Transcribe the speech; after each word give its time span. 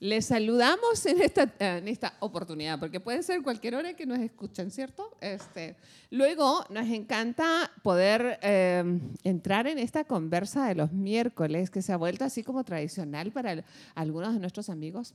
Les 0.00 0.26
saludamos 0.26 1.04
en 1.06 1.20
esta, 1.20 1.52
en 1.58 1.88
esta 1.88 2.14
oportunidad, 2.20 2.78
porque 2.78 3.00
puede 3.00 3.22
ser 3.24 3.42
cualquier 3.42 3.74
hora 3.74 3.94
que 3.94 4.06
nos 4.06 4.20
escuchen, 4.20 4.70
¿cierto? 4.70 5.16
Este, 5.20 5.76
luego, 6.10 6.64
nos 6.70 6.86
encanta 6.86 7.72
poder 7.82 8.38
eh, 8.42 8.84
entrar 9.24 9.66
en 9.66 9.78
esta 9.78 10.04
conversa 10.04 10.68
de 10.68 10.76
los 10.76 10.92
miércoles, 10.92 11.70
que 11.70 11.82
se 11.82 11.92
ha 11.92 11.96
vuelto 11.96 12.24
así 12.24 12.44
como 12.44 12.62
tradicional 12.62 13.32
para 13.32 13.64
algunos 13.96 14.34
de 14.34 14.38
nuestros 14.38 14.70
amigos, 14.70 15.14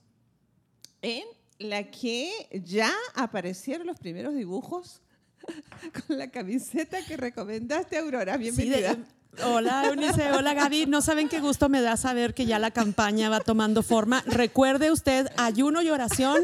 en 1.02 1.24
la 1.60 1.90
que 1.90 2.32
ya 2.66 2.92
aparecieron 3.16 3.88
los 3.88 4.00
primeros 4.00 4.36
dibujos 4.36 5.02
con 6.08 6.18
la 6.18 6.30
camiseta 6.30 6.98
que 7.06 7.16
recomendaste, 7.16 7.98
Aurora. 7.98 8.36
Bienvenida. 8.36 8.98
Hola, 9.42 9.86
Eunice. 9.88 10.32
Hola, 10.32 10.54
Gaby. 10.54 10.86
No 10.86 11.02
saben 11.02 11.28
qué 11.28 11.40
gusto 11.40 11.70
me 11.70 11.82
da 11.82 11.98
saber 11.98 12.34
que 12.34 12.46
ya 12.46 12.60
la 12.60 12.72
campaña 12.72 13.30
va 13.30 13.40
tomando 13.40 13.82
forma. 13.82 14.24
Recuerde 14.28 14.92
usted 14.92 15.28
ayuno 15.38 15.82
y 15.82 15.90
oración 15.90 16.44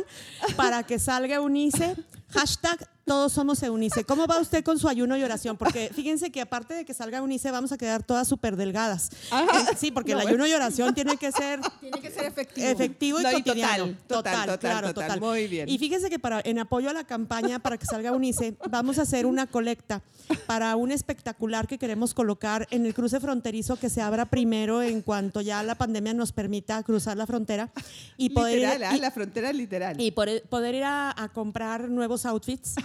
para 0.56 0.84
que 0.84 0.98
salga 0.98 1.36
Eunice. 1.36 1.96
Hashtag 2.32 2.88
todos 3.10 3.34
somos 3.34 3.64
Eunice. 3.64 4.04
¿Cómo 4.04 4.28
va 4.28 4.40
usted 4.40 4.64
con 4.64 4.78
su 4.78 4.88
ayuno 4.88 5.18
y 5.18 5.24
oración? 5.24 5.58
Porque 5.58 5.90
fíjense 5.92 6.30
que 6.30 6.42
aparte 6.42 6.76
de 6.76 6.86
que 6.86 6.94
salga 6.94 7.18
Eunice, 7.18 7.50
vamos 7.50 7.72
a 7.72 7.78
quedar 7.80 8.04
todas 8.04 8.28
súper 8.28 8.56
delgadas. 8.56 9.10
Eh, 9.32 9.76
sí, 9.80 9.90
porque 9.90 10.12
el 10.12 10.20
ayuno 10.20 10.46
y 10.46 10.54
oración 10.54 10.94
tiene 10.94 11.18
que 11.18 11.32
ser... 11.32 11.60
Tiene 11.80 12.02
que 12.02 12.12
ser 12.12 12.26
efectivo. 12.26 12.68
Efectivo 12.68 13.20
y 13.20 13.24
cotidiano. 13.24 13.96
Total, 14.06 14.46
total, 14.46 14.60
claro, 14.60 14.94
total, 14.94 15.20
Muy 15.20 15.48
bien. 15.48 15.68
Y 15.68 15.80
fíjense 15.80 16.12
que 16.12 16.20
para, 16.20 16.40
en 16.44 16.60
apoyo 16.60 16.88
a 16.88 16.94
la 16.94 17.04
campaña 17.04 17.58
para 17.58 17.80
que 17.80 17.88
salga 17.88 18.10
Eunice, 18.10 18.56
vamos 18.70 19.00
a 19.00 19.02
hacer 19.02 19.26
una 19.26 19.48
colecta 19.48 20.04
para 20.46 20.76
un 20.76 20.92
espectacular 20.92 21.68
que 21.68 21.80
queremos 21.80 22.14
colocar 22.14 22.68
en 22.70 22.86
el 22.86 22.94
cruce 22.94 23.20
fronterizo 23.20 23.78
que 23.78 23.90
se 23.90 24.04
abra 24.04 24.26
primero 24.26 24.84
en 24.84 25.02
cuanto 25.02 25.42
ya 25.42 25.64
la 25.64 25.74
pandemia 25.74 26.14
nos 26.14 26.32
permita 26.32 26.84
cruzar 26.84 27.18
la 27.18 27.26
frontera 27.26 27.72
y 28.18 28.30
poder 28.30 28.60
ir, 28.60 28.86
¿ah? 28.86 28.98
la 28.98 29.10
frontera 29.10 29.52
literal. 29.52 30.00
Y 30.00 30.12
poder, 30.12 30.76
ir 30.76 30.84
a, 30.84 31.12
a 31.20 31.30
comprar 31.30 31.90
nuevos 31.90 32.28
outfits 32.28 32.76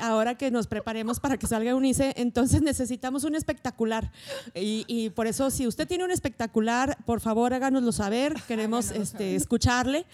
ahora 0.00 0.36
que 0.36 0.50
nos 0.50 0.66
preparemos 0.66 1.20
para 1.20 1.36
que 1.36 1.46
salga 1.46 1.74
Unice, 1.74 2.14
entonces 2.16 2.62
necesitamos 2.62 3.24
un 3.24 3.34
espectacular. 3.34 4.10
Y, 4.54 5.10
por 5.10 5.26
eso, 5.26 5.50
si 5.50 5.66
usted 5.66 5.86
tiene 5.86 6.04
un 6.04 6.10
espectacular, 6.10 6.96
por 7.04 7.20
favor 7.20 7.54
háganoslo 7.54 7.92
saber. 7.92 8.34
Queremos 8.48 8.90
este, 8.90 9.36
escucharle. 9.36 10.06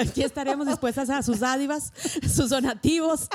Aquí 0.00 0.22
estaremos 0.22 0.66
dispuestas 0.66 1.10
a 1.10 1.22
sus 1.22 1.40
dádivas, 1.40 1.92
sus 2.28 2.50
donativos. 2.50 3.28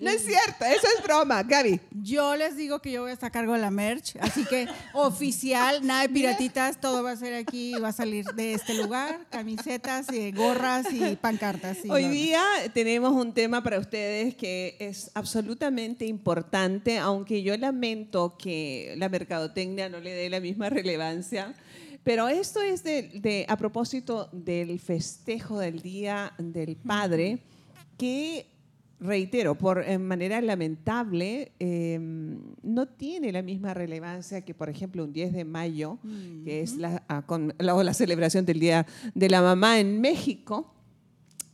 No 0.00 0.10
es 0.10 0.24
cierto, 0.24 0.64
eso 0.64 0.86
es 0.96 1.02
broma, 1.02 1.42
Gaby. 1.42 1.80
Yo 1.90 2.36
les 2.36 2.56
digo 2.56 2.80
que 2.80 2.92
yo 2.92 3.02
voy 3.02 3.10
a 3.10 3.14
estar 3.14 3.28
a 3.28 3.30
cargo 3.30 3.54
de 3.54 3.60
la 3.60 3.70
merch, 3.70 4.16
así 4.20 4.44
que 4.44 4.68
oficial, 4.92 5.86
nada 5.86 6.02
de 6.02 6.08
piratitas, 6.08 6.80
todo 6.80 7.02
va 7.02 7.12
a 7.12 7.16
ser 7.16 7.34
aquí, 7.34 7.74
va 7.74 7.88
a 7.88 7.92
salir 7.92 8.24
de 8.26 8.54
este 8.54 8.74
lugar, 8.74 9.26
camisetas, 9.30 10.12
y 10.12 10.32
gorras 10.32 10.86
y 10.92 11.16
pancartas. 11.16 11.78
Hoy 11.88 12.08
día 12.08 12.42
tenemos 12.74 13.12
un 13.12 13.32
tema 13.32 13.62
para 13.62 13.78
ustedes 13.78 14.34
que 14.34 14.76
es 14.78 15.10
absolutamente 15.14 16.06
importante, 16.06 16.98
aunque 16.98 17.42
yo 17.42 17.56
lamento 17.56 18.36
que 18.36 18.94
la 18.96 19.08
mercadotecnia 19.08 19.88
no 19.88 20.00
le 20.00 20.12
dé 20.12 20.28
la 20.30 20.40
misma 20.40 20.68
relevancia. 20.70 21.54
Pero 22.04 22.28
esto 22.28 22.62
es 22.62 22.84
de, 22.84 23.46
a 23.48 23.56
propósito 23.56 24.28
del 24.32 24.78
festejo 24.78 25.58
del 25.58 25.82
Día 25.82 26.32
del 26.38 26.76
Padre, 26.76 27.40
que 27.98 28.46
reitero, 29.00 29.56
por 29.56 29.84
manera 29.98 30.40
lamentable, 30.40 31.52
em, 31.58 32.38
no 32.62 32.86
tiene 32.86 33.32
la 33.32 33.42
misma 33.42 33.74
relevancia 33.74 34.42
que, 34.42 34.54
por 34.54 34.68
ejemplo, 34.68 35.04
un 35.04 35.12
10 35.12 35.32
de 35.32 35.44
mayo, 35.44 35.98
que 36.44 36.62
es 36.62 36.76
la, 36.76 37.02
ah, 37.08 37.24
la, 37.58 37.94
celebración 37.94 38.46
del 38.46 38.60
Día 38.60 38.86
de 39.14 39.28
la 39.28 39.42
Mamá 39.42 39.80
en 39.80 40.00
México 40.00 40.75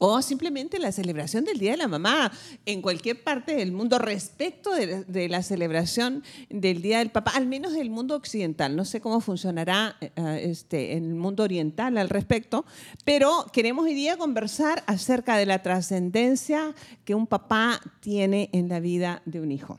o 0.05 0.21
simplemente 0.21 0.81
la 0.81 0.91
celebración 0.91 1.45
del 1.45 1.61
Día 1.61 1.71
de 1.71 1.77
la 1.77 1.87
Mamá 1.87 2.33
en 2.67 2.83
cualquier 2.83 3.23
parte 3.23 3.55
del 3.55 3.71
mundo 3.71 4.01
respecto 4.01 4.73
de, 4.75 5.29
la 5.29 5.45
celebración 5.45 6.25
del 6.51 6.83
Día 6.83 6.99
del 6.99 7.11
Papá, 7.11 7.31
al 7.37 7.47
menos 7.47 7.73
del 7.75 7.89
mundo 7.89 8.17
occidental. 8.17 8.75
No 8.75 8.85
sé 8.85 9.01
cómo 9.01 9.21
funcionará 9.21 9.95
eh, 10.01 10.11
este, 10.43 10.97
en 10.97 11.05
el 11.05 11.15
mundo 11.15 11.45
oriental 11.45 11.97
al 11.99 12.09
respecto, 12.09 12.65
pero 13.05 13.47
queremos 13.53 13.85
hoy 13.85 13.95
día 13.95 14.17
conversar 14.17 14.83
acerca 14.89 15.37
de 15.37 15.47
la 15.47 15.63
trascendencia 15.63 16.75
que 17.05 17.15
un 17.15 17.29
papá 17.29 17.81
tiene 18.01 18.51
en 18.53 18.69
la 18.69 18.81
vida 18.81 19.23
de 19.25 19.41
un 19.41 19.53
hijo. 19.53 19.79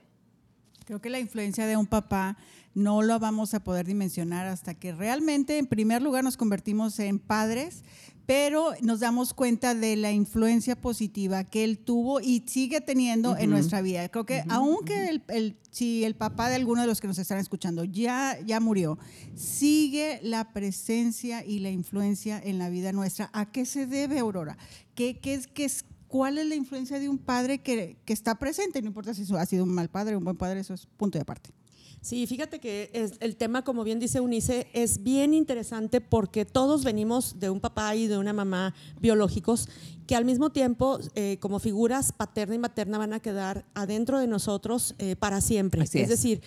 Creo 0.86 1.02
que 1.02 1.10
la 1.10 1.20
influencia 1.20 1.66
de 1.66 1.76
un 1.76 1.86
papá 1.86 2.38
no 2.76 3.02
lo 3.02 3.20
vamos 3.20 3.54
a 3.54 3.64
poder 3.64 3.86
dimensionar 3.86 4.48
hasta 4.48 4.74
que 4.74 4.94
realmente, 4.94 5.58
en 5.58 5.68
primer 5.68 6.02
lugar, 6.02 6.24
nos 6.24 6.38
convertimos 6.38 6.98
en 7.00 7.20
padres 7.20 7.84
pero 8.26 8.74
nos 8.82 9.02
damos 9.02 9.34
cuenta 9.34 9.76
de 9.76 9.96
la 9.96 10.12
influencia 10.12 10.80
positiva 10.80 11.44
que 11.44 11.64
él 11.64 11.80
tuvo 11.80 12.22
y 12.22 12.44
sigue 12.48 12.80
teniendo 12.80 13.36
en 13.38 13.50
nuestra 13.50 13.82
vida. 13.82 14.08
Creo 14.10 14.26
que 14.26 14.44
aunque 14.50 15.22
el, 15.28 15.58
si 15.72 16.06
el 16.06 16.16
papá 16.16 16.50
de 16.50 16.56
alguno 16.56 16.82
de 16.82 16.88
los 16.88 17.02
que 17.02 17.08
nos 17.08 17.18
están 17.18 17.40
escuchando 17.40 17.84
ya, 17.84 18.40
ya 18.46 18.60
murió, 18.60 18.98
sigue 19.36 20.20
la 20.24 20.54
presencia 20.54 21.44
y 21.46 21.60
la 21.60 21.70
influencia 21.70 22.40
en 22.42 22.60
la 22.60 22.70
vida 22.70 22.94
nuestra. 22.94 23.30
¿A 23.34 23.52
qué 23.52 23.66
se 23.66 23.88
debe, 23.88 24.20
Aurora? 24.20 24.58
¿Qué, 24.96 25.20
qué, 25.20 25.42
qué 25.54 25.66
es, 25.66 25.86
¿Cuál 26.08 26.38
es 26.38 26.46
la 26.46 26.56
influencia 26.56 27.00
de 27.00 27.10
un 27.10 27.18
padre 27.18 27.62
que, 27.62 27.98
que 28.06 28.14
está 28.14 28.36
presente? 28.36 28.82
No 28.82 28.88
importa 28.88 29.14
si 29.14 29.26
ha 29.36 29.46
sido 29.46 29.64
un 29.64 29.74
mal 29.74 29.90
padre 29.90 30.16
o 30.16 30.20
un 30.20 30.24
buen 30.24 30.38
padre, 30.38 30.60
eso 30.60 30.74
es 30.74 30.86
punto 30.86 31.18
de 31.18 31.24
aparte. 31.24 31.50
Sí, 32.04 32.28
fíjate 32.28 32.60
que 32.60 32.92
el 33.22 33.36
tema, 33.38 33.64
como 33.64 33.86
bien 33.86 33.98
dice 33.98 34.20
Unice, 34.20 34.68
es 34.74 35.04
bien 35.04 35.34
interesante 35.34 36.02
porque 36.02 36.44
todos 36.44 36.84
venimos 36.84 37.40
de 37.40 37.50
un 37.50 37.62
papá 37.62 37.96
y 37.96 38.08
de 38.08 38.18
una 38.18 38.34
mamá 38.34 38.76
biológicos 39.00 39.70
que 40.06 40.18
al 40.18 40.26
mismo 40.26 40.52
tiempo, 40.52 41.00
eh, 41.16 41.38
como 41.40 41.60
figuras 41.60 42.12
paterna 42.12 42.56
y 42.56 42.60
materna, 42.60 42.98
van 42.98 43.14
a 43.14 43.22
quedar 43.22 43.64
adentro 43.74 44.20
de 44.20 44.28
nosotros 44.28 44.96
eh, 44.98 45.16
para 45.16 45.40
siempre. 45.40 45.84
es 45.84 46.10
decir, 46.10 46.42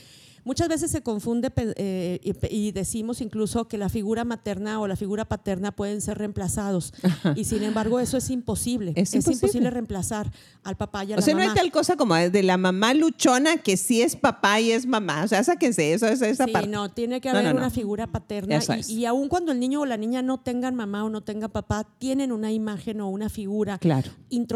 Muchas 0.47 0.69
veces 0.69 0.93
se 0.93 1.03
confunde 1.03 1.51
eh, 1.57 2.21
y, 2.51 2.71
decimos 2.71 3.21
incluso 3.21 3.67
que 3.67 3.79
la 3.79 3.89
figura 3.89 4.25
materna 4.25 4.79
o 4.79 4.87
la 4.87 4.95
figura 4.95 5.25
paterna 5.25 5.73
pueden 5.73 6.01
ser 6.01 6.19
reemplazados. 6.19 6.95
Y 7.35 7.47
sin 7.47 7.65
embargo, 7.65 7.99
eso 7.99 8.17
es 8.17 8.31
imposible. 8.31 8.93
Es, 8.95 9.13
imposible. 9.13 9.71
reemplazar 9.71 10.31
al 10.63 10.77
papá 10.77 11.03
y 11.03 11.07
a 11.07 11.17
la 11.17 11.17
mamá. 11.17 11.23
O 11.23 11.25
sea, 11.25 11.35
no 11.35 11.41
hay 11.41 11.49
tal 11.53 11.73
cosa 11.73 11.97
como 11.97 12.15
de 12.15 12.43
la 12.45 12.59
mamá 12.59 12.95
luchona 12.95 13.57
que 13.57 13.77
sí 13.77 14.03
es 14.03 14.15
papá 14.15 14.61
y 14.61 14.71
es 14.71 14.87
mamá. 14.87 15.25
O 15.25 15.29
sea, 15.29 15.43
sáquense 15.43 15.93
eso, 15.93 16.07
esa, 16.07 16.29
esa 16.29 16.45
sí, 16.45 16.53
no, 16.69 16.93
tiene 16.93 17.21
que 17.21 17.29
haber 17.29 17.53
una 17.53 17.71
figura 17.71 18.07
paterna. 18.07 18.61
Y, 18.87 19.01
y, 19.01 19.05
aun 19.05 19.29
cuando 19.29 19.51
el 19.51 19.59
niño 19.59 19.81
o 19.81 19.87
la 19.87 19.97
niña 19.97 20.23
no 20.23 20.39
tengan 20.39 20.77
mamá 20.77 21.05
o 21.05 21.11
no 21.11 21.23
tengan 21.23 21.51
papá, 21.51 21.83
tienen 21.99 22.31
una 22.31 22.53
imagen 22.53 23.01
o 23.01 23.09
una 23.09 23.29
figura. 23.29 23.79
Claro. 23.79 24.13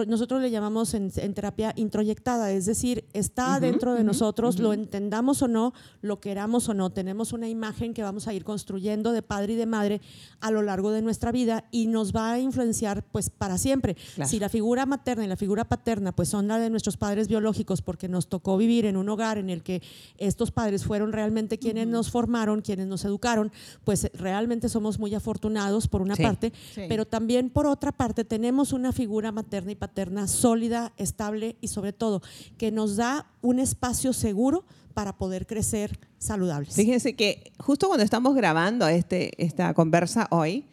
nosotros 0.07 0.41
le 0.41 0.53
llamamos 0.53 0.95
en, 0.95 1.11
terapia 1.11 1.73
introyectada, 1.75 2.53
es 2.53 2.67
decir, 2.67 3.07
está 3.13 3.59
dentro 3.59 3.95
de 3.95 4.05
nosotros, 4.05 4.61
lo 4.61 4.73
entendamos 4.73 5.43
o 5.43 5.49
no, 5.49 5.73
lo 6.03 6.21
queramos 6.21 6.69
o 6.69 6.75
no. 6.75 6.91
Tenemos 6.91 7.33
una 7.33 7.49
imagen 7.49 7.95
que 7.95 8.03
vamos 8.03 8.29
a 8.29 8.35
ir 8.35 8.45
construyendo 8.45 9.13
de 9.13 9.23
padre 9.23 9.55
y 9.55 9.57
de 9.57 9.67
madre 9.67 10.01
a 10.41 10.51
lo 10.51 10.63
largo 10.63 10.91
de 10.91 11.03
nuestra 11.03 11.33
vida 11.33 11.65
y 11.71 11.87
nos 11.87 12.15
va 12.15 12.33
a 12.33 12.39
influenciar 12.39 13.05
pues 13.05 13.31
para 13.31 13.59
siempre. 13.59 13.97
Si 14.27 14.39
la 14.39 14.49
figura 14.49 14.87
materna 14.87 15.25
y 15.25 15.29
la 15.29 15.37
figura 15.37 15.65
paterna 15.65 16.13
pues 16.13 16.29
son 16.29 16.49
la 16.49 16.59
de 16.59 16.71
nuestros 16.71 16.97
padres 16.97 17.29
biológicos 17.29 17.83
porque 17.83 18.09
nos 18.09 18.29
tocó 18.29 18.57
vivir 18.57 18.87
en 18.87 18.97
un 18.97 19.09
hogar 19.09 19.39
en 19.39 19.51
el 19.51 19.63
que 19.63 19.83
estos 20.19 20.51
padres 20.51 20.85
fueron 20.85 21.13
realmente 21.13 21.59
quienes 21.59 21.87
nos 21.87 22.11
formaron, 22.11 22.63
quienes 22.63 22.87
nos 22.87 23.05
educaron, 23.05 23.53
pues 23.85 24.11
realmente 24.15 24.69
somos 24.69 24.99
muy 24.99 25.15
afortunados 25.15 25.89
por 25.89 26.03
una 26.03 26.17
parte, 26.17 26.53
pero 26.89 27.07
también 27.07 27.51
por 27.51 27.67
otra 27.67 27.93
parte 27.93 28.25
tenemos 28.25 28.73
una 28.73 28.93
figura 28.93 29.33
materna 29.33 29.73
y 29.73 29.77
paterna 29.77 30.29
sólida, 30.29 30.93
estable 30.97 31.57
y 31.61 31.69
sobre 31.69 31.93
todo 31.93 32.23
que 32.59 32.71
nos 32.71 32.97
da 32.97 33.27
un 33.43 33.59
espacio 33.59 34.13
seguro 34.13 34.65
para 34.95 35.17
poder 35.17 35.47
crecer 35.47 35.99
saludables. 36.19 36.75
Fíjense 36.75 37.15
que 37.15 37.53
justo 37.59 37.87
cuando 37.89 38.05
estamos 38.05 38.35
grabando 38.35 38.89
este, 38.89 39.33
esta 39.43 39.73
conversa 39.75 40.29
hoy, 40.31 40.67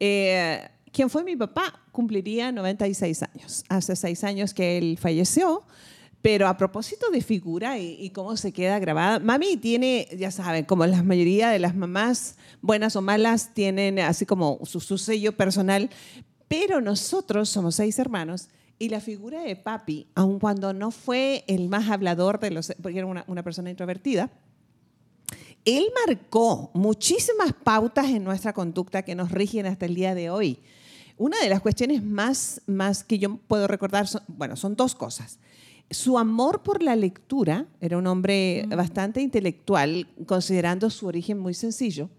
eh, 0.00 0.68
quien 0.92 1.08
fue 1.08 1.24
mi 1.24 1.36
papá 1.36 1.80
cumpliría 1.90 2.52
96 2.52 3.22
años. 3.22 3.64
Hace 3.68 3.96
seis 3.96 4.24
años 4.24 4.52
que 4.54 4.78
él 4.78 4.98
falleció. 5.00 5.64
Pero 6.22 6.46
a 6.46 6.56
propósito 6.56 7.10
de 7.10 7.20
figura 7.20 7.80
y, 7.80 8.08
cómo 8.10 8.36
se 8.36 8.52
queda 8.52 8.78
grabada, 8.78 9.18
mami 9.18 9.56
tiene, 9.56 10.06
ya 10.16 10.30
saben, 10.30 10.64
como 10.64 10.86
la 10.86 11.02
mayoría 11.02 11.50
de 11.50 11.58
las 11.58 11.74
mamás, 11.74 12.36
buenas 12.60 12.94
o 12.94 13.02
malas, 13.02 13.52
tienen 13.54 13.98
así 13.98 14.24
como 14.24 14.60
su, 14.62 14.78
su 14.78 14.98
sello 14.98 15.32
personal, 15.36 15.90
pero 16.46 16.80
nosotros 16.80 17.48
somos 17.48 17.74
seis 17.74 17.98
hermanos 17.98 18.50
y 18.82 18.88
la 18.88 18.98
figura 18.98 19.42
de 19.42 19.54
papi, 19.54 20.08
aun 20.16 20.40
cuando 20.40 20.72
no 20.72 20.90
fue 20.90 21.44
el 21.46 21.68
más 21.68 21.88
hablador 21.88 22.40
de 22.40 22.50
los, 22.50 22.72
porque 22.82 22.98
era 22.98 23.06
una, 23.06 23.24
una 23.28 23.44
persona 23.44 23.70
introvertida, 23.70 24.28
él 25.64 25.84
marcó 26.04 26.72
muchísimas 26.74 27.52
pautas 27.52 28.06
en 28.06 28.24
nuestra 28.24 28.52
conducta 28.52 29.02
que 29.02 29.14
nos 29.14 29.30
rigen 29.30 29.66
hasta 29.66 29.86
el 29.86 29.94
día 29.94 30.16
de 30.16 30.30
hoy. 30.30 30.58
Una 31.16 31.38
de 31.38 31.48
las 31.48 31.60
cuestiones 31.60 32.02
más, 32.02 32.60
más 32.66 33.04
que 33.04 33.20
yo 33.20 33.36
puedo 33.36 33.68
recordar, 33.68 34.08
son, 34.08 34.22
bueno, 34.26 34.56
son 34.56 34.74
dos 34.74 34.96
cosas. 34.96 35.38
Su 35.88 36.18
amor 36.18 36.64
por 36.64 36.82
la 36.82 36.96
lectura, 36.96 37.66
era 37.80 37.96
un 37.98 38.08
hombre 38.08 38.66
bastante 38.66 39.20
intelectual, 39.20 40.08
considerando 40.26 40.90
su 40.90 41.06
origen 41.06 41.38
muy 41.38 41.54
sencillo. 41.54 42.10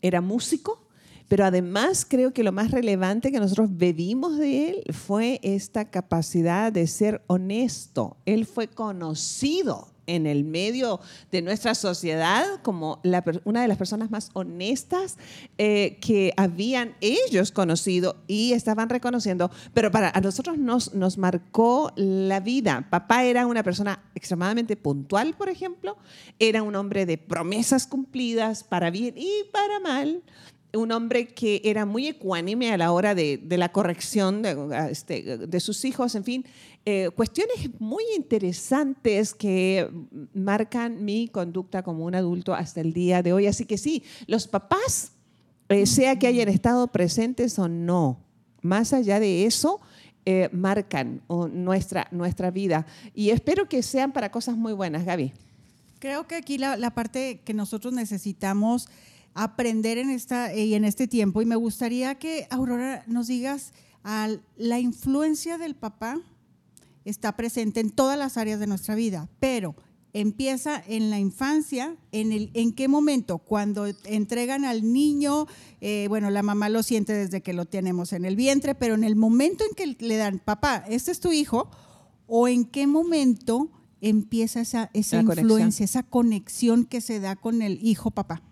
Era 0.00 0.22
músico, 0.22 0.87
Pero 1.28 1.44
además 1.44 2.06
creo 2.08 2.32
que 2.32 2.42
lo 2.42 2.52
más 2.52 2.70
relevante 2.70 3.30
que 3.30 3.38
nosotros 3.38 3.68
bebimos 3.72 4.38
de 4.38 4.70
él 4.70 4.94
fue 4.94 5.40
esta 5.42 5.90
capacidad 5.90 6.72
de 6.72 6.86
ser 6.86 7.22
honesto. 7.26 8.16
Él 8.24 8.46
fue 8.46 8.68
conocido 8.68 9.88
en 10.08 10.26
el 10.26 10.42
medio 10.42 11.00
de 11.30 11.42
nuestra 11.42 11.74
sociedad 11.74 12.44
como 12.62 13.00
una 13.44 13.62
de 13.62 13.68
las 13.68 13.76
personas 13.76 14.10
más 14.10 14.30
honestas 14.32 15.18
eh, 15.58 15.98
que 16.00 16.32
habían 16.36 16.94
ellos 17.00 17.52
conocido 17.52 18.16
y 18.26 18.54
estaban 18.54 18.88
reconociendo, 18.88 19.50
pero 19.74 19.90
para 19.90 20.10
a 20.10 20.20
nosotros 20.20 20.58
nos, 20.58 20.94
nos 20.94 21.18
marcó 21.18 21.92
la 21.94 22.40
vida. 22.40 22.86
Papá 22.90 23.24
era 23.24 23.46
una 23.46 23.62
persona 23.62 24.02
extremadamente 24.14 24.76
puntual, 24.76 25.34
por 25.34 25.50
ejemplo, 25.50 25.98
era 26.38 26.62
un 26.62 26.74
hombre 26.74 27.04
de 27.04 27.18
promesas 27.18 27.86
cumplidas 27.86 28.64
para 28.64 28.90
bien 28.90 29.14
y 29.16 29.44
para 29.52 29.78
mal 29.78 30.22
un 30.74 30.92
hombre 30.92 31.28
que 31.28 31.62
era 31.64 31.86
muy 31.86 32.08
ecuánime 32.08 32.72
a 32.72 32.76
la 32.76 32.92
hora 32.92 33.14
de, 33.14 33.40
la 33.48 33.70
corrección 33.70 34.42
de, 34.42 34.88
este, 34.90 35.38
de, 35.38 35.60
sus 35.60 35.84
hijos, 35.84 36.14
en 36.14 36.24
fin, 36.24 36.44
eh, 36.84 37.10
cuestiones 37.14 37.70
muy 37.78 38.04
interesantes 38.16 39.34
que 39.34 39.90
marcan 40.34 41.04
mi 41.04 41.28
conducta 41.28 41.82
como 41.82 42.04
un 42.04 42.14
adulto 42.14 42.54
hasta 42.54 42.80
el 42.80 42.92
día 42.92 43.22
de 43.22 43.32
hoy. 43.32 43.46
Así 43.46 43.64
que 43.64 43.78
sí, 43.78 44.02
los 44.26 44.46
papás, 44.46 45.12
eh, 45.68 45.86
sea 45.86 46.18
que 46.18 46.26
hayan 46.26 46.48
estado 46.48 46.86
presentes 46.88 47.58
o 47.58 47.68
no, 47.68 48.18
más 48.62 48.92
allá 48.92 49.20
de 49.20 49.46
eso, 49.46 49.80
eh, 50.24 50.50
marcan 50.52 51.22
nuestra, 51.52 52.08
nuestra 52.10 52.50
vida. 52.50 52.86
Y 53.14 53.30
espero 53.30 53.68
que 53.68 53.82
sean 53.82 54.12
para 54.12 54.30
cosas 54.30 54.56
muy 54.56 54.74
buenas, 54.74 55.04
Gaby. 55.04 55.32
Creo 55.98 56.26
que 56.26 56.36
aquí 56.36 56.58
la, 56.58 56.76
la 56.76 56.90
parte 56.90 57.40
que 57.44 57.54
nosotros 57.54 57.92
necesitamos 57.92 58.88
aprender 59.34 59.98
en, 59.98 60.10
esta, 60.10 60.54
y 60.54 60.74
en 60.74 60.84
este 60.84 61.06
tiempo, 61.06 61.42
y 61.42 61.46
me 61.46 61.56
gustaría 61.56 62.16
que, 62.16 62.46
Aurora, 62.50 63.04
nos 63.06 63.28
digas 63.28 63.72
a 64.04 64.28
la 64.56 64.80
influencia 64.80 65.58
del 65.58 65.74
papá 65.74 66.20
está 67.04 67.36
presente 67.36 67.80
en 67.80 67.90
todas 67.90 68.18
las 68.18 68.36
áreas 68.36 68.60
de 68.60 68.66
nuestra 68.66 68.94
vida, 68.94 69.28
pero 69.40 69.74
empieza 70.12 70.82
en 70.86 71.10
la 71.10 71.18
infancia, 71.18 71.96
en, 72.12 72.32
el, 72.32 72.50
en 72.54 72.72
qué 72.72 72.88
momento, 72.88 73.38
cuando 73.38 73.86
entregan 74.04 74.64
al 74.64 74.92
niño, 74.92 75.46
eh, 75.80 76.06
bueno, 76.08 76.30
la 76.30 76.42
mamá 76.42 76.68
lo 76.68 76.82
siente 76.82 77.12
desde 77.12 77.42
que 77.42 77.52
lo 77.52 77.66
tenemos 77.66 78.12
en 78.12 78.24
el 78.24 78.36
vientre, 78.36 78.74
pero 78.74 78.94
en 78.94 79.04
el 79.04 79.16
momento 79.16 79.64
en 79.64 79.74
que 79.74 80.04
le 80.04 80.16
dan, 80.16 80.38
papá, 80.38 80.84
este 80.88 81.10
es 81.10 81.20
tu 81.20 81.32
hijo, 81.32 81.70
o 82.26 82.48
en 82.48 82.64
qué 82.64 82.86
momento 82.86 83.70
empieza 84.00 84.60
esa, 84.60 84.90
esa 84.92 85.20
influencia, 85.20 85.84
esa 85.84 86.02
conexión 86.02 86.84
que 86.84 87.00
se 87.00 87.20
da 87.20 87.36
con 87.36 87.62
el 87.62 87.78
hijo 87.82 88.10
papá. 88.10 88.42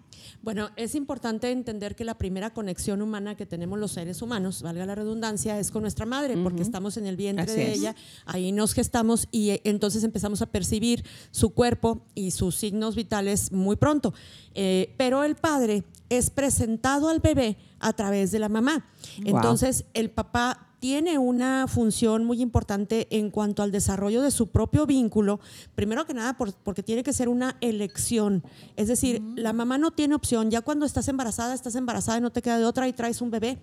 Bueno, 0.43 0.71
es 0.77 0.95
importante 0.95 1.51
entender 1.51 1.97
que 1.97 2.05
la 2.05 2.17
primera 2.17 2.51
conexión 2.51 3.03
humana 3.03 3.37
que 3.37 3.47
tenemos 3.47 3.79
los 3.79 3.93
seres 3.93 4.23
humanos, 4.23 4.63
valga 4.63 4.87
la 4.87 4.95
redundancia, 4.95 5.59
es 5.59 5.71
con 5.71 5.83
nuestra 5.83 6.07
madre, 6.07 6.37
porque 6.37 6.63
estamos 6.63 6.97
en 6.97 7.07
el 7.07 7.17
vientre 7.17 7.53
de 7.53 7.73
ella, 7.73 7.97
ahí 8.27 8.53
nos 8.53 8.73
gestamos 8.73 9.29
y 9.31 9.51
eh, 9.51 9.61
entonces 9.65 10.05
empezamos 10.05 10.43
a 10.43 10.47
percibir 10.47 11.05
su 11.31 11.51
cuerpo 11.51 12.03
y 12.15 12.31
sus 12.31 12.57
signos 12.57 12.95
vitales 12.95 13.53
muy 13.53 13.77
pronto. 13.77 14.15
Eh, 14.55 14.95
pero 14.97 15.25
el 15.25 15.37
padre 15.37 15.85
es 16.09 16.31
presentado 16.31 17.09
al 17.09 17.21
bebé 17.21 17.57
a 17.81 17.93
través 17.93 18.31
de 18.31 18.39
la 18.39 18.49
mamá. 18.49 18.87
Entonces, 19.25 19.85
el 19.95 20.11
papá 20.11 20.67
tiene 20.79 21.19
una 21.19 21.67
función 21.69 22.25
muy 22.25 22.43
importante 22.43 23.09
en 23.11 23.31
cuanto 23.31 23.63
al 23.63 23.73
desarrollo 23.73 24.23
de 24.23 24.31
su 24.31 24.49
propio 24.49 24.87
vínculo, 24.87 25.41
primero 25.75 26.05
que 26.07 26.15
nada 26.15 26.37
porque 26.37 26.83
tiene 26.83 27.03
que 27.03 27.13
ser 27.13 27.29
una 27.29 27.57
elección. 27.61 28.45
Es 28.77 28.89
decir, 28.89 29.23
la 29.37 29.53
mamá 29.53 29.79
no 29.79 29.91
tiene 29.91 30.15
opción, 30.15 30.51
ya 30.51 30.61
cuando 30.61 30.87
estás 30.87 31.09
embarazada, 31.09 31.55
estás 31.55 31.75
embarazada 31.75 32.19
y 32.19 32.21
no 32.21 32.31
te 32.31 32.43
queda 32.43 32.59
de 32.59 32.67
otra 32.67 32.89
y 32.89 32.93
traes 32.93 33.21
un 33.21 33.31
bebé. 33.31 33.59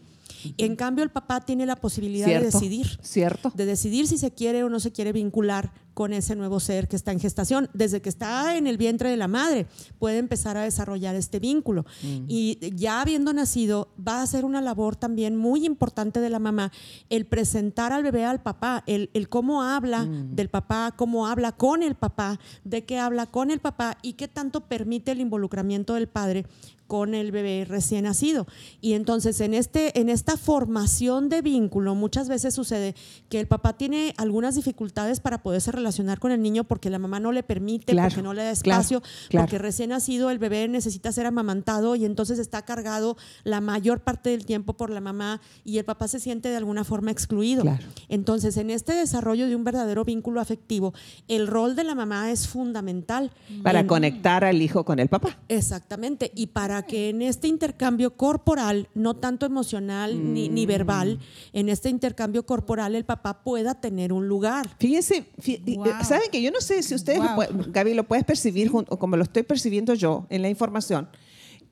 En 0.58 0.76
cambio, 0.76 1.04
el 1.04 1.12
papá 1.12 1.42
tiene 1.42 1.66
la 1.66 1.76
posibilidad 1.76 2.28
de 2.28 2.40
decidir. 2.40 3.00
Cierto. 3.02 3.52
De 3.56 3.66
decidir 3.66 4.08
si 4.08 4.18
se 4.18 4.32
quiere 4.32 4.64
o 4.64 4.70
no 4.70 4.80
se 4.80 4.92
quiere 4.92 5.12
vincular 5.14 5.72
con 5.94 6.14
ese 6.14 6.36
nuevo 6.36 6.60
ser 6.60 6.88
que 6.88 6.96
está 6.96 7.12
en 7.12 7.20
gestación. 7.20 7.70
Desde 7.74 8.02
que 8.02 8.10
está 8.10 8.58
en 8.58 8.68
el 8.68 8.78
vientre 8.78 9.10
de 9.10 9.18
la 9.18 9.28
madre, 9.28 9.68
puede 10.00 10.18
empezar 10.18 10.58
a 10.58 10.64
desarrollar 10.64 11.16
este 11.16 11.40
vínculo. 11.40 11.86
Mm. 12.02 12.26
Y 12.28 12.58
ya 12.76 13.02
habiendo 13.02 13.34
nacido, 13.34 13.90
va 14.06 14.22
a 14.22 14.28
ser 14.28 14.46
una 14.46 14.62
labor 14.62 14.96
también 14.96 15.36
muy 15.36 15.66
importante 15.66 16.20
de 16.20 16.30
la 16.30 16.40
mamá 16.40 16.72
el 17.10 17.26
presentar 17.26 17.94
al 17.94 18.04
bebé 18.04 18.26
al 18.26 18.42
papá, 18.42 18.84
el, 18.88 19.10
cómo 19.30 19.64
habla 19.64 20.06
mm. 20.06 20.36
del 20.36 20.50
papá, 20.50 20.94
cómo 20.96 21.28
habla 21.28 21.52
con 21.52 21.84
el 21.84 21.96
papá, 21.96 22.40
de 22.64 22.84
qué 22.86 23.00
habla 23.00 23.28
con 23.28 23.52
el 23.52 23.60
papá 23.60 23.98
y 24.02 24.14
qué 24.14 24.28
tanto 24.28 24.62
permite 24.62 25.12
el 25.12 25.22
involucramiento 25.22 25.94
del 25.94 26.08
padre 26.08 26.46
con 26.88 27.16
el 27.16 27.32
bebé 27.32 27.66
recién 27.68 28.04
nacido. 28.04 28.48
Y 28.82 28.94
entonces 28.94 29.40
en, 29.42 29.54
este, 29.54 30.00
en 30.00 30.10
esta 30.10 30.38
formación 30.38 31.30
de 31.30 31.42
vínculo 31.42 31.96
muchas 31.96 32.30
veces 32.30 32.54
sucede 32.54 32.96
que 33.30 33.40
el 33.40 33.48
papá 33.48 33.74
tiene 33.74 34.14
algunas 34.18 34.56
dificultades 34.56 35.20
para 35.20 35.42
poderse 35.42 35.72
relacionar 35.72 36.20
con 36.20 36.32
el 36.32 36.42
niño 36.42 36.64
porque 36.64 36.90
la 36.90 37.00
mamá 37.00 37.20
no 37.20 37.32
le 37.32 37.44
permite, 37.44 37.96
porque 37.96 38.22
no 38.22 38.34
le 38.34 38.44
da 38.44 38.52
espacio, 38.52 39.02
porque 39.32 39.58
recién 39.58 39.90
nacido 39.90 40.30
el 40.30 40.40
bebé 40.40 40.68
necesita 40.68 41.12
ser 41.12 41.26
amamantado 41.26 41.96
y 41.96 42.06
entonces 42.06 42.40
está 42.40 42.64
cargado 42.64 43.18
la 43.44 43.62
mayor 43.62 44.02
parte 44.02 44.30
del 44.30 44.46
tiempo 44.46 44.74
por 44.74 44.90
la 44.90 45.02
mamá 45.02 45.42
y 45.64 45.78
el 45.78 45.86
papá 45.86 46.08
se 46.08 46.20
siente 46.20 46.50
de 46.50 46.58
alguna 46.58 46.84
forma 46.84 47.12
excluido. 47.12 47.64
Entonces 48.10 48.58
en 48.58 48.70
este 48.70 48.94
desarrollo 48.94 49.48
de 49.48 49.56
un 49.56 49.64
verdadero 49.64 50.06
vínculo 50.06 50.42
afectivo, 50.42 50.94
el 51.28 51.48
rol 51.48 51.76
de 51.76 51.84
la 51.84 51.96
mamá 51.96 52.32
es 52.32 52.48
fundamental. 52.48 53.32
Para 53.64 53.88
conectar 53.88 54.44
al 54.44 54.62
hijo 54.62 54.86
con 54.86 55.00
el 55.00 55.10
papá. 55.10 55.38
Exactamente. 55.48 56.32
Y 56.36 56.48
para 56.48 56.73
que 56.82 57.10
en 57.10 57.22
este 57.22 57.48
intercambio 57.48 58.18
corporal, 58.18 58.90
no 58.96 59.16
tanto 59.16 59.46
emocional 59.46 60.34
ni, 60.34 60.66
verbal, 60.66 61.20
mm. 61.20 61.58
en 61.58 61.70
este 61.70 61.90
intercambio 61.90 62.46
corporal 62.46 62.96
el 62.96 63.06
papá 63.06 63.44
pueda 63.44 63.80
tener 63.80 64.12
un 64.12 64.28
lugar. 64.28 64.76
Fíjense, 64.80 65.28
eh, 65.46 65.80
¿saben 66.04 66.32
que 66.32 66.42
yo 66.42 66.52
no 66.52 66.60
sé 66.60 66.82
si 66.84 66.96
ustedes, 66.96 67.22
Gaby, 67.68 67.94
lo 67.94 68.06
puedes 68.06 68.26
percibir 68.26 68.72
o 68.74 68.98
como 68.98 69.16
lo 69.16 69.24
estoy 69.24 69.44
percibiendo 69.44 69.94
yo 69.94 70.26
en 70.30 70.42
la 70.42 70.50
información? 70.50 71.08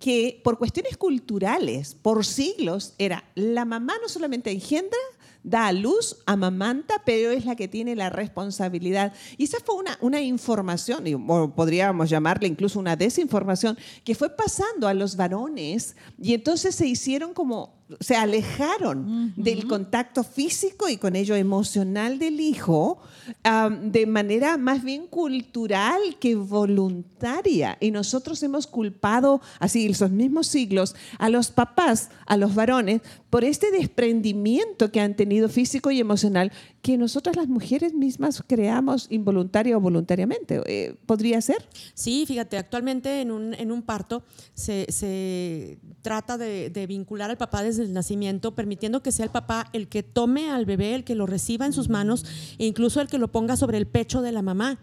que 0.01 0.41
por 0.43 0.57
cuestiones 0.57 0.97
culturales, 0.97 1.93
por 1.93 2.25
siglos, 2.25 2.95
era 2.97 3.23
la 3.35 3.65
mamá 3.65 3.93
no 4.01 4.09
solamente 4.09 4.51
engendra, 4.51 4.97
da 5.43 5.67
a 5.67 5.71
luz, 5.71 6.17
amamanta, 6.25 7.01
pero 7.05 7.31
es 7.31 7.45
la 7.45 7.55
que 7.55 7.67
tiene 7.67 7.95
la 7.95 8.09
responsabilidad. 8.09 9.13
Y 9.37 9.45
esa 9.45 9.57
fue 9.59 9.75
una, 9.75 9.97
una 10.01 10.21
información, 10.21 11.03
o 11.27 11.53
podríamos 11.55 12.09
llamarle 12.09 12.47
incluso 12.47 12.79
una 12.79 12.95
desinformación, 12.95 13.77
que 14.03 14.15
fue 14.15 14.29
pasando 14.29 14.87
a 14.87 14.93
los 14.93 15.15
varones 15.15 15.95
y 16.19 16.33
entonces 16.33 16.75
se 16.75 16.87
hicieron 16.87 17.33
como 17.33 17.80
se 17.99 18.15
alejaron 18.15 19.33
del 19.35 19.67
contacto 19.67 20.23
físico 20.23 20.87
y 20.89 20.97
con 20.97 21.15
ello 21.15 21.35
emocional 21.35 22.19
del 22.19 22.39
hijo 22.39 22.99
de 23.43 24.05
manera 24.05 24.57
más 24.57 24.83
bien 24.83 25.07
cultural 25.07 26.01
que 26.19 26.35
voluntaria. 26.35 27.77
Y 27.79 27.91
nosotros 27.91 28.41
hemos 28.43 28.67
culpado, 28.67 29.41
así 29.59 29.87
esos 29.87 30.11
mismos 30.11 30.47
siglos, 30.47 30.95
a 31.17 31.29
los 31.29 31.51
papás, 31.51 32.09
a 32.25 32.37
los 32.37 32.55
varones, 32.55 33.01
por 33.29 33.43
este 33.43 33.71
desprendimiento 33.71 34.91
que 34.91 35.01
han 35.01 35.15
tenido 35.15 35.49
físico 35.49 35.91
y 35.91 35.99
emocional 35.99 36.51
que 36.81 36.97
nosotras 36.97 37.35
las 37.35 37.47
mujeres 37.47 37.93
mismas 37.93 38.43
creamos 38.47 39.07
involuntaria 39.09 39.77
o 39.77 39.79
voluntariamente. 39.79 40.61
Eh, 40.65 40.95
¿Podría 41.05 41.39
ser? 41.41 41.67
Sí, 41.93 42.25
fíjate, 42.25 42.57
actualmente 42.57 43.21
en 43.21 43.31
un, 43.31 43.53
en 43.53 43.71
un 43.71 43.83
parto 43.83 44.23
se, 44.53 44.91
se 44.91 45.77
trata 46.01 46.37
de, 46.37 46.69
de, 46.69 46.87
vincular 46.87 47.29
al 47.29 47.37
papá 47.37 47.61
desde 47.61 47.83
el 47.83 47.93
nacimiento, 47.93 48.55
permitiendo 48.55 49.03
que 49.03 49.11
sea 49.11 49.25
el 49.25 49.31
papá 49.31 49.67
el 49.73 49.87
que 49.87 50.01
tome 50.01 50.49
al 50.49 50.65
bebé, 50.65 50.95
el 50.95 51.03
que 51.03 51.15
lo 51.15 51.27
reciba 51.27 51.65
en 51.65 51.73
sus 51.73 51.89
manos 51.89 52.25
e 52.57 52.65
incluso 52.65 52.99
el 52.99 53.07
que 53.07 53.19
lo 53.19 53.31
ponga 53.31 53.55
sobre 53.55 53.77
el 53.77 53.85
pecho 53.85 54.21
de 54.21 54.31
la 54.31 54.41
mamá 54.41 54.79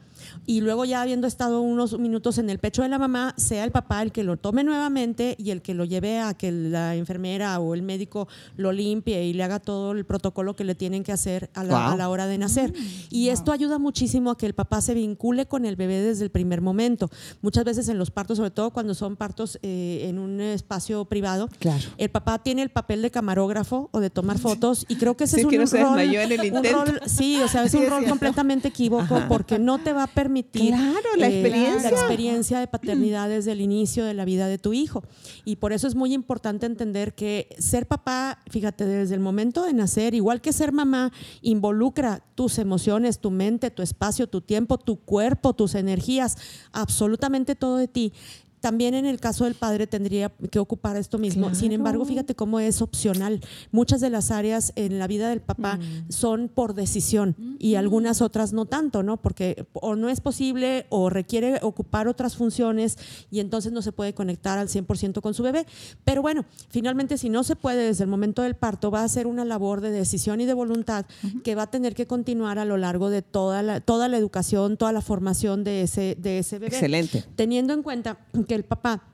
y 0.47 0.61
luego 0.61 0.85
ya 0.85 1.03
habiendo 1.03 1.27
estado 1.27 1.61
unos 1.61 1.99
minutos 1.99 2.39
en 2.39 2.51
el 2.51 2.59
pecho 2.59 2.83
de 2.83 2.89
la 2.89 2.99
mamá, 2.99 3.35
sea 3.37 3.65
el 3.65 3.71
papá 3.71 4.03
el 4.03 4.13
que 4.13 4.25
lo 4.25 4.37
tome 4.37 4.65
nuevamente 4.65 5.37
y 5.39 5.51
el 5.51 5.63
que 5.63 5.75
lo 5.75 5.85
lleve 5.85 6.21
a 6.21 6.35
que 6.35 6.53
la 6.53 6.95
enfermera 6.95 7.59
o 7.61 7.75
el 7.75 7.83
médico 7.83 8.29
lo 8.57 8.73
limpie 8.73 9.25
y 9.25 9.33
le 9.33 9.43
haga 9.43 9.59
todo 9.61 9.93
el 9.93 10.05
protocolo 10.05 10.57
que 10.57 10.65
le 10.65 10.75
tienen 10.75 11.03
que 11.03 11.13
hacer 11.13 11.51
a 11.55 11.65
la, 11.65 12.09
hora 12.09 12.27
de 12.27 12.39
nacer. 12.39 12.73
Mm, 12.73 12.77
y 13.11 13.29
esto 13.29 13.53
ayuda 13.53 13.79
muchísimo 13.79 14.31
a 14.31 14.39
que 14.39 14.47
el 14.47 14.55
papá 14.55 14.81
se 14.81 14.95
vincule 14.95 15.47
con 15.47 15.65
el 15.65 15.77
bebé 15.77 16.01
desde 16.01 16.25
el 16.25 16.31
primer 16.31 16.61
momento. 16.61 17.11
Muchas 17.43 17.65
veces 17.65 17.89
en 17.89 17.99
los 17.99 18.11
partos, 18.11 18.39
sobre 18.39 18.51
todo 18.51 18.71
cuando 18.71 18.95
son 18.95 19.17
partos 19.17 19.59
eh, 19.63 20.07
en 20.09 20.19
un 20.19 20.41
espacio 20.41 21.05
privado, 21.05 21.49
el 21.97 22.11
papá 22.11 22.39
tiene 22.39 22.63
el 22.63 22.71
papel 22.71 23.03
de 23.03 23.11
camarógrafo 23.11 23.89
o 23.93 24.01
de 24.01 24.11
tomar 24.11 24.39
fotos 24.39 24.87
y 24.89 24.97
creo 24.97 25.17
que 25.17 25.25
ese 25.25 25.41
es 25.41 25.45
un, 25.45 25.53
rol, 25.53 26.01
en 26.01 26.33
el 26.57 26.73
rol, 26.73 27.01
sí, 27.07 27.41
o 27.43 27.49
sea, 27.49 27.65
es 27.65 27.75
un 27.75 27.87
rol 27.87 28.05
completamente 28.07 28.69
equívoco 28.69 29.23
porque 29.29 29.59
no 29.59 29.79
te 29.79 29.93
va 29.93 30.05
a 30.05 30.07
permitir 30.19 30.73
la, 30.73 31.29
eh, 31.29 31.43
experiencia. 31.43 31.91
la 31.91 31.97
experiencia 31.97 32.59
de 32.59 32.67
paternidad 32.67 33.29
desde 33.29 33.53
el 33.53 33.61
inicio 33.61 34.05
de 34.05 34.15
la 34.15 34.25
vida 34.25 34.49
de 34.49 34.59
tu 34.59 34.73
hijo. 34.73 35.05
Y 35.45 35.57
por 35.57 35.73
eso 35.73 35.87
es 35.87 35.95
muy 35.95 36.13
importante 36.13 36.67
entender 36.67 37.15
que 37.15 37.55
ser 37.59 37.87
papá, 37.87 38.41
fíjate, 38.51 38.85
desde 38.85 39.15
el 39.15 39.21
momento 39.21 39.63
de 39.63 39.73
nacer, 39.75 40.15
igual 40.15 40.41
que 40.41 40.53
ser 40.53 40.73
mamá, 40.73 41.13
involucra 41.41 42.25
tus 42.35 42.59
emociones, 42.59 43.21
tu 43.21 43.31
mente, 43.31 43.71
tu 43.71 43.81
espacio, 43.81 44.27
tu 44.27 44.41
tiempo, 44.41 44.77
tu 44.77 44.97
cuerpo, 44.97 45.55
tus 45.55 45.77
energías, 45.77 46.37
absolutamente 46.73 47.55
todo 47.55 47.77
de 47.77 47.87
ti 47.87 48.13
También 48.61 48.95
en 48.95 49.07
el 49.07 49.21
caso 49.21 49.45
del 49.45 49.55
padre 49.55 49.87
tendría 49.87 50.33
que 50.51 50.59
ocupar 50.59 50.97
esto 50.97 51.19
mismo. 51.19 51.55
Sin 51.55 51.73
embargo, 51.73 52.05
fíjate 52.05 52.35
cómo 52.35 52.61
es 52.61 52.83
opcional. 52.83 53.41
Muchas 53.71 54.01
de 54.01 54.11
las 54.11 54.31
áreas 54.31 54.73
en 54.77 54.99
la 54.99 55.07
vida 55.07 55.29
del 55.29 55.41
papá 55.41 55.77
mm. 55.77 56.11
son 56.11 56.49
por 56.49 56.75
decisión 56.75 57.37
y 57.59 57.75
mm. 57.75 57.79
algunas 57.79 58.23
otras 58.23 58.53
no 58.53 58.67
tanto, 58.67 59.03
¿no? 59.03 59.17
Porque 59.17 59.67
o 59.75 59.97
no 59.97 60.09
es 60.09 60.21
posible 60.21 60.87
o 60.91 61.11
requiere 61.11 61.59
ocupar 61.63 62.09
otras 62.09 62.37
funciones 62.37 62.99
y 63.31 63.41
entonces 63.41 63.73
no 63.73 63.83
se 63.83 63.93
puede 63.93 64.15
conectar 64.15 64.59
al 64.59 64.69
100% 64.69 65.21
con 65.21 65.35
su 65.35 65.43
bebé. 65.43 65.67
Pero 66.05 66.23
bueno, 66.23 66.45
finalmente 66.69 67.19
si 67.19 67.29
no 67.29 67.45
se 67.45 67.57
puede 67.57 67.87
desde 67.87 68.05
el 68.05 68.11
momento 68.11 68.43
del 68.43 68.55
parto, 68.55 68.91
va 68.91 69.05
a 69.05 69.09
ser 69.09 69.27
una 69.27 69.45
labor 69.45 69.81
de 69.81 69.91
decisión 69.91 70.41
y 70.41 70.47
de 70.47 70.55
voluntad 70.55 71.07
que 71.45 71.55
va 71.55 71.63
a 71.63 71.71
tener 71.71 71.95
que 71.95 72.07
continuar 72.07 72.59
a 72.59 72.65
lo 72.65 72.77
largo 72.77 73.11
de 73.11 73.23
toda 73.23 73.63
la, 73.63 73.81
toda 73.81 74.09
la 74.09 74.17
educación, 74.17 74.77
toda 74.77 74.93
la 74.93 75.01
formación 75.01 75.65
de 75.65 75.83
ese, 75.83 76.17
de 76.19 76.39
ese 76.39 76.59
bebé. 76.59 76.75
Excelente. 76.75 77.25
Teniendo 77.37 77.73
en 77.75 77.83
cuenta 77.83 78.19
que 78.49 78.57
el 78.57 78.65
papá 78.65 79.05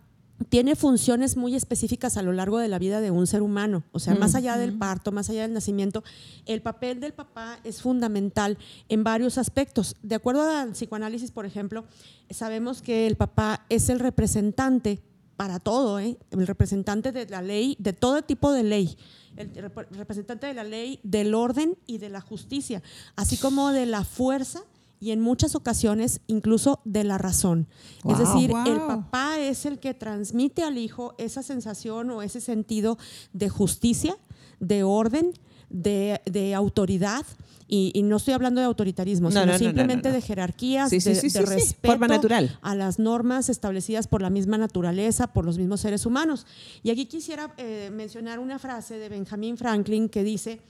tiene 0.49 0.75
funciones 0.75 1.37
muy 1.37 1.55
específicas 1.55 2.17
a 2.17 2.23
lo 2.23 2.33
largo 2.33 2.59
de 2.59 2.69
la 2.69 2.79
vida 2.79 3.01
de 3.01 3.11
un 3.11 3.27
ser 3.27 3.43
humano. 3.43 3.85
O 3.93 3.99
sea, 3.99 4.15
más 4.15 4.35
allá 4.35 4.57
del 4.57 4.77
parto, 4.77 5.13
más 5.13 5.31
allá 5.31 5.43
del 5.43 5.53
nacimiento, 5.53 6.03
el 6.47 6.61
papel 6.61 7.01
del 7.01 7.13
papá 7.13 7.61
es 7.65 7.83
fundamental 7.83 8.59
en 8.89 9.05
varios 9.05 9.39
aspectos. 9.39 9.97
De 10.03 10.15
acuerdo 10.15 10.43
al 10.43 10.73
psicoanálisis, 10.73 11.31
por 11.31 11.47
ejemplo, 11.47 11.85
sabemos 12.31 12.83
que 12.83 13.07
el 13.07 13.17
papá 13.17 13.65
es 13.69 13.89
el 13.89 14.01
representante 14.01 15.01
para 15.37 15.59
todo, 15.61 15.99
¿eh? 15.99 16.17
el 16.31 16.47
representante 16.47 17.13
de 17.13 17.27
la 17.27 17.43
ley, 17.43 17.77
de 17.79 17.93
todo 17.93 18.23
tipo 18.23 18.53
de 18.53 18.63
ley, 18.63 18.97
el 19.37 19.71
representante 19.91 20.47
de 20.47 20.55
la 20.55 20.63
ley, 20.63 21.01
del 21.03 21.35
orden 21.35 21.77
y 21.87 21.99
de 21.99 22.09
la 22.09 22.21
justicia, 22.21 22.83
así 23.17 23.37
como 23.37 23.73
de 23.73 23.87
la 23.87 24.05
fuerza 24.05 24.63
y 25.05 25.13
en 25.13 25.21
muchas 25.21 25.55
ocasiones 25.55 26.23
incluso 26.29 26.81
de 26.87 27.05
la 27.05 27.19
razón. 27.19 27.69
es 28.09 28.19
decir, 28.19 28.51
el 28.67 28.79
papá 28.79 29.39
es 29.39 29.67
el 29.67 29.79
que 29.79 29.93
transmite 29.93 30.63
al 30.63 30.79
hijo 30.79 31.15
esa 31.19 31.43
sensación 31.43 32.09
o 32.09 32.23
ese 32.23 32.41
sentido 32.41 32.97
de 33.35 33.51
justicia, 33.51 34.17
de 34.61 34.83
orden, 34.83 35.33
de, 35.69 36.55
autoridad. 36.57 37.27
Y, 37.69 38.03
no 38.03 38.17
estoy 38.17 38.33
hablando 38.33 38.63
de 38.63 38.67
autoritarismo, 38.67 39.31
sino 39.31 39.59
simplemente 39.59 40.11
de 40.11 40.23
jerarquías, 40.23 40.91
de, 40.91 41.45
respeto 41.45 41.99
natural. 41.99 42.59
a 42.63 42.75
las 42.75 42.99
normas 42.99 43.51
establecidas 43.51 44.09
por 44.09 44.23
la 44.23 44.31
misma 44.31 44.57
naturaleza, 44.57 45.35
por 45.35 45.45
los 45.45 45.59
mismos 45.59 45.83
seres 45.83 46.07
humanos. 46.07 46.47
Y 46.83 46.89
aquí 46.89 47.05
quisiera 47.05 47.53
eh, 47.59 47.91
mencionar 47.93 48.39
una 48.39 48.59
frase 48.59 48.97
de 48.97 49.11
Benjamin 49.11 49.59
Franklin 49.59 50.09
que 50.09 50.25
dice, 50.25 50.63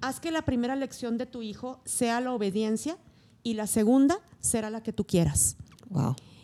haz 0.00 0.20
que 0.20 0.30
la 0.30 0.42
primera 0.42 0.76
lección 0.76 1.18
de 1.18 1.26
tu 1.26 1.42
hijo 1.42 1.80
sea 1.84 2.20
la 2.20 2.32
obediencia 2.32 2.96
y 3.42 3.54
la 3.54 3.66
segunda 3.66 4.18
será 4.40 4.70
la 4.70 4.82
que 4.82 4.92
tú 4.92 5.04
quieras. 5.04 5.56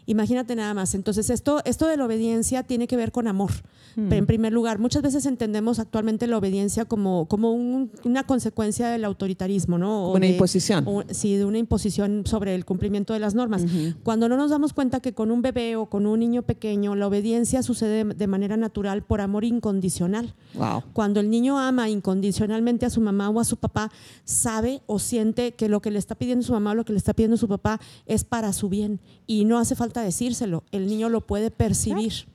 Imagínate 0.07 0.55
nada 0.55 0.73
más. 0.73 0.95
Entonces, 0.95 1.31
esto, 1.31 1.61
esto 1.65 1.87
de 1.89 1.97
la 1.97 2.05
obediencia 2.05 2.63
tiene 2.63 2.87
que 2.87 2.97
ver 2.97 3.13
con 3.13 3.27
amor. 3.29 3.51
Hmm. 3.97 4.13
En 4.13 4.27
primer 4.27 4.53
lugar, 4.53 4.79
muchas 4.79 5.03
veces 5.03 5.27
entendemos 5.27 5.79
actualmente 5.79 6.27
la 6.27 6.39
obediencia 6.39 6.85
como, 6.85 7.27
como 7.27 7.53
una 7.53 8.25
consecuencia 8.25 8.89
del 8.89 9.05
autoritarismo, 9.05 9.79
¿no? 9.79 10.13
una 10.13 10.27
imposición. 10.27 10.87
sí, 11.11 11.37
de 11.37 11.45
una 11.45 11.59
imposición 11.59 12.23
sobre 12.27 12.55
el 12.55 12.65
cumplimiento 12.65 13.13
de 13.13 13.21
las 13.21 13.35
normas. 13.35 13.65
Cuando 14.03 14.29
no 14.29 14.37
nos 14.37 14.51
damos 14.51 14.73
cuenta 14.73 15.01
que 15.01 15.13
con 15.13 15.31
un 15.31 15.43
bebé 15.43 15.77
o 15.77 15.87
con 15.87 16.07
un 16.07 16.21
niño 16.21 16.43
pequeño, 16.43 16.95
la 16.95 17.07
obediencia 17.07 17.63
sucede 17.63 18.05
de 18.05 18.27
manera 18.27 18.57
natural 18.57 19.03
por 19.03 19.21
amor 19.21 19.45
incondicional. 19.45 20.35
Wow. 20.55 20.85
Cuando 20.93 21.21
el 21.21 21.31
niño 21.31 21.59
ama 21.59 21.89
incondicionalmente 21.89 22.87
a 22.87 22.91
su 22.91 23.01
mamá 23.01 23.31
o 23.31 23.41
a 23.41 23.45
su 23.45 23.57
papá, 23.57 23.91
sabe 24.25 24.83
o 24.87 24.99
siente 24.99 25.55
que 25.55 25.69
lo 25.69 25.81
que 25.81 25.91
le 25.91 25.99
está 25.99 26.15
pidiendo 26.15 26.45
su 26.45 26.53
mamá 26.53 26.73
o 26.73 26.75
lo 26.75 26.85
que 26.85 26.93
le 26.93 26.99
está 26.99 27.15
pidiendo 27.15 27.37
su 27.37 27.49
papá 27.49 27.81
es 28.07 28.25
para 28.25 28.53
su 28.53 28.69
bien 28.69 29.01
y 29.27 29.45
no 29.45 29.59
hace 29.59 29.75
falta 29.75 29.96
decírselo, 30.03 30.65
el 30.73 30.87
niño 30.87 31.09
lo 31.09 31.27
puede 31.27 31.51
percibir 31.51 32.27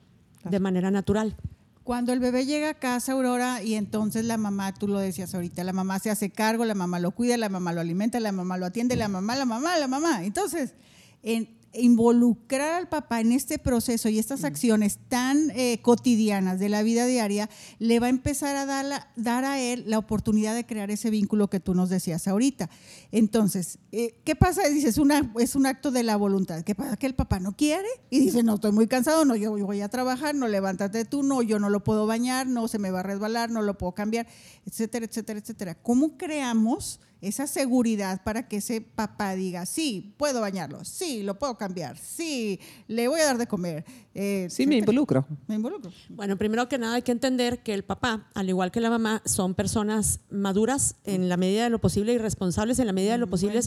de 0.44 0.60
manera 0.60 0.90
natural. 0.90 1.36
Cuando 1.84 2.12
el 2.12 2.20
bebé 2.20 2.46
llega 2.46 2.70
a 2.70 2.74
casa, 2.74 3.12
Aurora, 3.12 3.62
y 3.62 3.74
entonces 3.74 4.24
la 4.24 4.36
mamá, 4.36 4.72
tú 4.72 4.86
lo 4.86 5.00
decías 5.00 5.34
ahorita, 5.34 5.64
la 5.64 5.72
mamá 5.72 5.98
se 5.98 6.10
hace 6.10 6.30
cargo, 6.30 6.64
la 6.64 6.74
mamá 6.74 7.00
lo 7.00 7.10
cuida, 7.10 7.36
la 7.36 7.48
mamá 7.48 7.72
lo 7.72 7.80
alimenta, 7.80 8.20
la 8.20 8.30
mamá 8.30 8.56
lo 8.56 8.66
atiende, 8.66 8.94
la 8.94 9.08
mamá, 9.08 9.34
la 9.34 9.44
mamá, 9.44 9.76
la 9.76 9.88
mamá. 9.88 10.24
Entonces, 10.24 10.74
en, 11.24 11.48
involucrar 11.74 12.74
al 12.74 12.88
papá 12.88 13.20
en 13.20 13.32
este 13.32 13.58
proceso 13.58 14.08
y 14.08 14.18
estas 14.18 14.44
acciones 14.44 14.98
tan 15.08 15.50
eh, 15.50 15.80
cotidianas 15.82 16.58
de 16.58 16.68
la 16.68 16.82
vida 16.82 17.06
diaria, 17.06 17.48
le 17.78 18.00
va 18.00 18.06
a 18.06 18.10
empezar 18.10 18.56
a 18.56 18.66
dar, 18.66 19.10
dar, 19.16 19.44
a 19.44 19.60
él 19.60 19.84
la 19.86 19.98
oportunidad 19.98 20.54
de 20.54 20.66
crear 20.66 20.90
ese 20.90 21.10
vínculo 21.10 21.48
que 21.48 21.60
tú 21.60 21.74
nos 21.74 21.88
decías 21.88 22.28
ahorita. 22.28 22.68
Entonces, 23.10 23.78
eh, 23.90 24.20
¿qué 24.24 24.36
pasa? 24.36 24.68
Dices, 24.68 24.98
una, 24.98 25.32
es 25.38 25.54
un 25.54 25.66
acto 25.66 25.90
de 25.90 26.02
la 26.02 26.16
voluntad. 26.16 26.62
¿Qué 26.62 26.74
pasa? 26.74 26.96
Que 26.96 27.06
el 27.06 27.14
papá 27.14 27.40
no 27.40 27.56
quiere 27.56 27.88
y 28.10 28.20
dice, 28.20 28.42
no, 28.42 28.54
estoy 28.54 28.72
muy 28.72 28.86
cansado, 28.86 29.24
no, 29.24 29.36
yo 29.36 29.52
voy 29.52 29.80
a 29.80 29.88
trabajar, 29.88 30.34
no, 30.34 30.48
levántate 30.48 31.04
tú, 31.04 31.22
no, 31.22 31.42
yo 31.42 31.58
no 31.58 31.70
lo 31.70 31.82
puedo 31.84 32.06
bañar, 32.06 32.46
no, 32.46 32.68
se 32.68 32.78
me 32.78 32.90
va 32.90 33.00
a 33.00 33.04
resbalar, 33.04 33.50
no 33.50 33.62
lo 33.62 33.78
puedo 33.78 33.92
cambiar, 33.92 34.26
etcétera, 34.66 35.06
etcétera, 35.06 35.38
etcétera. 35.38 35.74
¿Cómo 35.74 36.16
creamos 36.16 37.00
esa 37.22 37.46
seguridad 37.46 38.22
para 38.24 38.48
que 38.48 38.56
ese 38.56 38.80
papá 38.80 39.34
diga, 39.34 39.64
sí, 39.64 40.14
puedo 40.18 40.40
bañarlo, 40.40 40.84
sí, 40.84 41.22
lo 41.22 41.38
puedo 41.38 41.56
cambiar, 41.56 41.96
sí, 41.96 42.60
le 42.88 43.08
voy 43.08 43.20
a 43.20 43.26
dar 43.26 43.38
de 43.38 43.46
comer. 43.46 43.84
Eh, 44.14 44.48
sí, 44.50 44.66
me 44.66 44.76
involucro. 44.76 45.26
Me 45.46 45.54
involucro. 45.54 45.90
Bueno, 46.10 46.36
primero 46.36 46.68
que 46.68 46.76
nada 46.76 46.96
hay 46.96 47.02
que 47.02 47.12
entender 47.12 47.62
que 47.62 47.72
el 47.72 47.84
papá, 47.84 48.28
al 48.34 48.48
igual 48.48 48.70
que 48.70 48.80
la 48.80 48.90
mamá, 48.90 49.22
son 49.24 49.54
personas 49.54 50.20
maduras 50.30 50.96
en 51.04 51.28
la 51.28 51.38
medida 51.38 51.64
de 51.64 51.70
lo 51.70 51.80
posible 51.80 52.12
y 52.12 52.18
responsables 52.18 52.78
en 52.78 52.86
la 52.86 52.92
medida 52.92 53.12
de 53.12 53.18
lo 53.18 53.28
posible 53.28 53.60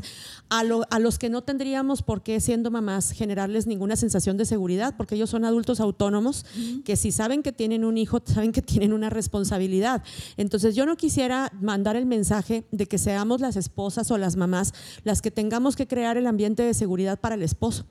a, 0.50 0.60
a 0.90 1.00
los 1.00 1.18
que 1.18 1.30
no 1.30 1.44
tendríamos 1.44 2.04
por 2.04 2.22
qué, 2.22 2.40
siendo 2.40 2.70
mamás, 2.70 3.12
generarles 3.12 3.66
ninguna 3.66 3.96
sensación 3.96 4.38
de 4.38 4.46
seguridad, 4.46 4.96
porque 4.98 5.16
ellos 5.16 5.30
son 5.30 5.46
adultos 5.46 5.80
autónomos 5.80 6.46
que 6.84 6.96
si 6.96 7.12
saben 7.12 7.42
que 7.42 7.52
tienen 7.52 7.86
un 7.86 7.98
hijo, 7.98 8.22
saben 8.26 8.52
que 8.52 8.62
tienen 8.62 8.94
una 8.94 9.10
responsabilidad. 9.10 10.04
Entonces 10.38 10.76
yo 10.76 10.86
no 10.86 10.98
quisiera 10.98 11.52
mandar 11.62 11.96
el 11.96 12.06
mensaje 12.06 12.66
de 12.72 12.86
que 12.86 12.98
seamos 12.98 13.42
las 13.46 13.56
esposas 13.56 14.12
o 14.12 14.18
las 14.18 14.36
mamás 14.36 14.74
las 15.04 15.22
que 15.22 15.32
tengamos 15.32 15.76
que 15.76 15.88
crear 15.88 16.18
el 16.18 16.28
ambiente 16.28 16.64
de 16.64 16.74
seguridad 16.74 17.20
para 17.20 17.36
el 17.36 17.44
esposo 17.44 17.86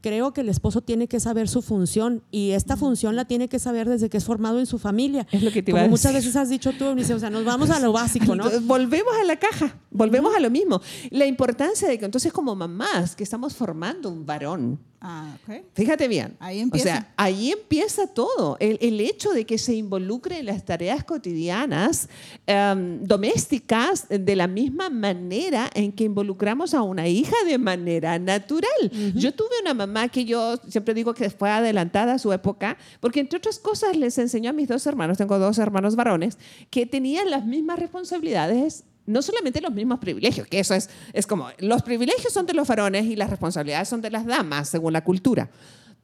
creo 0.00 0.32
que 0.32 0.40
el 0.42 0.48
esposo 0.48 0.82
tiene 0.82 1.08
que 1.08 1.20
saber 1.20 1.48
su 1.48 1.62
función 1.62 2.22
y 2.30 2.52
esta 2.52 2.76
función 2.76 3.16
la 3.16 3.24
tiene 3.24 3.48
que 3.48 3.58
saber 3.58 3.88
desde 3.88 4.08
que 4.08 4.18
es 4.18 4.24
formado 4.24 4.58
en 4.58 4.66
su 4.66 4.78
familia. 4.78 5.26
Es 5.32 5.42
lo 5.42 5.50
que 5.50 5.62
te 5.62 5.72
Como 5.72 5.88
muchas 5.88 6.12
veces 6.12 6.36
has 6.36 6.48
dicho 6.48 6.72
tú, 6.72 6.84
o 6.86 7.18
sea, 7.18 7.30
nos 7.30 7.44
vamos 7.44 7.70
a 7.70 7.80
lo 7.80 7.92
básico, 8.00 8.36
¿no? 8.36 8.44
Volvemos 8.62 9.12
a 9.20 9.24
la 9.24 9.36
caja, 9.36 9.78
volvemos 9.90 10.34
a 10.34 10.40
lo 10.40 10.50
mismo. 10.50 10.80
La 11.10 11.26
importancia 11.26 11.88
de 11.88 11.98
que 11.98 12.04
entonces 12.04 12.32
como 12.32 12.54
mamás 12.54 13.16
que 13.16 13.24
estamos 13.24 13.54
formando 13.56 14.08
un 14.08 14.24
varón, 14.24 14.78
Ah, 15.08 15.38
Fíjate 15.72 16.08
bien. 16.08 16.36
Ahí 16.40 16.58
empieza. 16.58 16.88
O 16.88 16.90
sea, 16.90 17.14
ahí 17.16 17.52
empieza 17.52 18.08
todo. 18.08 18.56
El, 18.58 19.00
hecho 19.00 19.30
de 19.30 19.46
que 19.46 19.56
se 19.56 19.72
involucre 19.72 20.40
en 20.40 20.46
las 20.46 20.64
tareas 20.64 21.04
cotidianas 21.04 22.08
em, 22.44 23.04
domésticas 23.04 24.08
de 24.08 24.34
la 24.34 24.48
misma 24.48 24.90
manera 24.90 25.70
en 25.74 25.92
que 25.92 26.02
involucramos 26.02 26.74
a 26.74 26.82
una 26.82 27.06
hija 27.06 27.36
de 27.46 27.56
manera 27.56 28.18
natural. 28.18 28.90
Yo 29.14 29.32
tuve 29.32 29.60
una 29.62 29.74
mamá 29.74 30.08
que 30.08 30.24
yo 30.24 30.56
siempre 30.68 30.92
digo 30.92 31.14
que 31.14 31.30
fue 31.30 31.50
adelantada 31.50 32.14
a 32.14 32.18
su 32.18 32.32
época, 32.32 32.76
porque 32.98 33.20
entre 33.20 33.38
otras 33.38 33.60
cosas 33.60 33.96
les 33.96 34.18
enseñó 34.18 34.50
a 34.50 34.52
mis 34.52 34.66
dos 34.66 34.84
hermanos, 34.88 35.18
tengo 35.18 35.38
dos 35.38 35.58
hermanos 35.58 35.94
varones, 35.94 36.36
que 36.68 36.84
tenían 36.84 37.30
las 37.30 37.46
mismas 37.46 37.78
responsabilidades 37.78 38.82
no 39.06 39.22
solamente 39.22 39.60
los 39.60 39.72
mismos 39.72 39.98
privilegios, 39.98 40.46
que 40.46 40.58
eso 40.58 40.74
es, 40.74 40.90
es 41.12 41.26
como, 41.26 41.48
los 41.58 41.82
privilegios 41.82 42.32
son 42.32 42.46
de 42.46 42.54
los 42.54 42.68
varones 42.68 43.06
y 43.06 43.16
las 43.16 43.30
responsabilidades 43.30 43.88
son 43.88 44.02
de 44.02 44.10
las 44.10 44.26
damas, 44.26 44.68
según 44.68 44.92
la 44.92 45.04
cultura. 45.04 45.48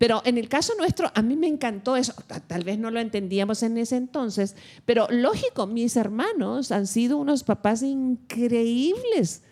Pero 0.02 0.20
en 0.24 0.36
el 0.36 0.48
caso 0.48 0.72
nuestro, 0.76 1.12
a 1.14 1.22
mí 1.22 1.36
me 1.36 1.46
encantó 1.46 1.94
eso. 1.96 2.12
Tal 2.48 2.64
vez 2.64 2.76
no 2.76 2.90
lo 2.90 2.98
entendíamos 2.98 3.62
en 3.62 3.78
ese 3.78 3.94
entonces, 3.94 4.56
pero 4.84 5.06
lógico, 5.10 5.68
mis 5.68 5.94
hermanos 5.94 6.72
han 6.72 6.88
sido 6.88 7.18
unos 7.18 7.44
papás 7.44 7.84
increíbles 7.84 9.44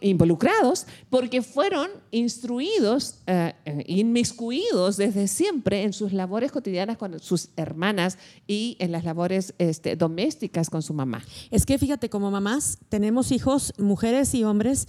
involucrados 0.00 0.86
porque 1.10 1.42
fueron 1.42 1.90
instruidos, 2.12 3.16
eh, 3.26 3.54
inmiscuidos 3.86 4.96
desde 4.96 5.26
siempre 5.26 5.82
en 5.82 5.92
sus 5.92 6.12
labores 6.12 6.52
cotidianas 6.52 6.96
con 6.96 7.18
sus 7.18 7.48
hermanas 7.56 8.18
y 8.46 8.76
en 8.78 8.92
las 8.92 9.04
labores 9.04 9.54
este, 9.58 9.96
domésticas 9.96 10.70
con 10.70 10.82
su 10.82 10.94
mamá. 10.94 11.24
Es 11.50 11.66
que 11.66 11.78
fíjate, 11.78 12.10
como 12.10 12.30
mamás 12.30 12.78
tenemos 12.88 13.32
hijos, 13.32 13.72
mujeres 13.78 14.34
y 14.34 14.44
hombres, 14.44 14.86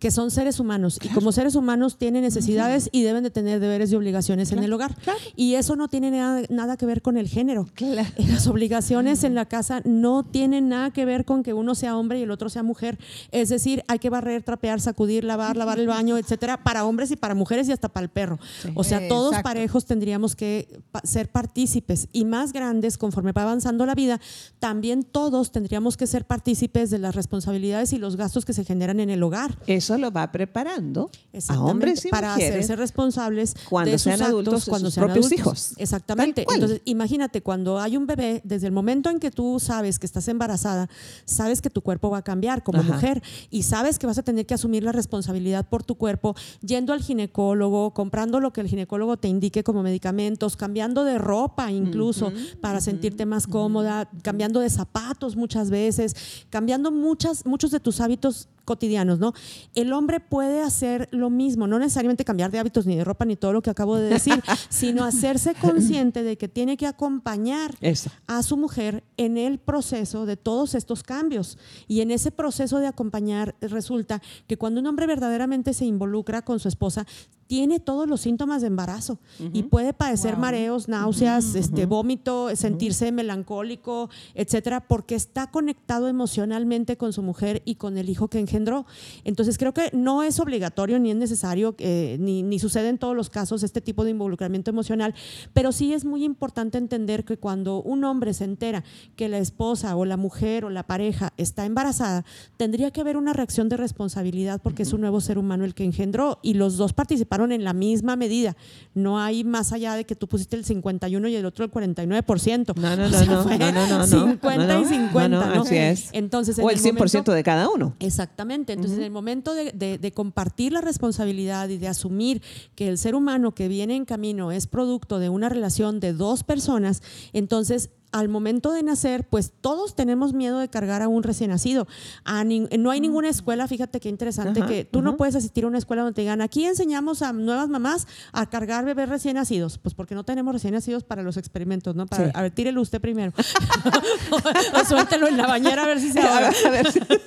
que 0.00 0.10
son 0.10 0.30
seres 0.30 0.58
humanos 0.58 0.98
y 1.02 1.08
como 1.10 1.30
seres 1.30 1.54
humanos 1.54 1.98
tienen 1.98 2.22
necesidades 2.22 2.88
y 2.90 3.02
deben 3.02 3.22
de 3.22 3.30
tener 3.30 3.60
deberes 3.60 3.92
y 3.92 3.96
obligaciones 3.96 4.50
en 4.50 4.60
el 4.60 4.72
hogar. 4.72 4.96
Y 5.36 5.54
eso 5.54 5.76
no 5.76 5.88
tiene 5.88 6.10
nada, 6.10 6.76
que 6.76 6.86
ver 6.86 7.02
con 7.02 7.18
el 7.18 7.28
género. 7.28 7.68
Las 8.16 8.46
obligaciones 8.46 9.22
en 9.24 9.34
la 9.34 9.44
casa 9.44 9.82
no 9.84 10.24
tienen 10.24 10.68
nada 10.68 10.90
que 10.90 11.04
ver 11.04 11.26
con 11.26 11.42
que 11.42 11.52
uno 11.52 11.74
sea 11.74 11.96
hombre 11.96 12.18
y 12.18 12.22
el 12.22 12.30
otro 12.30 12.48
sea 12.48 12.62
mujer. 12.62 12.98
Es 13.30 13.50
decir, 13.50 13.84
hay 13.88 13.98
que 13.98 14.08
barrer, 14.08 14.42
trapear, 14.42 14.80
sacudir, 14.80 15.24
lavar, 15.24 15.56
lavar 15.56 15.78
el 15.78 15.86
baño, 15.86 16.16
etcétera, 16.16 16.56
para 16.64 16.86
hombres 16.86 17.10
y 17.10 17.16
para 17.16 17.34
mujeres 17.34 17.68
y 17.68 17.72
hasta 17.72 17.88
para 17.88 18.04
el 18.04 18.10
perro. 18.10 18.38
O 18.74 18.84
sea, 18.84 19.06
todos 19.06 19.36
parejos 19.42 19.84
tendríamos 19.84 20.34
que 20.34 20.80
ser 21.04 21.30
partícipes 21.30 22.08
y 22.12 22.24
más 22.24 22.54
grandes 22.54 22.96
conforme 22.96 23.32
va 23.32 23.42
avanzando 23.42 23.84
la 23.84 23.94
vida, 23.94 24.18
también 24.58 25.02
todos 25.02 25.52
tendríamos 25.52 25.98
que 25.98 26.06
ser 26.06 26.24
partícipes 26.24 26.88
de 26.88 26.98
las 26.98 27.14
responsabilidades 27.14 27.92
y 27.92 27.98
los 27.98 28.16
gastos 28.16 28.46
que 28.46 28.54
se 28.54 28.64
generan 28.64 29.00
en 29.00 29.10
el 29.10 29.22
hogar. 29.22 29.58
Eso 29.66 29.89
eso 29.94 30.00
lo 30.00 30.10
va 30.10 30.30
preparando 30.30 31.10
a 31.48 31.60
hombres 31.62 32.04
y 32.04 32.08
para 32.08 32.34
hacerse 32.34 32.76
responsables 32.76 33.54
cuando 33.68 33.92
de 33.92 33.98
sean 33.98 34.18
sus 34.18 34.26
adultos, 34.26 34.54
actos, 34.54 34.68
cuando 34.68 34.86
sus 34.88 34.94
sean 34.94 35.06
propios 35.06 35.26
adultos. 35.26 35.40
hijos. 35.40 35.74
Exactamente. 35.76 36.46
Entonces, 36.52 36.82
imagínate, 36.84 37.42
cuando 37.42 37.78
hay 37.78 37.96
un 37.96 38.06
bebé, 38.06 38.40
desde 38.44 38.66
el 38.66 38.72
momento 38.72 39.10
en 39.10 39.18
que 39.18 39.30
tú 39.30 39.58
sabes 39.60 39.98
que 39.98 40.06
estás 40.06 40.28
embarazada, 40.28 40.88
sabes 41.24 41.60
que 41.60 41.70
tu 41.70 41.82
cuerpo 41.82 42.10
va 42.10 42.18
a 42.18 42.22
cambiar 42.22 42.62
como 42.62 42.80
Ajá. 42.80 42.94
mujer 42.94 43.22
y 43.50 43.62
sabes 43.62 43.98
que 43.98 44.06
vas 44.06 44.18
a 44.18 44.22
tener 44.22 44.46
que 44.46 44.54
asumir 44.54 44.82
la 44.82 44.92
responsabilidad 44.92 45.68
por 45.68 45.82
tu 45.82 45.96
cuerpo, 45.96 46.34
yendo 46.60 46.92
al 46.92 47.00
ginecólogo, 47.00 47.92
comprando 47.94 48.40
lo 48.40 48.52
que 48.52 48.60
el 48.60 48.68
ginecólogo 48.68 49.16
te 49.16 49.28
indique 49.28 49.64
como 49.64 49.82
medicamentos, 49.82 50.56
cambiando 50.56 51.04
de 51.04 51.18
ropa 51.18 51.70
incluso 51.70 52.32
para 52.60 52.80
sentirte 52.80 53.26
más 53.26 53.46
cómoda, 53.46 54.08
cambiando 54.22 54.60
de 54.60 54.70
zapatos 54.70 55.36
muchas 55.36 55.70
veces, 55.70 56.14
cambiando 56.50 56.90
muchas, 56.90 57.46
muchos 57.46 57.70
de 57.70 57.80
tus 57.80 58.00
hábitos 58.00 58.48
cotidianos, 58.70 59.18
¿no? 59.18 59.32
El 59.74 59.92
hombre 59.92 60.20
puede 60.20 60.62
hacer 60.62 61.08
lo 61.10 61.28
mismo, 61.28 61.66
no 61.66 61.80
necesariamente 61.80 62.24
cambiar 62.24 62.52
de 62.52 62.60
hábitos 62.60 62.86
ni 62.86 62.94
de 62.94 63.02
ropa 63.02 63.24
ni 63.24 63.34
todo 63.34 63.52
lo 63.52 63.62
que 63.62 63.70
acabo 63.70 63.96
de 63.96 64.08
decir, 64.08 64.40
sino 64.68 65.02
hacerse 65.02 65.56
consciente 65.56 66.22
de 66.22 66.38
que 66.38 66.46
tiene 66.46 66.76
que 66.76 66.86
acompañar 66.86 67.74
Eso. 67.80 68.12
a 68.28 68.44
su 68.44 68.56
mujer 68.56 69.02
en 69.16 69.38
el 69.38 69.58
proceso 69.58 70.24
de 70.24 70.36
todos 70.36 70.76
estos 70.76 71.02
cambios. 71.02 71.58
Y 71.88 72.00
en 72.00 72.12
ese 72.12 72.30
proceso 72.30 72.78
de 72.78 72.86
acompañar 72.86 73.56
resulta 73.60 74.22
que 74.46 74.56
cuando 74.56 74.80
un 74.80 74.86
hombre 74.86 75.08
verdaderamente 75.08 75.74
se 75.74 75.84
involucra 75.84 76.42
con 76.42 76.60
su 76.60 76.68
esposa, 76.68 77.08
tiene 77.50 77.80
todos 77.80 78.08
los 78.08 78.20
síntomas 78.20 78.60
de 78.60 78.68
embarazo 78.68 79.18
y 79.52 79.64
puede 79.64 79.92
padecer 79.92 80.36
mareos, 80.36 80.86
náuseas, 80.88 81.56
este, 81.56 81.84
vómito, 81.84 82.54
sentirse 82.54 83.10
melancólico, 83.10 84.08
etcétera, 84.36 84.86
porque 84.86 85.16
está 85.16 85.50
conectado 85.50 86.06
emocionalmente 86.06 86.96
con 86.96 87.12
su 87.12 87.22
mujer 87.22 87.60
y 87.64 87.74
con 87.74 87.98
el 87.98 88.08
hijo 88.08 88.28
que 88.28 88.38
engendró. 88.38 88.86
Entonces 89.24 89.58
creo 89.58 89.74
que 89.74 89.90
no 89.92 90.22
es 90.22 90.38
obligatorio 90.38 91.00
ni 91.00 91.10
es 91.10 91.16
necesario, 91.16 91.74
eh, 91.78 92.18
ni, 92.20 92.44
ni 92.44 92.60
sucede 92.60 92.88
en 92.88 92.98
todos 92.98 93.16
los 93.16 93.30
casos 93.30 93.64
este 93.64 93.80
tipo 93.80 94.04
de 94.04 94.12
involucramiento 94.12 94.70
emocional, 94.70 95.12
pero 95.52 95.72
sí 95.72 95.92
es 95.92 96.04
muy 96.04 96.22
importante 96.22 96.78
entender 96.78 97.24
que 97.24 97.36
cuando 97.36 97.82
un 97.82 98.04
hombre 98.04 98.32
se 98.32 98.44
entera 98.44 98.84
que 99.16 99.28
la 99.28 99.38
esposa 99.38 99.96
o 99.96 100.04
la 100.04 100.16
mujer 100.16 100.64
o 100.64 100.70
la 100.70 100.86
pareja 100.86 101.32
está 101.36 101.66
embarazada, 101.66 102.24
tendría 102.56 102.92
que 102.92 103.00
haber 103.00 103.16
una 103.16 103.32
reacción 103.32 103.68
de 103.68 103.76
responsabilidad 103.76 104.60
porque 104.62 104.84
es 104.84 104.92
un 104.92 105.00
nuevo 105.00 105.20
ser 105.20 105.36
humano 105.36 105.64
el 105.64 105.74
que 105.74 105.82
engendró 105.82 106.38
y 106.42 106.54
los 106.54 106.76
dos 106.76 106.92
participaron 106.92 107.39
en 107.44 107.64
la 107.64 107.72
misma 107.72 108.16
medida. 108.16 108.56
No 108.94 109.18
hay 109.20 109.44
más 109.44 109.72
allá 109.72 109.94
de 109.94 110.04
que 110.04 110.14
tú 110.16 110.26
pusiste 110.28 110.56
el 110.56 110.64
51 110.64 111.28
y 111.28 111.36
el 111.36 111.44
otro 111.46 111.64
el 111.64 111.70
49%. 111.70 112.74
No, 112.76 112.96
no, 112.96 113.04
O 113.06 113.08
no, 113.08 113.18
sea, 113.18 113.26
no, 113.26 113.42
fue 113.42 113.58
no, 113.58 113.72
no, 113.72 113.86
no, 113.86 113.98
no. 113.98 114.06
50 114.06 114.66
No, 114.66 114.78
y 114.80 114.82
no, 114.82 114.88
50, 114.88 115.28
no, 115.28 115.46
¿no? 115.46 115.54
no, 115.54 115.62
así 115.62 115.76
es. 115.76 116.08
Entonces, 116.12 116.58
en 116.58 116.64
O 116.64 116.70
el 116.70 116.78
100% 116.78 116.94
momento- 116.98 117.32
de 117.32 117.42
cada 117.42 117.68
uno. 117.68 117.94
Exactamente. 118.00 118.72
Entonces, 118.72 118.98
en 118.98 119.04
el 119.04 119.10
momento 119.10 119.54
de, 119.54 119.72
de- 119.72 119.98
de 119.98 120.12
compartir 120.12 120.72
la 120.72 120.80
responsabilidad 120.80 121.68
y 121.68 121.78
de 121.78 121.88
asumir 121.88 122.42
que 122.74 122.88
el 122.88 122.98
ser 122.98 123.14
humano 123.14 123.54
que 123.54 123.68
viene 123.68 123.96
en 123.96 124.04
camino 124.04 124.52
es 124.52 124.66
producto 124.66 125.18
de 125.18 125.28
una 125.28 125.48
relación 125.48 126.00
de 126.00 126.12
dos 126.12 126.44
personas, 126.44 127.02
entonces 127.32 127.90
al 128.12 128.28
momento 128.28 128.72
de 128.72 128.82
nacer, 128.82 129.24
pues 129.28 129.52
todos 129.60 129.94
tenemos 129.94 130.32
miedo 130.32 130.58
de 130.58 130.68
cargar 130.68 131.02
a 131.02 131.08
un 131.08 131.22
recién 131.22 131.50
nacido. 131.50 131.86
A 132.24 132.44
no 132.44 132.90
hay 132.90 133.00
ninguna 133.00 133.28
escuela, 133.28 133.68
fíjate 133.68 134.00
qué 134.00 134.08
interesante, 134.08 134.60
Ajá, 134.60 134.68
que 134.68 134.84
tú 134.84 135.00
no 135.02 135.16
puedes 135.16 135.34
asistir 135.36 135.64
a 135.64 135.66
una 135.68 135.78
escuela 135.78 136.02
donde 136.02 136.14
te 136.16 136.22
digan, 136.22 136.40
aquí 136.40 136.64
enseñamos 136.64 137.22
a 137.22 137.32
nuevas 137.32 137.68
mamás 137.68 138.06
a 138.32 138.48
cargar 138.50 138.84
bebés 138.84 139.08
recién 139.08 139.34
nacidos. 139.36 139.78
Pues 139.78 139.94
porque 139.94 140.14
no 140.14 140.24
tenemos 140.24 140.52
recién 140.52 140.74
nacidos 140.74 141.04
para 141.04 141.22
los 141.22 141.36
experimentos, 141.36 141.94
¿no? 141.94 142.06
Para, 142.06 142.24
Sí. 142.26 142.30
A 142.34 142.42
ver, 142.42 142.50
tírelo 142.50 142.80
usted 142.82 143.00
primero. 143.00 143.32
o 144.80 144.84
suéltelo 144.84 145.28
en 145.28 145.36
la 145.36 145.46
bañera 145.46 145.84
a 145.84 145.86
ver 145.86 146.00
si 146.00 146.12
se 146.12 146.20
A 146.20 146.28
ahoga. 146.28 146.50
ver, 146.50 146.66
a 146.66 146.70
ver, 146.70 146.86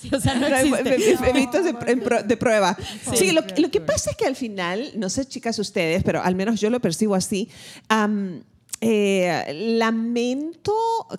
Sí, 0.00 0.10
o 0.14 0.20
sea, 0.20 0.34
no 0.34 0.46
existe. 0.46 0.82
be- 0.82 1.16
bebitos 1.32 1.64
de, 1.64 2.36
prueba. 2.36 2.76
Sí, 3.10 3.16
Sí. 3.16 3.32
lo, 3.32 3.40
lo 3.56 3.70
que 3.70 3.80
pasa 3.80 4.10
es 4.10 4.16
que 4.16 4.26
al 4.26 4.36
final, 4.36 4.90
no 4.96 5.08
sé 5.08 5.24
chicas 5.26 5.58
ustedes, 5.58 6.04
pero 6.04 6.22
al 6.22 6.34
menos 6.34 6.60
yo 6.60 6.68
lo 6.70 6.78
percibo 6.80 7.14
así, 7.14 7.48
eh, 8.80 9.76
lamento 9.78 10.74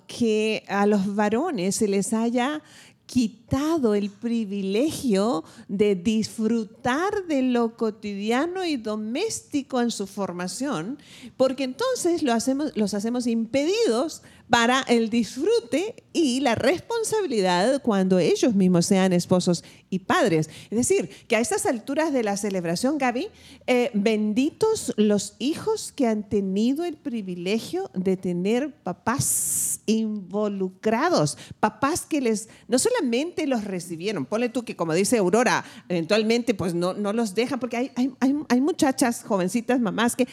que 0.06 0.64
a 0.68 0.86
los 0.86 1.14
varones 1.14 1.76
se 1.76 1.88
les 1.88 2.12
haya 2.12 2.62
quitado 3.06 3.94
el 3.94 4.10
privilegio 4.10 5.44
de 5.68 5.94
disfrutar 5.94 7.26
de 7.28 7.42
lo 7.42 7.76
cotidiano 7.76 8.64
y 8.64 8.76
doméstico 8.76 9.80
en 9.80 9.92
su 9.92 10.06
formación, 10.06 10.98
porque 11.36 11.64
entonces 11.64 12.22
los 12.22 12.94
hacemos 12.94 13.26
impedidos 13.26 14.22
para 14.48 14.80
el 14.82 15.10
disfrute 15.10 16.04
y 16.12 16.40
la 16.40 16.54
responsabilidad 16.54 17.82
cuando 17.82 18.18
ellos 18.18 18.54
mismos 18.54 18.86
sean 18.86 19.12
esposos 19.12 19.64
y 19.90 20.00
padres. 20.00 20.48
Es 20.70 20.78
decir, 20.78 21.10
que 21.28 21.36
a 21.36 21.40
estas 21.40 21.66
alturas 21.66 22.12
de 22.12 22.22
la 22.22 22.36
celebración, 22.36 22.98
Gaby, 22.98 23.28
eh, 23.66 23.90
benditos 23.94 24.92
los 24.96 25.34
hijos 25.38 25.92
que 25.92 26.06
han 26.06 26.28
tenido 26.28 26.84
el 26.84 26.96
privilegio 26.96 27.90
de 27.94 28.16
tener 28.16 28.72
papás 28.72 29.80
involucrados, 29.86 31.36
papás 31.60 32.06
que 32.06 32.20
les 32.20 32.48
no 32.68 32.78
solamente 32.78 33.46
los 33.46 33.64
recibieron, 33.64 34.26
ponle 34.26 34.48
tú 34.48 34.64
que 34.64 34.76
como 34.76 34.94
dice 34.94 35.18
Aurora, 35.18 35.64
eventualmente 35.88 36.54
pues 36.54 36.74
no, 36.74 36.94
no 36.94 37.12
los 37.12 37.34
dejan, 37.34 37.60
porque 37.60 37.76
hay, 37.76 37.90
hay, 37.96 38.12
hay, 38.20 38.34
hay 38.48 38.60
muchachas, 38.60 39.22
jovencitas, 39.22 39.80
mamás 39.80 40.16
que 40.16 40.26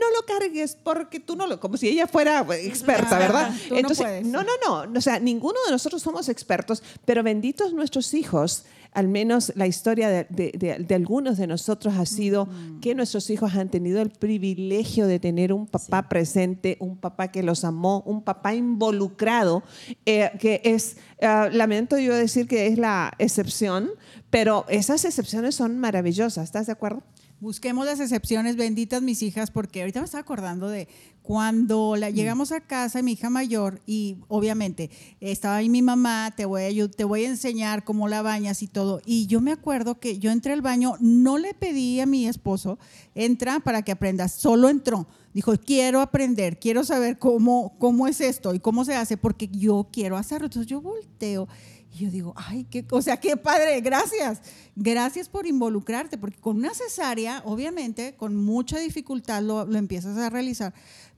no 0.00 0.06
lo 0.18 0.26
cargues 0.26 0.76
porque 0.82 1.20
tú 1.20 1.36
no 1.36 1.46
lo, 1.46 1.60
como 1.60 1.76
si 1.76 1.88
ella 1.88 2.06
fuera 2.06 2.44
experta, 2.60 3.16
Ah, 3.16 3.18
¿verdad? 3.18 3.50
tú 3.68 3.74
no 3.82 3.88
no, 4.22 4.42
no, 4.42 4.86
no, 4.86 4.98
o 4.98 5.00
sea, 5.00 5.20
ninguno 5.20 5.56
de 5.66 5.72
nosotros 5.72 6.02
somos 6.02 6.28
expertos, 6.28 6.82
pero 7.04 7.22
benditos 7.22 7.72
nuestros 7.74 8.14
hijos, 8.14 8.64
al 8.92 9.06
menos 9.06 9.52
la 9.54 9.68
historia 9.68 10.08
de, 10.08 10.26
de- 10.30 10.52
de- 10.58 10.78
de 10.80 10.94
algunos 10.96 11.38
de 11.38 11.46
nosotros 11.46 11.94
ha 11.96 12.06
sido 12.06 12.48
que 12.80 12.94
nuestros 12.96 13.30
hijos 13.30 13.54
han 13.54 13.68
tenido 13.68 14.02
el 14.02 14.10
privilegio 14.10 15.06
de 15.06 15.20
tener 15.20 15.52
un 15.52 15.66
papá 15.68 16.08
presente, 16.08 16.76
un 16.80 16.96
papá 16.96 17.28
que 17.30 17.42
los 17.44 17.62
amó, 17.64 18.02
un 18.04 18.22
papá 18.22 18.54
involucrado, 18.54 19.62
eh, 20.06 20.30
que 20.40 20.60
es, 20.64 20.96
eh, 21.18 21.48
lamento 21.52 21.98
yo 21.98 22.14
decir 22.14 22.48
que 22.48 22.66
es 22.66 22.78
la 22.78 23.12
excepción, 23.18 23.90
pero 24.30 24.64
esas 24.68 25.04
excepciones 25.04 25.54
son 25.54 25.78
maravillosas, 25.78 26.44
¿estás 26.44 26.66
de 26.66 26.72
acuerdo? 26.72 27.02
Busquemos 27.40 27.86
las 27.86 28.00
excepciones, 28.00 28.56
benditas 28.56 29.00
mis 29.00 29.22
hijas, 29.22 29.50
porque 29.50 29.80
ahorita 29.80 30.00
me 30.00 30.04
estaba 30.04 30.20
acordando 30.20 30.68
de 30.68 30.88
cuando 31.22 31.96
la- 31.96 32.10
llegamos 32.10 32.52
a 32.52 32.60
casa, 32.60 33.00
mi 33.00 33.12
hija 33.12 33.30
mayor, 33.30 33.80
y 33.86 34.18
obviamente 34.28 34.90
estaba 35.20 35.56
ahí 35.56 35.70
mi 35.70 35.80
mamá, 35.80 36.34
te 36.36 36.44
voy, 36.44 36.62
a, 36.62 36.68
ayu- 36.68 36.90
te 36.94 37.04
voy 37.04 37.24
a 37.24 37.28
enseñar 37.28 37.82
cómo 37.84 38.08
la 38.08 38.20
bañas 38.20 38.62
y 38.62 38.66
todo. 38.66 39.00
Y 39.06 39.26
yo 39.26 39.40
me 39.40 39.52
acuerdo 39.52 39.98
que 40.00 40.18
yo 40.18 40.30
entré 40.30 40.52
al 40.52 40.60
baño, 40.60 40.96
no 41.00 41.38
le 41.38 41.54
pedí 41.54 42.00
a 42.00 42.06
mi 42.06 42.26
esposo, 42.26 42.78
entra 43.14 43.60
para 43.60 43.80
que 43.82 43.92
aprendas, 43.92 44.32
solo 44.32 44.68
entró. 44.68 45.06
Dijo, 45.32 45.54
quiero 45.64 46.00
aprender, 46.02 46.58
quiero 46.58 46.84
saber 46.84 47.18
cómo, 47.18 47.74
cómo 47.78 48.06
es 48.06 48.20
esto 48.20 48.52
y 48.54 48.60
cómo 48.60 48.84
se 48.84 48.96
hace, 48.96 49.16
porque 49.16 49.48
yo 49.48 49.88
quiero 49.90 50.16
hacerlo. 50.18 50.46
Entonces 50.48 50.68
yo 50.68 50.82
volteo 50.82 51.48
y 51.92 52.04
yo 52.04 52.10
digo, 52.10 52.34
ay, 52.36 52.64
qué, 52.70 52.84
o 52.90 53.02
sea, 53.02 53.18
qué 53.18 53.36
padre, 53.36 53.80
gracias. 53.80 54.42
Gracias 54.76 55.28
por 55.28 55.46
involucrarte, 55.46 56.18
porque 56.18 56.38
con 56.38 56.56
una 56.58 56.72
cesárea, 56.74 57.42
obviamente, 57.44 58.14
con 58.16 58.36
mucha 58.36 58.78
dificultad 58.78 59.42
lo, 59.42 59.66
lo 59.66 59.78
empiezas 59.78 60.16
a 60.16 60.30
realizar. 60.30 60.72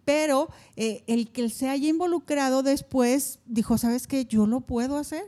Pero 0.05 0.49
eh, 0.77 1.05
el 1.07 1.31
que 1.31 1.49
se 1.49 1.69
haya 1.69 1.89
involucrado 1.89 2.63
después 2.63 3.39
dijo, 3.47 3.79
¿sabes 3.79 4.07
qué? 4.07 4.25
Yo 4.25 4.47
lo 4.47 4.61
puedo 4.61 4.97
hacer. 4.97 5.25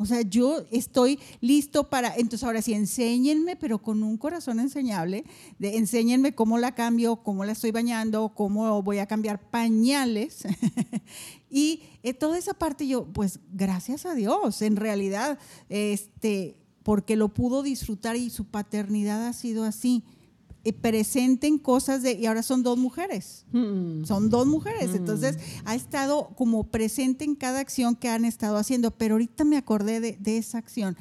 O 0.00 0.06
sea, 0.06 0.22
yo 0.22 0.64
estoy 0.70 1.18
listo 1.40 1.90
para, 1.90 2.14
entonces 2.14 2.44
ahora 2.44 2.62
sí, 2.62 2.72
enséñenme, 2.72 3.56
pero 3.56 3.82
con 3.82 4.04
un 4.04 4.16
corazón 4.16 4.60
enseñable, 4.60 5.24
de, 5.58 5.76
enséñenme 5.76 6.36
cómo 6.36 6.56
la 6.58 6.76
cambio, 6.76 7.16
cómo 7.16 7.44
la 7.44 7.52
estoy 7.52 7.72
bañando, 7.72 8.32
cómo 8.34 8.80
voy 8.82 8.98
a 8.98 9.06
cambiar 9.06 9.40
pañales. 9.50 10.44
Y 11.50 11.82
eh, 12.02 12.14
toda 12.14 12.38
esa 12.38 12.54
parte 12.54 12.86
yo, 12.86 13.06
pues 13.06 13.40
gracias 13.52 14.06
a 14.06 14.14
Dios, 14.14 14.62
en 14.62 14.76
realidad, 14.76 15.38
este, 15.68 16.56
porque 16.82 17.16
lo 17.16 17.28
pudo 17.28 17.62
disfrutar 17.62 18.16
y 18.16 18.30
su 18.30 18.44
paternidad 18.44 19.26
ha 19.26 19.32
sido 19.32 19.64
así. 19.64 20.04
Eh, 20.64 20.72
presente 20.72 21.46
en 21.46 21.56
cosas 21.58 22.02
de, 22.02 22.12
y 22.12 22.26
ahora 22.26 22.42
son 22.42 22.62
dos 22.62 22.76
mujeres. 22.76 23.46
Son 23.52 24.28
dos 24.28 24.46
mujeres. 24.46 24.94
Entonces, 24.94 25.38
ha 25.64 25.74
estado 25.74 26.30
como 26.36 26.64
presente 26.64 27.24
en 27.24 27.36
cada 27.36 27.60
acción 27.60 27.94
que 27.94 28.08
han 28.08 28.24
estado 28.24 28.56
haciendo. 28.56 28.90
Pero 28.90 29.14
ahorita 29.14 29.44
me 29.44 29.56
acordé 29.56 30.00
de, 30.00 30.16
de 30.18 30.36
esa 30.36 30.58
acción. 30.58 30.96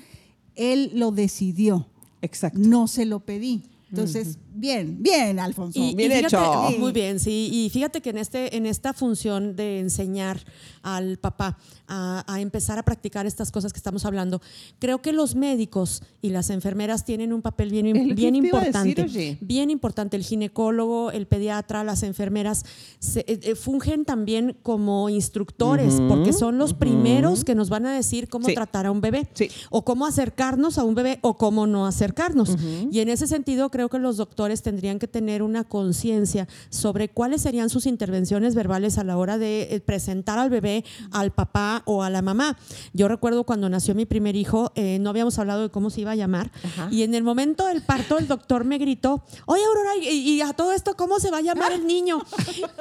Él 0.55 0.91
lo 0.93 1.11
decidió, 1.11 1.87
Exacto. 2.21 2.59
no 2.59 2.87
se 2.87 3.05
lo 3.05 3.19
pedí. 3.19 3.63
Entonces, 3.89 4.37
bien, 4.59 4.97
bien, 5.01 5.39
Alfonso. 5.39 5.79
Y, 5.79 5.95
Bien 5.95 6.11
y 6.11 6.15
fíjate- 6.15 6.35
hecho. 6.35 6.79
Muy 6.79 6.91
bien, 6.91 7.19
sí. 7.19 7.49
Y 7.51 7.69
fíjate 7.69 8.01
que 8.01 8.09
en, 8.11 8.17
este, 8.17 8.55
en 8.57 8.65
esta 8.65 8.93
función 8.93 9.55
de 9.55 9.79
enseñar 9.79 10.39
al 10.83 11.17
papá 11.17 11.57
a, 11.87 12.23
a 12.31 12.41
empezar 12.41 12.79
a 12.79 12.83
practicar 12.83 13.25
estas 13.25 13.51
cosas 13.51 13.73
que 13.73 13.77
estamos 13.77 14.05
hablando, 14.05 14.41
creo 14.79 15.01
que 15.01 15.13
los 15.13 15.35
médicos 15.35 16.01
y 16.21 16.29
las 16.29 16.49
enfermeras 16.49 17.05
tienen 17.05 17.33
un 17.33 17.41
papel 17.41 17.69
bien, 17.71 18.15
bien 18.15 18.35
importante. 18.35 19.03
decir. 19.03 19.37
Bien 19.41 19.69
importante. 19.69 20.17
El 20.17 20.23
ginecólogo, 20.23 21.11
el 21.11 21.27
pediatra, 21.27 21.83
las 21.83 22.03
enfermeras 22.03 22.63
se- 22.99 23.21
eh, 23.27 23.39
eh, 23.43 23.55
fungen 23.55 24.05
también 24.05 24.55
como 24.63 25.09
instructores, 25.09 25.95
porque 26.07 26.33
son 26.33 26.57
los 26.57 26.73
primeros 26.73 27.43
que 27.43 27.55
nos 27.55 27.69
van 27.69 27.85
a 27.85 27.93
decir 27.93 28.27
cómo 28.29 28.47
Sí. 28.47 28.53
tratar 28.53 28.85
a 28.85 28.91
un 28.91 29.01
bebé 29.01 29.27
Sí. 29.33 29.49
o 29.69 29.83
cómo 29.85 30.05
acercarnos 30.05 30.77
a 30.77 30.83
un 30.83 30.95
bebé 30.95 31.19
o 31.21 31.37
cómo 31.37 31.67
no 31.67 31.85
acercarnos. 31.85 32.55
Y 32.91 32.99
en 32.99 33.09
ese 33.09 33.27
sentido 33.27 33.69
creo 33.69 33.89
que 33.89 33.99
los 33.99 34.17
doctores 34.17 34.46
tendrían 34.55 34.99
que 34.99 35.07
tener 35.07 35.43
una 35.43 35.63
conciencia 35.63 36.47
sobre 36.69 37.09
cuáles 37.09 37.41
serían 37.41 37.69
sus 37.69 37.85
intervenciones 37.85 38.55
verbales 38.55 38.97
a 38.97 39.03
la 39.03 39.17
hora 39.17 39.37
de 39.37 39.63
eh, 39.71 39.79
presentar 39.79 40.39
al 40.39 40.49
bebé, 40.49 40.83
al 41.11 41.31
papá 41.31 41.83
o 41.85 42.03
a 42.03 42.09
la 42.09 42.21
mamá. 42.21 42.57
Yo 42.93 43.07
recuerdo 43.07 43.43
cuando 43.43 43.69
nació 43.69 43.95
mi 43.95 44.05
primer 44.05 44.35
hijo, 44.35 44.71
eh, 44.75 44.99
no 44.99 45.09
habíamos 45.09 45.37
hablado 45.39 45.63
de 45.63 45.69
cómo 45.69 45.89
se 45.89 46.01
iba 46.01 46.11
a 46.11 46.15
llamar 46.15 46.51
Ajá. 46.63 46.87
y 46.91 47.03
en 47.03 47.15
el 47.15 47.23
momento 47.23 47.67
del 47.67 47.81
parto 47.83 48.17
el 48.17 48.27
doctor 48.27 48.63
me 48.65 48.77
gritó, 48.77 49.23
oye 49.45 49.63
Aurora, 49.63 49.91
y, 50.01 50.07
y 50.07 50.41
a 50.41 50.53
todo 50.53 50.71
esto, 50.73 50.95
¿cómo 50.95 51.19
se 51.19 51.31
va 51.31 51.37
a 51.37 51.41
llamar 51.41 51.71
el 51.71 51.85
niño? 51.85 52.21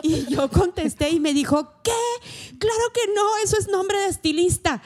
Y 0.02 0.26
yo 0.26 0.48
contesté 0.50 1.10
y 1.10 1.20
me 1.20 1.34
dijo, 1.34 1.72
¿qué? 1.82 2.56
Claro 2.58 2.92
que 2.92 3.12
no, 3.14 3.22
eso 3.44 3.56
es 3.58 3.68
nombre 3.68 3.98
de 3.98 4.06
estilista. 4.06 4.82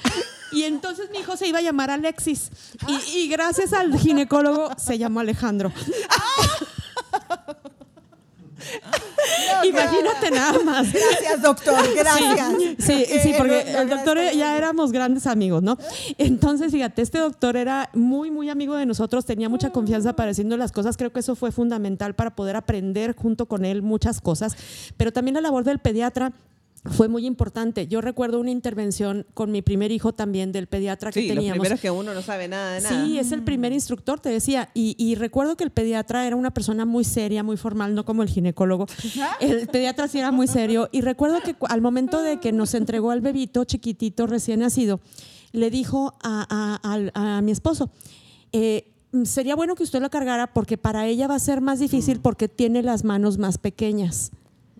Y 0.52 0.64
entonces 0.64 1.10
mi 1.10 1.18
hijo 1.18 1.36
se 1.36 1.46
iba 1.46 1.58
a 1.58 1.62
llamar 1.62 1.90
Alexis. 1.90 2.50
Y, 2.88 3.18
y 3.18 3.28
gracias 3.28 3.72
al 3.72 3.96
ginecólogo 3.98 4.70
se 4.76 4.98
llamó 4.98 5.20
Alejandro. 5.20 5.72
Imagínate 9.64 10.30
nada 10.30 10.58
más. 10.64 10.92
Gracias, 10.92 11.42
doctor, 11.42 11.82
gracias. 11.94 12.54
Sí, 12.78 13.04
sí, 13.22 13.32
porque 13.36 13.60
el 13.60 13.88
doctor 13.88 14.18
ya 14.34 14.56
éramos 14.56 14.92
grandes 14.92 15.26
amigos, 15.26 15.62
¿no? 15.62 15.78
Entonces, 16.18 16.72
fíjate, 16.72 17.02
este 17.02 17.18
doctor 17.18 17.56
era 17.56 17.90
muy, 17.94 18.30
muy 18.30 18.50
amigo 18.50 18.76
de 18.76 18.86
nosotros, 18.86 19.24
tenía 19.24 19.48
mucha 19.48 19.70
confianza 19.70 20.14
para 20.14 20.28
decirnos 20.28 20.58
las 20.58 20.72
cosas. 20.72 20.96
Creo 20.96 21.12
que 21.12 21.20
eso 21.20 21.36
fue 21.36 21.52
fundamental 21.52 22.14
para 22.14 22.30
poder 22.34 22.56
aprender 22.56 23.14
junto 23.16 23.46
con 23.46 23.64
él 23.64 23.82
muchas 23.82 24.20
cosas. 24.20 24.56
Pero 24.96 25.12
también 25.12 25.34
la 25.34 25.40
labor 25.40 25.64
del 25.64 25.78
pediatra 25.78 26.32
fue 26.84 27.08
muy 27.08 27.26
importante. 27.26 27.86
Yo 27.88 28.00
recuerdo 28.00 28.40
una 28.40 28.50
intervención 28.50 29.26
con 29.34 29.52
mi 29.52 29.60
primer 29.60 29.92
hijo 29.92 30.14
también 30.14 30.50
del 30.50 30.66
pediatra 30.66 31.10
que 31.12 31.20
Sí, 31.20 31.26
los 31.28 31.34
teníamos. 31.36 31.58
primeros 31.60 31.80
que 31.80 31.90
uno 31.90 32.14
no 32.14 32.22
sabe 32.22 32.48
nada 32.48 32.72
de 32.72 32.80
nada. 32.80 33.04
Sí, 33.04 33.18
es 33.18 33.32
el 33.32 33.42
primer 33.42 33.72
instructor, 33.72 34.18
te 34.18 34.30
decía. 34.30 34.70
Y, 34.72 34.94
y 34.98 35.14
recuerdo 35.14 35.56
que 35.58 35.64
el 35.64 35.70
pediatra 35.70 36.26
era 36.26 36.36
una 36.36 36.52
persona 36.52 36.86
muy 36.86 37.04
seria, 37.04 37.42
muy 37.42 37.58
formal, 37.58 37.94
no 37.94 38.06
como 38.06 38.22
el 38.22 38.30
ginecólogo. 38.30 38.86
El 39.40 39.66
pediatra 39.68 40.08
sí 40.08 40.18
era 40.18 40.32
muy 40.32 40.46
serio. 40.48 40.88
Y 40.90 41.02
recuerdo 41.02 41.40
que 41.42 41.54
al 41.68 41.82
momento 41.82 42.22
de 42.22 42.40
que 42.40 42.50
nos 42.52 42.72
entregó 42.72 43.10
al 43.10 43.20
bebito 43.20 43.64
chiquitito 43.64 44.26
recién 44.26 44.60
nacido, 44.60 45.00
le 45.52 45.70
dijo 45.70 46.14
a, 46.22 46.78
a- 46.82 47.42
mi 47.42 47.52
esposo, 47.52 47.90
eh, 48.52 48.90
sería 49.24 49.54
bueno 49.54 49.74
que 49.74 49.82
usted 49.82 50.00
lo 50.00 50.08
cargara 50.08 50.52
porque 50.54 50.78
para 50.78 51.06
ella 51.06 51.26
va 51.26 51.34
a 51.34 51.38
ser 51.40 51.60
más 51.60 51.78
difícil 51.78 52.20
porque 52.20 52.48
tiene 52.48 52.82
las 52.82 53.04
manos 53.04 53.36
más 53.36 53.58
pequeñas. 53.58 54.30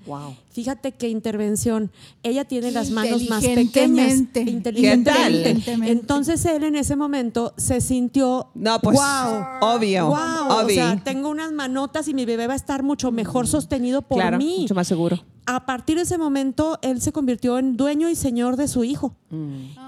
Wow. 0.07 0.35
Fíjate 0.53 0.93
qué 0.93 1.09
intervención. 1.09 1.91
Ella 2.23 2.45
tiene 2.45 2.71
las 2.71 2.91
manos 2.91 3.29
más 3.29 3.45
pequeñas. 3.45 4.15
Inteligentemente. 4.35 5.91
Entonces 5.91 6.45
él 6.47 6.65
en 6.65 6.77
ese 6.77 6.97
momento 6.97 7.53
se 7.57 7.81
sintió. 7.81 8.49
No, 8.55 8.81
pues, 8.81 8.97
wow. 8.99 9.45
obvio, 9.61 10.07
Wow. 10.07 10.17
O 10.49 10.61
obvio. 10.65 10.75
sea, 10.75 11.01
tengo 11.05 11.29
unas 11.29 11.53
manotas 11.53 12.09
y 12.09 12.15
mi 12.15 12.25
bebé 12.25 12.47
va 12.47 12.55
a 12.55 12.57
estar 12.57 12.83
mucho 12.83 13.13
mejor 13.13 13.47
sostenido 13.47 14.03
por 14.03 14.19
claro, 14.19 14.39
mí. 14.39 14.59
mucho 14.63 14.75
más 14.75 14.89
seguro. 14.89 15.23
A 15.53 15.67
partir 15.67 15.97
de 15.97 16.03
ese 16.03 16.17
momento, 16.17 16.79
él 16.81 17.01
se 17.01 17.11
convirtió 17.11 17.59
en 17.59 17.77
dueño 17.77 18.09
y 18.09 18.15
señor 18.15 18.57
de 18.57 18.69
su 18.69 18.85
hijo. 18.85 19.17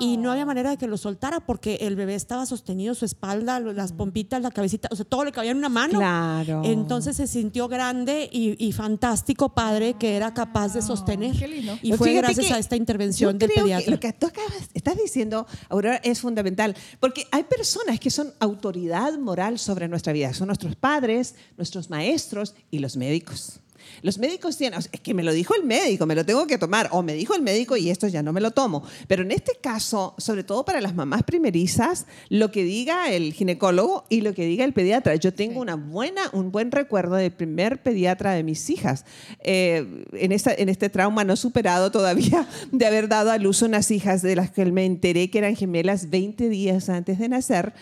Y 0.00 0.16
no 0.18 0.30
había 0.32 0.44
manera 0.46 0.70
de 0.70 0.76
que 0.76 0.86
lo 0.88 0.96
soltara 0.96 1.40
porque 1.40 1.76
el 1.82 1.94
bebé 1.96 2.14
estaba 2.16 2.46
sostenido, 2.46 2.94
su 2.94 3.04
espalda, 3.04 3.58
las 3.60 3.92
pompitas, 3.92 4.42
la 4.42 4.50
cabecita, 4.50 4.88
o 4.90 4.96
sea, 4.96 5.04
todo 5.04 5.24
le 5.24 5.32
cabía 5.32 5.52
en 5.52 5.56
una 5.58 5.68
mano. 5.68 5.98
Claro. 5.98 6.62
Entonces 6.64 7.16
se 7.16 7.26
sintió 7.26 7.68
grande 7.68 8.28
y, 8.32 8.56
y 8.64 8.72
fantástico 8.72 9.48
padre 9.50 9.94
que 9.94 10.16
era 10.16 10.34
capaz 10.34 10.74
de 10.74 10.82
sostener. 10.82 11.36
qué 11.36 11.48
lindo. 11.48 11.78
Y 11.82 11.88
Pues 11.90 11.98
fue 11.98 12.12
gracias 12.12 12.50
a 12.50 12.58
esta 12.58 12.76
intervención 12.76 13.32
yo 13.34 13.38
del 13.38 13.50
creo 13.50 13.64
que 13.64 13.70
pediatra. 13.70 13.90
lo 13.92 14.00
que 14.00 14.12
tú 14.12 14.26
acabas, 14.26 14.68
estás 14.74 14.96
diciendo, 14.96 15.46
Aurora, 15.68 15.96
es 15.96 16.20
fundamental. 16.20 16.76
Porque 17.00 17.26
hay 17.30 17.44
personas 17.44 18.00
que 18.00 18.10
son 18.10 18.32
autoridad 18.40 19.16
moral 19.18 19.58
sobre 19.58 19.88
nuestra 19.88 20.12
vida. 20.12 20.32
Son 20.34 20.46
nuestros 20.48 20.76
padres, 20.76 21.34
nuestros 21.56 21.88
maestros 21.90 22.54
y 22.70 22.78
los 22.80 22.96
médicos. 22.96 23.60
Los 24.00 24.18
médicos 24.18 24.56
tienen, 24.56 24.78
o 24.78 24.82
sea, 24.82 24.90
es 24.92 25.00
que 25.00 25.14
me 25.14 25.22
lo 25.22 25.32
dijo 25.32 25.54
el 25.54 25.64
médico, 25.64 26.06
me 26.06 26.14
lo 26.14 26.24
tengo 26.24 26.46
que 26.46 26.58
tomar, 26.58 26.88
o 26.92 27.02
me 27.02 27.14
dijo 27.14 27.34
el 27.34 27.42
médico 27.42 27.76
y 27.76 27.90
esto 27.90 28.08
ya 28.08 28.22
no 28.22 28.32
me 28.32 28.40
lo 28.40 28.50
tomo. 28.50 28.82
Pero 29.06 29.22
en 29.22 29.32
este 29.32 29.52
caso, 29.60 30.14
sobre 30.18 30.44
todo 30.44 30.64
para 30.64 30.80
las 30.80 30.94
mamás 30.94 31.22
primerizas, 31.22 32.06
lo 32.28 32.50
que 32.50 32.64
diga 32.64 33.10
el 33.10 33.32
ginecólogo 33.32 34.04
y 34.08 34.22
lo 34.22 34.34
que 34.34 34.46
diga 34.46 34.64
el 34.64 34.72
pediatra. 34.72 35.14
Yo 35.16 35.34
tengo 35.34 35.60
una 35.60 35.74
buena, 35.74 36.22
un 36.32 36.50
buen 36.50 36.70
recuerdo 36.70 37.16
del 37.16 37.32
primer 37.32 37.82
pediatra 37.82 38.32
de 38.32 38.42
mis 38.42 38.70
hijas. 38.70 39.04
Eh, 39.40 40.04
en, 40.12 40.32
esta, 40.32 40.54
en 40.54 40.68
este 40.68 40.88
trauma 40.88 41.24
no 41.24 41.36
superado 41.36 41.90
todavía 41.90 42.46
de 42.72 42.86
haber 42.86 43.08
dado 43.08 43.30
a 43.30 43.38
luz 43.38 43.62
unas 43.62 43.90
hijas 43.90 44.22
de 44.22 44.36
las 44.36 44.50
que 44.50 44.64
me 44.66 44.84
enteré 44.86 45.30
que 45.30 45.38
eran 45.38 45.56
gemelas 45.56 46.10
20 46.10 46.48
días 46.48 46.88
antes 46.88 47.18
de 47.18 47.28
nacer 47.28 47.74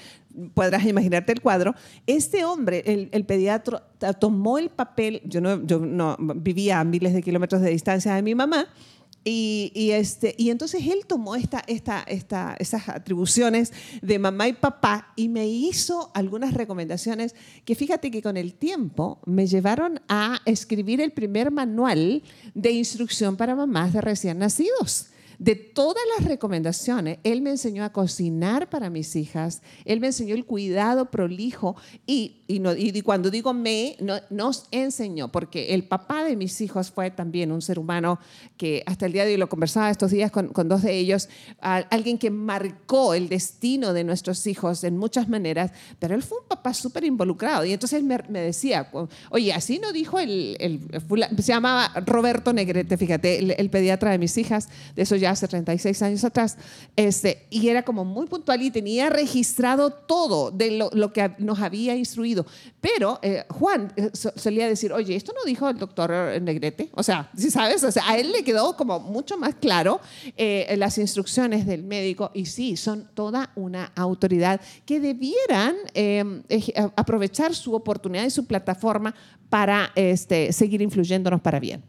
podrás 0.54 0.84
imaginarte 0.86 1.32
el 1.32 1.40
cuadro, 1.40 1.74
este 2.06 2.44
hombre, 2.44 2.82
el, 2.86 3.08
el 3.12 3.24
pediatra, 3.24 3.82
tomó 4.18 4.58
el 4.58 4.70
papel, 4.70 5.22
yo 5.24 5.40
no, 5.40 5.64
yo 5.64 5.78
no 5.78 6.16
vivía 6.36 6.80
a 6.80 6.84
miles 6.84 7.12
de 7.12 7.22
kilómetros 7.22 7.62
de 7.62 7.70
distancia 7.70 8.14
de 8.14 8.22
mi 8.22 8.34
mamá, 8.34 8.68
y, 9.22 9.70
y 9.74 9.90
este, 9.90 10.34
y 10.38 10.48
entonces 10.48 10.86
él 10.86 11.04
tomó 11.06 11.36
esta, 11.36 11.62
esta, 11.66 12.02
esta, 12.06 12.56
esas 12.58 12.88
atribuciones 12.88 13.72
de 14.00 14.18
mamá 14.18 14.48
y 14.48 14.54
papá 14.54 15.12
y 15.14 15.28
me 15.28 15.46
hizo 15.46 16.10
algunas 16.14 16.54
recomendaciones 16.54 17.34
que 17.66 17.74
fíjate 17.74 18.10
que 18.10 18.22
con 18.22 18.38
el 18.38 18.54
tiempo 18.54 19.20
me 19.26 19.46
llevaron 19.46 20.00
a 20.08 20.40
escribir 20.46 21.02
el 21.02 21.12
primer 21.12 21.50
manual 21.50 22.22
de 22.54 22.70
instrucción 22.70 23.36
para 23.36 23.54
mamás 23.54 23.92
de 23.92 24.00
recién 24.00 24.38
nacidos. 24.38 25.10
De 25.40 25.54
todas 25.56 26.02
las 26.18 26.28
recomendaciones, 26.28 27.18
él 27.24 27.40
me 27.40 27.48
enseñó 27.48 27.82
a 27.82 27.94
cocinar 27.94 28.68
para 28.68 28.90
mis 28.90 29.16
hijas, 29.16 29.62
él 29.86 29.98
me 29.98 30.08
enseñó 30.08 30.34
el 30.34 30.44
cuidado 30.44 31.10
prolijo 31.10 31.76
y, 32.06 32.42
cuando 33.02 33.30
digo 33.30 33.54
me, 33.54 33.96
no- 34.00 34.20
nos 34.28 34.66
enseñó, 34.70 35.32
porque 35.32 35.72
el 35.72 35.84
papá 35.84 36.24
de 36.24 36.36
mis 36.36 36.60
hijos 36.60 36.90
fue 36.90 37.10
también 37.10 37.52
un 37.52 37.62
ser 37.62 37.78
humano 37.78 38.18
que 38.58 38.82
hasta 38.84 39.06
el 39.06 39.12
día 39.12 39.24
de 39.24 39.32
hoy 39.32 39.36
lo 39.38 39.48
conversaba 39.48 39.90
estos 39.90 40.10
días 40.10 40.30
con, 40.30 40.52
dos 40.68 40.82
de 40.82 40.98
ellos, 40.98 41.30
alguien 41.58 42.18
que 42.18 42.28
marcó 42.28 43.14
el 43.14 43.30
destino 43.30 43.94
de 43.94 44.04
nuestros 44.04 44.46
hijos 44.46 44.84
en 44.84 44.98
muchas 44.98 45.30
maneras, 45.30 45.72
pero 45.98 46.14
él 46.14 46.22
fue 46.22 46.36
un 46.40 46.48
papá 46.48 46.74
súper 46.74 47.04
involucrado. 47.04 47.64
Y 47.64 47.72
entonces 47.72 48.02
me, 48.02 48.18
me 48.28 48.40
decía, 48.40 48.90
oye, 49.30 49.54
así 49.54 49.78
no 49.78 49.90
dijo 49.90 50.18
el, 50.18 50.58
se 51.38 51.42
llamaba 51.44 51.90
Roberto 52.04 52.52
Negrete, 52.52 52.98
fíjate, 52.98 53.38
el, 53.38 53.54
el 53.56 53.70
pediatra 53.70 54.10
de 54.10 54.18
mis 54.18 54.36
hijas, 54.36 54.68
de 54.94 55.00
eso 55.00 55.16
ya 55.16 55.29
hace 55.30 55.48
36 55.48 56.02
años 56.02 56.24
atrás, 56.24 56.56
este, 56.96 57.46
y 57.50 57.68
era 57.68 57.82
como 57.82 58.04
muy 58.04 58.26
puntual 58.26 58.60
y 58.62 58.70
tenía 58.70 59.10
registrado 59.10 59.90
todo 59.90 60.50
de 60.50 60.70
lo, 60.92 61.12
que 61.12 61.32
nos 61.38 61.60
había 61.60 61.94
instruido. 61.96 62.44
Pero 62.80 63.18
eh, 63.22 63.44
Juan 63.48 63.92
eh, 63.96 64.10
so- 64.12 64.32
solía 64.36 64.66
decir, 64.68 64.92
oye, 64.92 65.14
esto 65.16 65.32
no 65.34 65.42
dijo 65.44 65.68
el 65.68 65.78
doctor 65.78 66.10
Negrete, 66.42 66.90
o 66.94 67.02
sea, 67.02 67.30
si 67.36 67.50
sabes, 67.50 67.82
o 67.84 67.90
sea, 67.92 68.02
a 68.08 68.18
él 68.18 68.32
le 68.32 68.44
quedó 68.44 68.76
como 68.76 69.00
mucho 69.00 69.38
más 69.38 69.54
claro 69.54 70.00
eh, 70.36 70.74
las 70.76 70.98
instrucciones 70.98 71.66
del 71.66 71.82
médico 71.82 72.30
y 72.34 72.46
sí, 72.46 72.76
son 72.76 73.08
toda 73.14 73.50
una 73.54 73.92
autoridad 73.96 74.60
que 74.84 75.00
debieran 75.00 75.76
eh, 75.94 76.24
a- 76.76 76.90
aprovechar 76.96 77.54
su 77.54 77.74
oportunidad 77.74 78.24
y 78.24 78.30
su 78.30 78.46
plataforma 78.46 79.14
para 79.48 79.90
este, 79.94 80.52
seguir 80.52 80.80
influyéndonos 80.82 81.40
para 81.40 81.58
bien. 81.60 81.82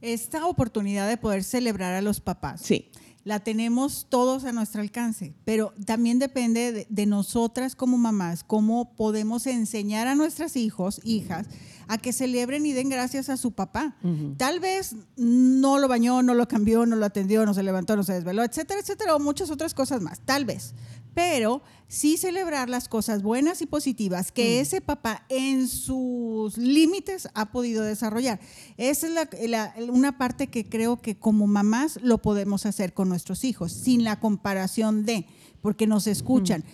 Esta 0.00 0.46
oportunidad 0.46 1.08
de 1.08 1.16
poder 1.16 1.44
celebrar 1.44 1.94
a 1.94 2.02
los 2.02 2.20
papás. 2.20 2.60
Sí. 2.62 2.90
La 3.24 3.40
tenemos 3.40 4.06
todos 4.08 4.44
a 4.44 4.52
nuestro 4.52 4.82
alcance, 4.82 5.34
pero 5.44 5.74
también 5.84 6.20
depende 6.20 6.70
de, 6.70 6.86
de 6.88 7.06
nosotras 7.06 7.74
como 7.74 7.98
mamás, 7.98 8.44
cómo 8.44 8.94
podemos 8.94 9.48
enseñar 9.48 10.06
a 10.06 10.14
nuestros 10.14 10.54
hijos, 10.54 11.00
hijas, 11.02 11.48
a 11.88 11.98
que 11.98 12.12
celebren 12.12 12.66
y 12.66 12.72
den 12.72 12.88
gracias 12.88 13.28
a 13.28 13.36
su 13.36 13.52
papá. 13.52 13.96
Tal 14.36 14.60
vez 14.60 14.94
no 15.16 15.78
lo 15.78 15.88
bañó, 15.88 16.22
no 16.22 16.34
lo 16.34 16.46
cambió, 16.48 16.86
no 16.86 16.96
lo 16.96 17.06
atendió, 17.06 17.44
no 17.46 17.54
se 17.54 17.62
levantó, 17.62 17.96
no 17.96 18.02
se 18.04 18.12
desveló, 18.14 18.42
etcétera, 18.42 18.80
etcétera, 18.80 19.14
o 19.14 19.18
muchas 19.18 19.50
otras 19.50 19.74
cosas 19.74 20.00
más, 20.02 20.20
tal 20.20 20.44
vez. 20.44 20.74
Pero 21.14 21.62
sí 21.88 22.18
celebrar 22.18 22.68
las 22.68 22.88
cosas 22.88 23.22
buenas 23.22 23.62
y 23.62 23.66
positivas 23.66 24.32
que 24.32 24.60
ese 24.60 24.82
papá 24.82 25.24
en 25.30 25.66
sus 25.66 26.58
límites 26.58 27.28
ha 27.34 27.52
podido 27.52 27.82
desarrollar. 27.84 28.38
Esa 28.76 29.06
es 29.06 29.12
la- 29.14 29.28
la- 29.48 29.74
una 29.90 30.18
parte 30.18 30.48
que 30.48 30.68
creo 30.68 31.00
que 31.00 31.16
como 31.16 31.46
mamás 31.46 31.98
lo 32.02 32.18
podemos 32.18 32.66
hacer 32.66 32.92
con 32.92 33.08
nuestros 33.08 33.44
hijos, 33.44 33.72
sin 33.72 34.04
la 34.04 34.20
comparación 34.20 35.06
de, 35.06 35.26
porque 35.62 35.86
nos 35.86 36.06
escuchan. 36.06 36.64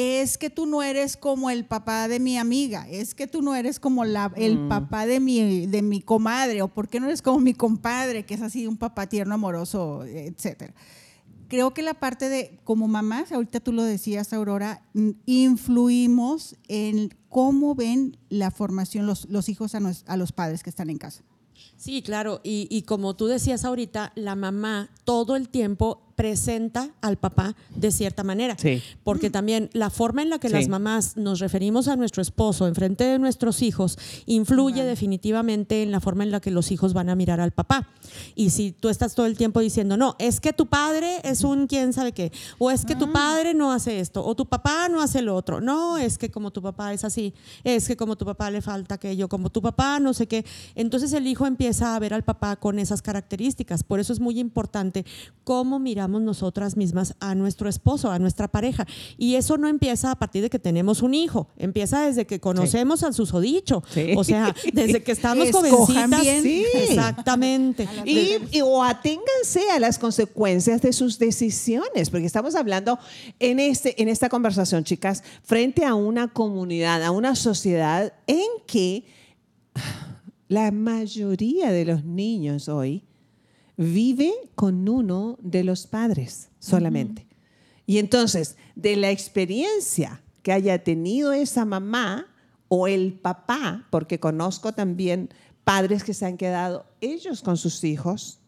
Es 0.00 0.38
que 0.38 0.50
tú 0.50 0.66
no 0.66 0.82
eres 0.82 1.16
como 1.16 1.50
el 1.50 1.64
papá 1.64 2.08
de 2.08 2.20
mi 2.20 2.36
amiga, 2.38 2.88
es 2.88 3.14
que 3.14 3.26
tú 3.26 3.42
no 3.42 3.54
eres 3.54 3.80
como 3.80 4.04
la, 4.04 4.32
el 4.36 4.58
Mm. 4.58 4.68
papá 4.68 5.06
de 5.06 5.18
mi, 5.20 5.66
de 5.66 5.82
mi 5.82 6.00
comadre, 6.00 6.62
o 6.62 6.68
por 6.68 6.88
qué 6.88 7.00
no 7.00 7.06
eres 7.06 7.22
como 7.22 7.40
mi 7.40 7.54
compadre, 7.54 8.24
que 8.24 8.34
es 8.34 8.42
así 8.42 8.66
un 8.66 8.76
papá 8.76 9.06
tierno, 9.08 9.34
amoroso, 9.34 10.04
etcétera. 10.04 10.74
Creo 11.48 11.72
que 11.72 11.80
la 11.82 11.94
parte 11.94 12.28
de, 12.28 12.60
como 12.64 12.88
mamás, 12.88 13.32
ahorita 13.32 13.60
tú 13.60 13.72
lo 13.72 13.82
decías, 13.82 14.32
Aurora, 14.34 14.82
influimos 15.24 16.56
en 16.68 17.14
cómo 17.28 17.74
ven 17.74 18.16
la 18.28 18.50
formación 18.50 19.06
los, 19.06 19.26
los 19.30 19.48
hijos 19.48 19.74
a, 19.74 19.80
nos- 19.80 20.04
a 20.06 20.16
los 20.16 20.32
padres 20.32 20.62
que 20.62 20.70
están 20.70 20.90
en 20.90 20.98
casa. 20.98 21.22
Sí, 21.76 22.02
claro. 22.02 22.40
Y, 22.44 22.66
y 22.70 22.82
como 22.82 23.16
tú 23.16 23.26
decías 23.26 23.64
ahorita, 23.64 24.12
la 24.14 24.36
mamá 24.36 24.90
todo 25.04 25.36
el 25.36 25.48
tiempo 25.48 26.02
presenta 26.18 26.90
al 27.00 27.16
papá 27.16 27.54
de 27.76 27.92
cierta 27.92 28.24
manera. 28.24 28.56
Sí. 28.58 28.82
Porque 29.04 29.30
también 29.30 29.70
la 29.72 29.88
forma 29.88 30.20
en 30.22 30.30
la 30.30 30.40
que 30.40 30.48
Sí. 30.48 30.54
las 30.54 30.66
mamás 30.66 31.16
nos 31.16 31.38
referimos 31.38 31.86
a 31.86 31.94
nuestro 31.94 32.22
esposo 32.22 32.66
en 32.66 32.74
frente 32.74 33.04
de 33.04 33.20
nuestros 33.20 33.62
hijos 33.62 33.96
influye 34.26 34.82
definitivamente 34.82 35.84
en 35.84 35.92
la 35.92 36.00
forma 36.00 36.24
en 36.24 36.32
la 36.32 36.40
que 36.40 36.50
los 36.50 36.72
hijos 36.72 36.92
van 36.92 37.08
a 37.08 37.14
mirar 37.14 37.38
al 37.38 37.52
papá. 37.52 37.88
Y 38.34 38.50
si 38.50 38.72
tú 38.72 38.88
estás 38.88 39.14
todo 39.14 39.26
el 39.26 39.36
tiempo 39.36 39.60
diciendo, 39.60 39.96
no, 39.96 40.16
es 40.18 40.40
que 40.40 40.52
tu 40.52 40.66
padre 40.66 41.20
es 41.22 41.44
un 41.44 41.68
quién 41.68 41.92
sabe 41.92 42.10
qué, 42.10 42.32
o 42.58 42.72
es 42.72 42.84
que 42.84 42.96
tu 42.96 43.12
padre 43.12 43.54
no 43.54 43.70
hace 43.70 44.00
esto, 44.00 44.26
o 44.26 44.34
tu 44.34 44.46
papá 44.46 44.88
no 44.88 45.00
hace 45.00 45.22
lo 45.22 45.36
otro, 45.36 45.60
no, 45.60 45.98
es 45.98 46.18
que 46.18 46.32
como 46.32 46.50
tu 46.50 46.60
papá 46.60 46.92
es 46.92 47.04
así, 47.04 47.32
es 47.62 47.86
que 47.86 47.96
como 47.96 48.16
tu 48.16 48.24
papá 48.24 48.50
le 48.50 48.60
falta 48.60 48.96
aquello, 48.96 49.28
como 49.28 49.50
tu 49.50 49.62
papá 49.62 50.00
no 50.00 50.12
sé 50.14 50.26
qué. 50.26 50.44
Entonces 50.74 51.12
el 51.12 51.28
hijo 51.28 51.46
empieza 51.46 51.94
a 51.94 51.98
ver 52.00 52.12
al 52.12 52.24
papá 52.24 52.56
con 52.56 52.80
esas 52.80 53.02
características. 53.02 53.84
Por 53.84 54.00
eso 54.00 54.12
es 54.12 54.18
muy 54.18 54.40
importante 54.40 55.04
cómo 55.44 55.78
miramos 55.78 56.07
nosotras 56.08 56.76
mismas 56.76 57.14
a 57.20 57.34
nuestro 57.34 57.68
esposo, 57.68 58.10
a 58.10 58.18
nuestra 58.18 58.48
pareja. 58.48 58.86
Y 59.16 59.34
eso 59.34 59.58
no 59.58 59.68
empieza 59.68 60.10
a 60.10 60.18
partir 60.18 60.42
de 60.42 60.50
que 60.50 60.58
tenemos 60.58 61.02
un 61.02 61.14
hijo, 61.14 61.48
empieza 61.56 62.06
desde 62.06 62.26
que 62.26 62.40
conocemos 62.40 63.02
al 63.02 63.14
susodicho. 63.14 63.82
Sí. 63.92 64.12
O 64.16 64.24
sea, 64.24 64.54
desde 64.72 65.02
que 65.02 65.12
estamos 65.12 65.50
jovencitas. 65.50 66.20
bien. 66.20 66.42
Sí. 66.42 66.64
Exactamente. 66.74 67.88
Y, 68.04 68.36
y- 68.50 68.60
o 68.62 68.82
aténganse 68.82 69.70
a 69.72 69.78
las 69.78 69.98
consecuencias 69.98 70.80
de 70.82 70.92
sus 70.92 71.18
decisiones, 71.18 72.10
porque 72.10 72.26
estamos 72.26 72.54
hablando 72.54 72.98
en, 73.38 73.60
este, 73.60 74.00
en 74.02 74.08
esta 74.08 74.28
conversación, 74.28 74.84
chicas, 74.84 75.22
frente 75.42 75.84
a 75.84 75.94
una 75.94 76.28
comunidad, 76.28 77.02
a 77.02 77.10
una 77.10 77.34
sociedad 77.36 78.12
en 78.26 78.46
que 78.66 79.04
la 80.48 80.70
mayoría 80.70 81.70
de 81.72 81.84
los 81.84 82.04
niños 82.04 82.68
hoy 82.68 83.04
vive 83.78 84.34
con 84.56 84.88
uno 84.88 85.38
de 85.40 85.64
los 85.64 85.86
padres 85.86 86.50
solamente. 86.58 87.26
Y 87.86 87.98
entonces, 87.98 88.56
de 88.74 88.96
la 88.96 89.10
experiencia 89.10 90.20
que 90.42 90.52
haya 90.52 90.82
tenido 90.84 91.32
esa 91.32 91.64
mamá 91.64 92.26
o 92.66 92.88
el 92.88 93.14
papá, 93.14 93.86
porque 93.90 94.20
conozco 94.20 94.72
también 94.72 95.30
padres 95.64 96.04
que 96.04 96.12
se 96.12 96.26
han 96.26 96.36
quedado 96.36 96.84
ellos 97.00 97.40
con 97.40 97.56
sus 97.56 97.82
hijos, 97.84 98.40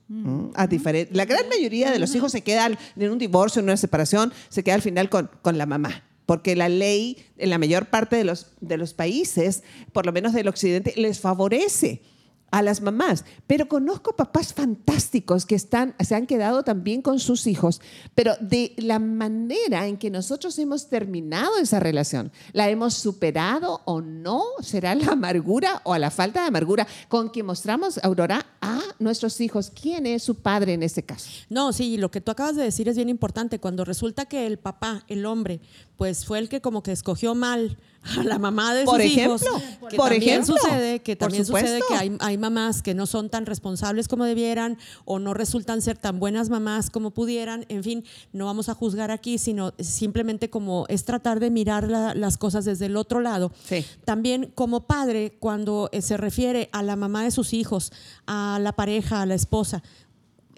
a 0.55 0.69
la 1.13 1.25
gran 1.25 1.49
mayoría 1.49 1.93
de 1.93 2.01
los 2.01 2.13
hijos 2.17 2.33
se 2.33 2.43
quedan 2.43 2.77
en 2.97 3.11
un 3.13 3.19
divorcio, 3.19 3.61
en 3.61 3.67
una 3.67 3.77
separación, 3.77 4.33
se 4.49 4.65
queda 4.65 4.75
al 4.75 4.83
final 4.83 5.09
con, 5.09 5.31
con 5.41 5.57
la 5.57 5.67
mamá. 5.67 6.03
Porque 6.27 6.57
la 6.57 6.69
ley 6.69 7.25
en 7.39 7.51
la 7.51 7.59
mayor 7.59 7.87
parte 7.87 8.17
de 8.17 8.25
los, 8.25 8.49
de 8.61 8.77
los 8.77 8.93
países, 8.93 9.63
por 9.93 10.07
lo 10.07 10.13
menos 10.13 10.33
del 10.33 10.49
occidente, 10.49 10.95
les 10.97 11.21
favorece 11.21 12.03
a 12.51 12.63
las 12.63 12.81
mamás. 12.81 13.25
Pero 13.47 13.69
conozco 13.69 14.17
papás 14.17 14.53
fantásticos 14.53 15.47
que 15.47 15.55
están, 15.55 15.95
se 16.01 16.15
han 16.15 16.27
quedado 16.27 16.63
también 16.63 17.03
con 17.03 17.19
sus 17.21 17.47
hijos, 17.47 17.81
pero 18.15 18.35
de 18.41 18.75
la 18.77 18.99
manera 18.99 19.87
en 19.87 19.97
que 19.97 20.11
nosotros 20.11 20.59
hemos 20.59 20.89
terminado 20.89 21.59
esa 21.59 21.81
relación, 21.81 22.33
¿la 22.53 22.69
hemos 22.69 22.95
superado 22.95 23.83
o 23.85 24.01
no? 24.01 24.43
¿Será 24.61 24.95
la 24.95 25.13
amargura 25.13 25.81
o 25.85 25.93
a 25.93 25.99
la 25.99 26.11
falta 26.11 26.43
de 26.43 26.49
amargura 26.49 26.87
con 27.09 27.31
que 27.31 27.43
mostramos, 27.43 27.99
Aurora, 28.03 28.47
a 28.61 28.81
nuestros 28.99 29.41
hijos? 29.41 29.71
¿Quién 29.71 30.07
es 30.07 30.23
su 30.23 30.37
padre 30.37 30.75
en 30.75 30.83
este 30.83 31.03
caso? 31.03 31.31
No, 31.49 31.73
sí, 31.73 31.97
lo 31.97 32.11
que 32.11 32.21
tú 32.21 32.31
acabas 32.31 32.57
de 32.57 32.63
decir 32.63 32.89
es 32.89 32.97
bien 32.97 33.09
importante. 33.09 33.59
Cuando 33.59 33.85
resulta 33.85 34.27
que 34.27 34.47
el 34.47 34.59
papá, 34.59 35.05
el 35.09 35.27
hombre, 35.27 35.61
pues 36.01 36.25
fue 36.25 36.39
el 36.39 36.49
que 36.49 36.63
como 36.63 36.83
que 36.83 36.93
escogió 36.93 37.35
mal 37.35 37.77
a 38.19 38.25
la 38.25 38.39
mamá 38.39 38.75
de 38.75 38.87
Por 38.87 39.03
sus 39.03 39.11
hijos. 39.11 39.43
que 39.91 39.97
por 39.99 40.09
también 40.09 40.23
ejemplo, 40.41 40.57
sucede, 40.57 41.01
que 41.03 41.15
también 41.15 41.45
sucede 41.45 41.81
que 41.87 41.95
hay, 41.95 42.17
hay 42.21 42.39
mamás 42.39 42.81
que 42.81 42.95
no 42.95 43.05
son 43.05 43.29
tan 43.29 43.45
responsables 43.45 44.09
como 44.09 44.25
debieran 44.25 44.79
o 45.05 45.19
no 45.19 45.35
resultan 45.35 45.83
ser 45.83 45.99
tan 45.99 46.19
buenas 46.19 46.49
mamás 46.49 46.89
como 46.89 47.11
pudieran. 47.11 47.67
En 47.69 47.85
fin, 47.85 48.03
no 48.33 48.47
vamos 48.47 48.71
a 48.71 48.75
juzgar 48.75 49.11
aquí, 49.11 49.37
sino 49.37 49.75
simplemente 49.79 50.49
como 50.49 50.87
es 50.89 51.05
tratar 51.05 51.39
de 51.39 51.51
mirar 51.51 51.87
la- 51.91 52.15
las 52.15 52.39
cosas 52.39 52.65
desde 52.65 52.87
el 52.87 52.97
otro 52.97 53.21
lado. 53.21 53.53
Sí. 53.69 53.85
También 54.07 54.51
como 54.55 54.87
padre, 54.87 55.37
cuando 55.39 55.91
eh, 55.93 56.01
se 56.01 56.17
refiere 56.17 56.71
a 56.73 56.83
la 56.83 56.97
mamá 56.97 57.25
de 57.25 57.31
sus 57.31 57.53
hijos, 57.53 57.93
a 58.27 58.59
la 58.63 58.73
pareja, 58.73 59.21
a 59.21 59.27
la 59.27 59.35
esposa, 59.35 59.83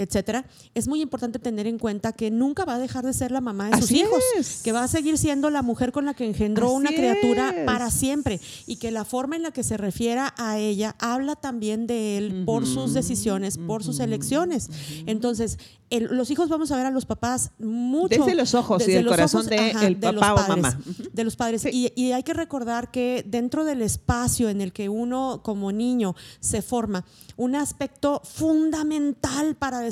etcétera, 0.02 0.44
es 0.74 0.88
muy 0.88 1.00
importante 1.00 1.38
tener 1.38 1.66
en 1.66 1.78
cuenta 1.78 2.12
que 2.12 2.30
nunca 2.30 2.64
va 2.64 2.74
a 2.74 2.78
dejar 2.78 3.04
de 3.04 3.12
ser 3.12 3.30
la 3.30 3.40
mamá 3.40 3.70
de 3.70 3.78
sus 3.80 3.90
hijos, 3.92 4.22
es. 4.38 4.60
que 4.62 4.72
va 4.72 4.84
a 4.84 4.88
seguir 4.88 5.18
siendo 5.18 5.50
la 5.50 5.62
mujer 5.62 5.92
con 5.92 6.04
la 6.04 6.14
que 6.14 6.26
engendró 6.26 6.66
Así 6.68 6.76
una 6.76 6.90
criatura 6.90 7.50
es. 7.50 7.64
para 7.66 7.90
siempre 7.90 8.40
y 8.66 8.76
que 8.76 8.90
la 8.90 9.04
forma 9.04 9.36
en 9.36 9.42
la 9.42 9.50
que 9.52 9.62
se 9.62 9.76
refiera 9.76 10.34
a 10.38 10.58
ella 10.58 10.96
habla 10.98 11.36
también 11.36 11.86
de 11.86 12.18
él 12.18 12.42
por 12.46 12.66
sus 12.66 12.94
decisiones, 12.94 13.58
por 13.58 13.82
sus 13.84 14.00
elecciones. 14.00 14.68
Entonces, 15.06 15.58
el- 15.90 16.04
los 16.04 16.30
hijos 16.30 16.48
vamos 16.48 16.70
a 16.72 16.76
ver 16.76 16.86
a 16.86 16.90
los 16.90 17.04
papás 17.04 17.50
mucho 17.58 18.08
Desde 18.24 18.34
los 18.34 18.54
ojos 18.54 18.82
y 18.82 18.86
desde 18.86 19.00
el 19.00 19.04
los 19.04 19.12
corazón 19.12 19.46
de 19.46 19.70
el 19.72 19.98
los 20.00 20.14
papá 20.14 20.32
o 20.32 20.36
padres, 20.36 20.62
mamá. 20.62 20.80
de 21.12 21.24
los 21.24 21.36
padres. 21.36 21.62
Sí. 21.62 21.92
Y, 21.96 22.02
y 22.02 22.12
hay 22.12 22.22
que 22.22 22.32
recordar 22.32 22.90
que 22.90 23.24
dentro 23.28 23.64
del 23.64 23.82
espacio 23.82 24.48
en 24.48 24.60
el 24.62 24.72
que 24.72 24.88
uno 24.88 25.40
como 25.44 25.70
niño 25.70 26.14
se 26.40 26.62
forma, 26.62 27.04
un 27.36 27.56
aspecto 27.56 28.22
fundamental 28.24 29.54
para 29.56 29.80
desarrollar 29.80 29.91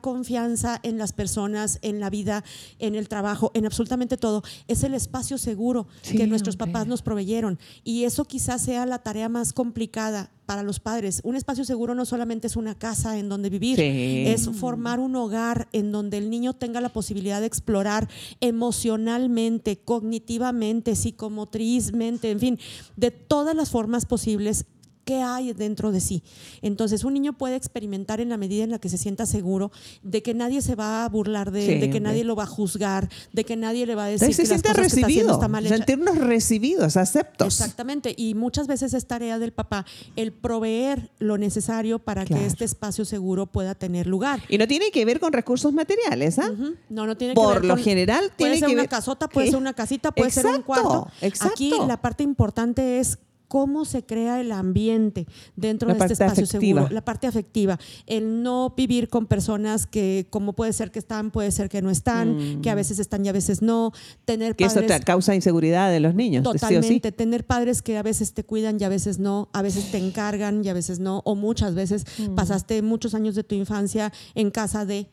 confianza 0.00 0.80
en 0.82 0.98
las 0.98 1.12
personas, 1.12 1.78
en 1.82 2.00
la 2.00 2.10
vida, 2.10 2.44
en 2.78 2.94
el 2.94 3.08
trabajo, 3.08 3.50
en 3.54 3.66
absolutamente 3.66 4.16
todo, 4.16 4.42
es 4.68 4.82
el 4.82 4.94
espacio 4.94 5.38
seguro 5.38 5.86
Sí, 6.02 6.16
que 6.16 6.26
nuestros 6.26 6.54
hombre. 6.56 6.72
papás 6.72 6.86
nos 6.86 7.02
proveyeron. 7.02 7.58
Y 7.84 8.04
eso 8.04 8.24
quizás 8.24 8.62
sea 8.62 8.86
la 8.86 8.98
tarea 9.00 9.28
más 9.28 9.52
complicada 9.52 10.30
para 10.46 10.62
los 10.62 10.78
padres. 10.78 11.20
Un 11.24 11.34
espacio 11.34 11.64
seguro 11.64 11.94
no 11.96 12.04
solamente 12.04 12.46
es 12.46 12.54
una 12.56 12.76
casa 12.78 13.18
en 13.18 13.28
donde 13.28 13.50
vivir, 13.50 13.76
Sí. 13.76 14.24
es 14.28 14.48
formar 14.50 15.00
un 15.00 15.16
hogar 15.16 15.68
en 15.72 15.90
donde 15.90 16.18
el 16.18 16.30
niño 16.30 16.52
tenga 16.52 16.80
la 16.80 16.88
posibilidad 16.88 17.40
de 17.40 17.46
explorar 17.48 18.08
emocionalmente, 18.40 19.76
cognitivamente, 19.78 20.94
psicomotrizmente, 20.94 22.30
en 22.30 22.38
fin, 22.40 22.58
de 22.96 23.10
todas 23.10 23.56
las 23.56 23.70
formas 23.70 24.06
posibles 24.06 24.66
qué 25.06 25.22
hay 25.22 25.52
dentro 25.54 25.92
de 25.92 26.00
sí. 26.00 26.22
Entonces, 26.62 27.04
un 27.04 27.14
niño 27.14 27.32
puede 27.32 27.54
experimentar 27.56 28.20
en 28.20 28.28
la 28.28 28.36
medida 28.36 28.64
en 28.64 28.70
la 28.72 28.78
que 28.80 28.88
se 28.88 28.98
sienta 28.98 29.24
seguro 29.24 29.70
de 30.02 30.20
que 30.22 30.34
nadie 30.34 30.60
se 30.60 30.74
va 30.74 31.04
a 31.04 31.08
burlar 31.08 31.52
de 31.52 31.64
él, 31.64 31.74
Sí, 31.74 31.78
de 31.80 31.90
que 31.90 32.00
nadie 32.00 32.24
lo 32.24 32.34
va 32.34 32.42
a 32.42 32.46
juzgar, 32.46 33.08
de 33.32 33.44
que 33.44 33.56
nadie 33.56 33.86
le 33.86 33.94
va 33.94 34.04
a 34.06 34.08
decir 34.08 34.34
se 34.34 34.42
que 34.42 34.48
las 34.48 34.62
cosas 34.62 34.76
que 34.76 34.82
está 34.82 35.06
haciendo 35.06 35.06
recibido, 35.06 35.32
está 35.34 35.48
mal 35.48 35.64
hecha. 35.64 35.76
sentirnos 35.76 36.18
recibidos, 36.18 36.96
aceptos. 36.96 37.46
Exactamente, 37.60 38.14
y 38.16 38.34
muchas 38.34 38.66
veces 38.66 38.92
es 38.94 39.06
tarea 39.06 39.38
del 39.38 39.52
papá 39.52 39.86
el 40.16 40.32
proveer 40.32 41.10
lo 41.20 41.38
necesario 41.38 42.00
para 42.00 42.24
Claro. 42.24 42.42
que 42.42 42.46
este 42.48 42.64
espacio 42.64 43.04
seguro 43.04 43.46
pueda 43.46 43.76
tener 43.76 44.08
lugar. 44.08 44.42
Y 44.48 44.58
no 44.58 44.66
tiene 44.66 44.90
que 44.90 45.04
ver 45.04 45.20
con 45.20 45.32
recursos 45.32 45.72
materiales, 45.72 46.38
¿ah? 46.40 46.50
Ujú. 46.52 46.74
No, 46.88 47.06
no 47.06 47.16
tiene 47.16 47.34
que 47.34 47.40
Por 47.40 47.54
ver 47.54 47.64
lo 47.64 47.74
con- 47.74 47.82
general 47.84 48.24
puede 48.24 48.34
tiene 48.36 48.56
ser 48.58 48.66
que 48.68 48.72
una 48.74 48.82
ver- 48.82 48.88
casota, 48.90 49.28
puede 49.28 49.46
¿Qué? 49.46 49.50
ser 49.52 49.60
una 49.60 49.72
casita, 49.72 50.10
puede 50.10 50.30
ser 50.32 50.46
un 50.46 50.50
Exacto, 50.56 50.66
cuarto. 50.66 51.08
exacto. 51.20 51.52
Aquí 51.54 51.70
la 51.86 52.00
parte 52.02 52.24
importante 52.24 52.98
es 52.98 53.18
cómo 53.48 53.84
se 53.84 54.04
crea 54.04 54.40
el 54.40 54.52
ambiente 54.52 55.26
dentro 55.56 55.88
La 55.88 55.94
de 55.94 56.00
este 56.00 56.12
espacio 56.14 56.44
afectiva. 56.44 56.80
seguro, 56.82 56.94
la 56.94 57.04
parte 57.04 57.26
afectiva, 57.26 57.78
el 58.06 58.42
no 58.42 58.74
vivir 58.76 59.08
con 59.08 59.26
personas 59.26 59.86
que 59.86 60.26
como 60.30 60.52
puede 60.54 60.72
ser 60.72 60.90
que 60.90 60.98
están, 60.98 61.30
puede 61.30 61.50
ser 61.52 61.68
que 61.68 61.82
no 61.82 61.90
están, 61.90 62.60
que 62.62 62.70
a 62.70 62.74
veces 62.74 62.98
están 62.98 63.24
y 63.24 63.28
a 63.28 63.32
veces 63.32 63.62
no, 63.62 63.92
tener 64.24 64.52
Mm. 64.52 64.56
Que 64.56 64.64
eso 64.64 64.74
padres 64.80 64.98
te 64.98 65.04
causa 65.04 65.34
inseguridad 65.34 65.90
de 65.90 66.00
los 66.00 66.14
niños. 66.14 66.44
sí 66.44 66.52
sí. 66.52 66.58
Totalmente, 66.58 67.12
tener 67.12 67.46
padres 67.46 67.82
que 67.82 67.96
a 67.98 68.02
veces 68.02 68.32
te 68.34 68.44
cuidan 68.44 68.78
y 68.80 68.84
a 68.84 68.88
veces 68.88 69.18
no, 69.18 69.48
a 69.52 69.62
veces 69.62 69.90
te 69.90 69.98
encargan 69.98 70.64
y 70.64 70.68
a 70.68 70.74
veces 70.74 70.98
no, 70.98 71.22
o 71.24 71.34
muchas 71.34 71.74
veces 71.74 72.04
Mm. 72.18 72.34
pasaste 72.34 72.82
muchos 72.82 73.14
años 73.14 73.34
de 73.34 73.44
tu 73.44 73.54
infancia 73.54 74.12
en 74.34 74.50
casa 74.50 74.84
de- 74.84 75.08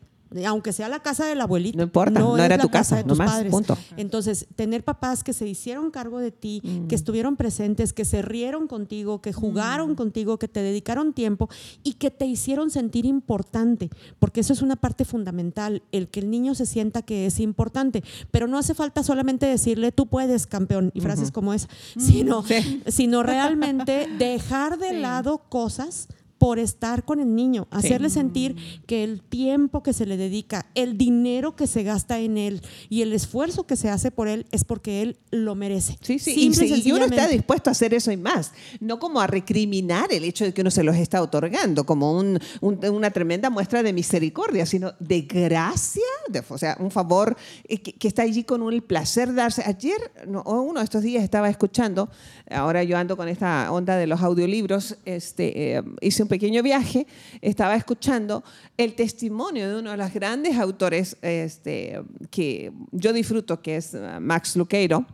aunque 0.46 0.72
sea 0.72 0.88
la 0.88 1.00
casa 1.00 1.26
del 1.26 1.40
abuelito. 1.40 1.76
No 1.78 1.84
importa, 1.84 2.20
no 2.20 2.36
era 2.38 2.56
la 2.56 2.62
tu 2.62 2.68
casa, 2.70 2.96
de 2.96 3.04
tus 3.04 3.18
nomás, 3.18 3.32
padres. 3.32 3.50
punto. 3.50 3.76
Entonces, 3.96 4.46
tener 4.56 4.84
papás 4.84 5.22
que 5.24 5.32
se 5.32 5.46
hicieron 5.46 5.90
cargo 5.90 6.18
de 6.18 6.30
ti, 6.32 6.60
Mm. 6.64 6.86
que 6.88 6.94
estuvieron 6.94 7.36
presentes, 7.36 7.92
que 7.92 8.04
se 8.04 8.22
rieron 8.22 8.66
contigo, 8.66 9.20
que 9.20 9.32
jugaron 9.32 9.94
contigo, 9.94 10.38
que 10.38 10.48
te 10.48 10.60
dedicaron 10.62 11.12
tiempo 11.12 11.48
y 11.82 11.94
que 11.94 12.10
te 12.10 12.26
hicieron 12.26 12.70
sentir 12.70 13.04
importante, 13.06 13.90
porque 14.18 14.40
eso 14.40 14.52
es 14.52 14.62
una 14.62 14.76
parte 14.76 15.04
fundamental, 15.04 15.82
el 15.92 16.08
que 16.08 16.20
el 16.20 16.30
niño 16.30 16.54
se 16.54 16.66
sienta 16.66 17.02
que 17.02 17.26
es 17.26 17.38
importante, 17.40 18.02
pero 18.30 18.46
no 18.48 18.58
hace 18.58 18.74
falta 18.74 19.02
solamente 19.02 19.46
decirle 19.46 19.92
tú 19.92 20.06
puedes, 20.06 20.46
campeón, 20.46 20.90
y 20.94 21.00
frases 21.00 21.30
como 21.30 21.52
esa, 21.54 21.68
sino, 21.98 22.42
Sí. 22.44 22.82
sino 22.86 23.22
realmente 23.22 24.08
dejar 24.18 24.78
de 24.78 24.94
lado 24.94 25.38
cosas 25.48 26.08
por 26.44 26.58
estar 26.58 27.06
con 27.06 27.20
el 27.20 27.34
niño, 27.34 27.68
hacerle 27.70 28.10
sentir 28.10 28.54
que 28.86 29.02
el 29.02 29.22
tiempo 29.22 29.82
que 29.82 29.94
se 29.94 30.04
le 30.04 30.18
dedica, 30.18 30.66
el 30.74 30.98
dinero 30.98 31.56
que 31.56 31.66
se 31.66 31.84
gasta 31.84 32.18
en 32.18 32.36
él 32.36 32.60
y 32.90 33.00
el 33.00 33.14
esfuerzo 33.14 33.66
que 33.66 33.76
se 33.76 33.88
hace 33.88 34.10
por 34.10 34.28
él 34.28 34.44
es 34.50 34.62
porque 34.62 35.00
él 35.00 35.16
lo 35.30 35.54
merece. 35.54 35.96
Sí, 36.02 36.18
sí, 36.18 36.34
y, 36.36 36.86
y, 36.86 36.92
uno 36.92 37.06
está 37.06 37.28
dispuesto 37.28 37.70
a 37.70 37.72
hacer 37.72 37.94
eso 37.94 38.12
y 38.12 38.18
más, 38.18 38.52
no 38.78 38.98
como 38.98 39.22
a 39.22 39.26
recriminar 39.26 40.12
el 40.12 40.22
hecho 40.22 40.44
de 40.44 40.52
que 40.52 40.60
uno 40.60 40.70
se 40.70 40.82
los 40.82 40.96
está 40.96 41.22
otorgando 41.22 41.86
como 41.86 42.12
un, 42.12 42.38
una 42.60 43.10
tremenda 43.10 43.48
muestra 43.48 43.82
de 43.82 43.94
misericordia, 43.94 44.66
sino 44.66 44.92
de 45.00 45.22
gracia, 45.22 46.02
o 46.50 46.58
sea, 46.58 46.76
un 46.78 46.90
favor 46.90 47.38
eh, 47.66 47.78
que, 47.78 48.06
está 48.06 48.20
allí 48.20 48.44
con 48.44 48.70
el 48.70 48.82
placer 48.82 49.30
de 49.30 49.36
darse. 49.36 49.62
Ayer, 49.64 50.12
no, 50.26 50.42
uno 50.42 50.80
de 50.80 50.84
estos 50.84 51.02
días 51.02 51.24
estaba 51.24 51.48
escuchando, 51.48 52.10
ahora 52.50 52.84
yo 52.84 52.98
ando 52.98 53.16
con 53.16 53.28
esta 53.28 53.72
onda 53.72 53.96
de 53.96 54.06
los 54.06 54.20
audiolibros, 54.20 54.98
este, 55.06 55.76
eh, 55.78 55.82
hice 56.02 56.22
un 56.22 56.33
pequeño 56.34 56.64
viaje, 56.64 57.06
estaba 57.40 57.76
escuchando 57.76 58.42
el 58.76 58.96
testimonio 58.96 59.68
de 59.68 59.78
uno 59.78 59.92
de 59.92 59.96
los 59.96 60.12
grandes 60.12 60.58
autores 60.58 61.16
este, 61.22 62.02
que 62.28 62.72
yo 62.90 63.12
disfruto, 63.12 63.62
que 63.62 63.76
es 63.76 63.94
uh, 63.94 64.20
Max 64.20 64.56
Luqueiro, 64.56 65.06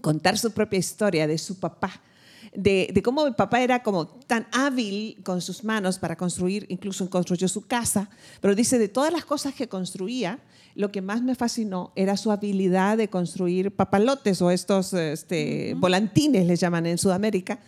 contar 0.00 0.38
su 0.38 0.50
propia 0.50 0.78
historia 0.78 1.26
de 1.26 1.36
su 1.36 1.60
papá. 1.60 2.00
De, 2.54 2.90
de, 2.92 3.02
cómo 3.02 3.24
mi 3.24 3.32
papá 3.32 3.60
era 3.60 3.82
como 3.82 4.06
tan 4.06 4.46
hábil 4.52 5.20
con 5.24 5.40
sus 5.40 5.64
manos 5.64 5.98
para 5.98 6.16
construir, 6.16 6.66
incluso 6.68 7.10
construyó 7.10 7.48
su 7.48 7.66
casa, 7.66 8.08
pero 8.40 8.54
dice 8.54 8.78
de 8.78 8.88
todas 8.88 9.12
las 9.12 9.24
cosas 9.24 9.54
que 9.54 9.68
construía, 9.68 10.38
lo 10.74 10.90
que 10.90 11.02
más 11.02 11.22
me 11.22 11.34
fascinó 11.34 11.92
era 11.94 12.16
su 12.16 12.30
habilidad 12.30 12.96
de 12.96 13.08
construir 13.08 13.70
papalotes 13.74 14.42
o 14.42 14.50
estos 14.50 14.92
este, 14.92 15.74
volantines, 15.76 16.46
les 16.46 16.60
llaman 16.60 16.86
en 16.86 16.98
Sudamérica. 16.98 17.60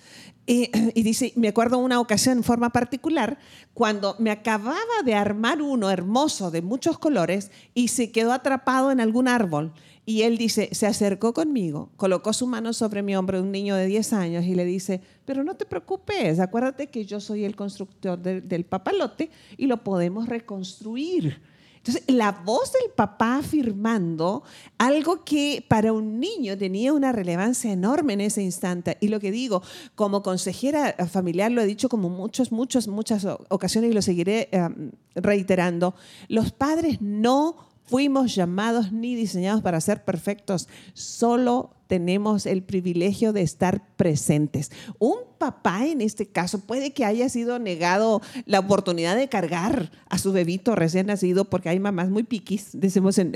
Y, 0.47 0.71
y, 0.95 1.03
dice, 1.03 1.33
me 1.35 1.49
acuerdo 1.49 1.79
una 1.79 1.99
ocasión 1.99 2.39
en 2.39 2.45
forma 2.45 2.71
particular, 2.71 3.39
cuando 3.75 4.15
me 4.21 4.31
acababa 4.31 5.03
de 5.05 5.15
armar 5.15 5.61
uno 5.61 5.91
hermoso 5.91 6.53
de 6.53 6.63
muchos 6.63 6.99
colores 6.99 7.51
y 7.75 7.89
se 7.89 8.13
quedó 8.13 8.33
atrapado 8.33 8.93
en 8.93 9.01
algún 9.01 9.27
árbol. 9.27 9.73
Y 10.09 10.23
él 10.23 10.39
dice, 10.39 10.69
se 10.71 10.87
acercó 10.87 11.35
conmigo, 11.35 11.91
colocó 11.97 12.33
su 12.33 12.47
mano 12.47 12.73
sobre 12.73 13.03
mi 13.03 13.17
hombro 13.17 13.43
un 13.43 13.51
niño 13.51 13.75
de 13.75 13.87
10 13.87 14.13
años 14.13 14.45
y 14.45 14.55
le 14.55 14.65
dice, 14.65 15.01
pero 15.25 15.43
no 15.43 15.57
te 15.57 15.67
preocupes, 15.67 16.39
acuérdate 16.39 16.87
que 16.87 17.05
yo 17.05 17.19
soy 17.19 17.45
el 17.45 17.57
constructor 17.57 18.17
del 18.17 18.65
papalote 18.65 19.31
y 19.57 19.67
lo 19.67 19.83
podemos 19.83 20.29
reconstruir. 20.29 21.43
Entonces, 21.87 22.05
la 22.07 22.33
voz 22.33 22.73
del 22.73 22.93
papá 22.93 23.39
afirmando 23.39 24.45
algo 24.79 25.25
que 25.25 25.65
para 25.69 25.93
un 25.93 26.19
niño 26.19 26.57
tenía 26.57 26.93
una 26.93 27.13
relevancia 27.13 27.73
enorme 27.73 28.13
en 28.13 28.23
ese 28.23 28.43
instante. 28.43 28.99
Y 29.01 29.09
lo 29.09 29.21
que 29.21 29.31
digo, 29.31 29.63
como 29.95 30.23
consejera 30.23 30.95
familiar, 31.09 31.53
lo 31.53 31.63
he 31.63 31.67
dicho 31.67 31.89
como 31.89 32.09
muchas, 32.09 32.51
muchas, 32.51 32.89
muchas 32.89 33.25
ocasiones 33.49 33.91
y 33.91 33.95
lo 33.95 34.03
seguiré 34.03 34.49
eh, 34.51 34.69
reiterando, 35.15 35.95
los 36.29 36.51
padres 36.51 37.01
no 37.01 37.76
fuimos 37.87 38.35
llamados 38.35 38.93
ni 38.93 39.15
diseñados 39.15 39.63
para 39.63 39.81
ser 39.81 40.05
perfectos, 40.05 40.69
solo 40.93 41.71
tenemos 41.87 42.47
el 42.47 42.63
privilegio 42.63 43.33
de 43.33 43.43
estar 43.43 43.87
presentes. 43.97 44.73
Un 44.99 45.17
papá 45.39 45.87
en 45.87 46.01
este 46.01 46.27
caso 46.27 46.61
puede 46.61 46.93
que 46.93 47.05
haya 47.05 47.29
sido 47.29 47.59
negado 47.59 48.23
la 48.45 48.61
oportunidad 48.61 49.17
de 49.17 49.29
cargar 49.29 49.91
a 50.09 50.19
su 50.19 50.33
bebito 50.33 50.75
recién 50.75 51.07
nacido 51.07 51.45
porque 51.45 51.69
hay 51.69 51.79
mamás 51.79 52.11
muy 52.11 52.23
piquis, 52.23 52.71
decimos 52.73 53.19
en, 53.19 53.35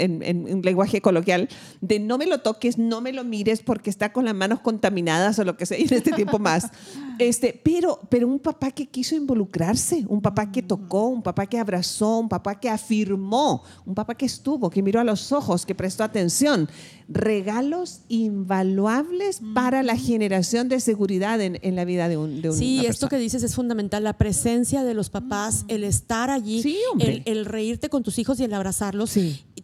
un 0.51 0.63
lenguaje 0.63 1.01
coloquial, 1.01 1.49
de 1.81 1.99
no 1.99 2.19
me 2.19 2.27
lo 2.27 2.39
toques, 2.39 2.79
no 2.79 3.01
me 3.01 3.13
lo 3.13 3.25
mires 3.25 3.61
porque 3.63 3.91
está 3.91 4.13
con 4.13 4.25
las 4.25 4.35
manos 4.35 4.61
contaminadas 4.61 5.39
o 5.39 5.45
lo 5.45 5.57
que 5.57 5.67
sea 5.67 5.79
en 5.79 5.93
este 5.93 6.13
tiempo 6.13 6.39
más. 6.39 6.71
Este, 7.21 7.61
pero, 7.63 8.01
pero 8.09 8.27
un 8.27 8.39
papá 8.39 8.71
que 8.71 8.87
quiso 8.87 9.15
involucrarse, 9.15 10.07
un 10.09 10.23
papá 10.23 10.51
que 10.51 10.63
tocó, 10.63 11.09
un 11.09 11.23
papá 11.23 11.45
que 11.45 11.59
abrazó, 11.59 12.19
un 12.19 12.31
papá 12.31 12.59
que 12.59 12.71
afirmó, 12.71 13.63
un 13.85 13.95
papá 13.95 14.15
que 14.15 14.25
estuvo, 14.25 14.71
que 14.71 14.83
miró 14.83 15.01
a 15.01 15.05
los 15.05 15.31
ojos, 15.31 15.67
que 15.67 15.75
prestó 15.75 16.03
atención. 16.03 16.67
Regalos 17.09 18.01
invaluables 18.09 19.43
para 19.55 19.83
la 19.83 19.97
generación 19.97 20.71
de 20.71 20.81
seguridad 20.81 21.41
en, 21.43 21.77
la 21.77 21.85
vida 21.85 21.90
de 21.97 22.17
un, 22.17 22.43
de 22.43 22.53
Sí, 22.53 22.85
esto 22.87 23.09
que 23.09 23.17
dices 23.19 23.43
es 23.43 23.55
fundamental, 23.55 24.05
la 24.05 24.15
presencia 24.15 24.85
de 24.85 24.95
los 24.95 25.11
papás, 25.11 25.65
el 25.69 25.85
estar 25.85 26.31
allí, 26.31 26.63
el, 26.99 27.45
reírte 27.45 27.89
con 27.89 28.03
tus 28.03 28.19
hijos 28.19 28.41
y 28.41 28.45
el 28.45 28.55
abrazarlos. 28.55 29.11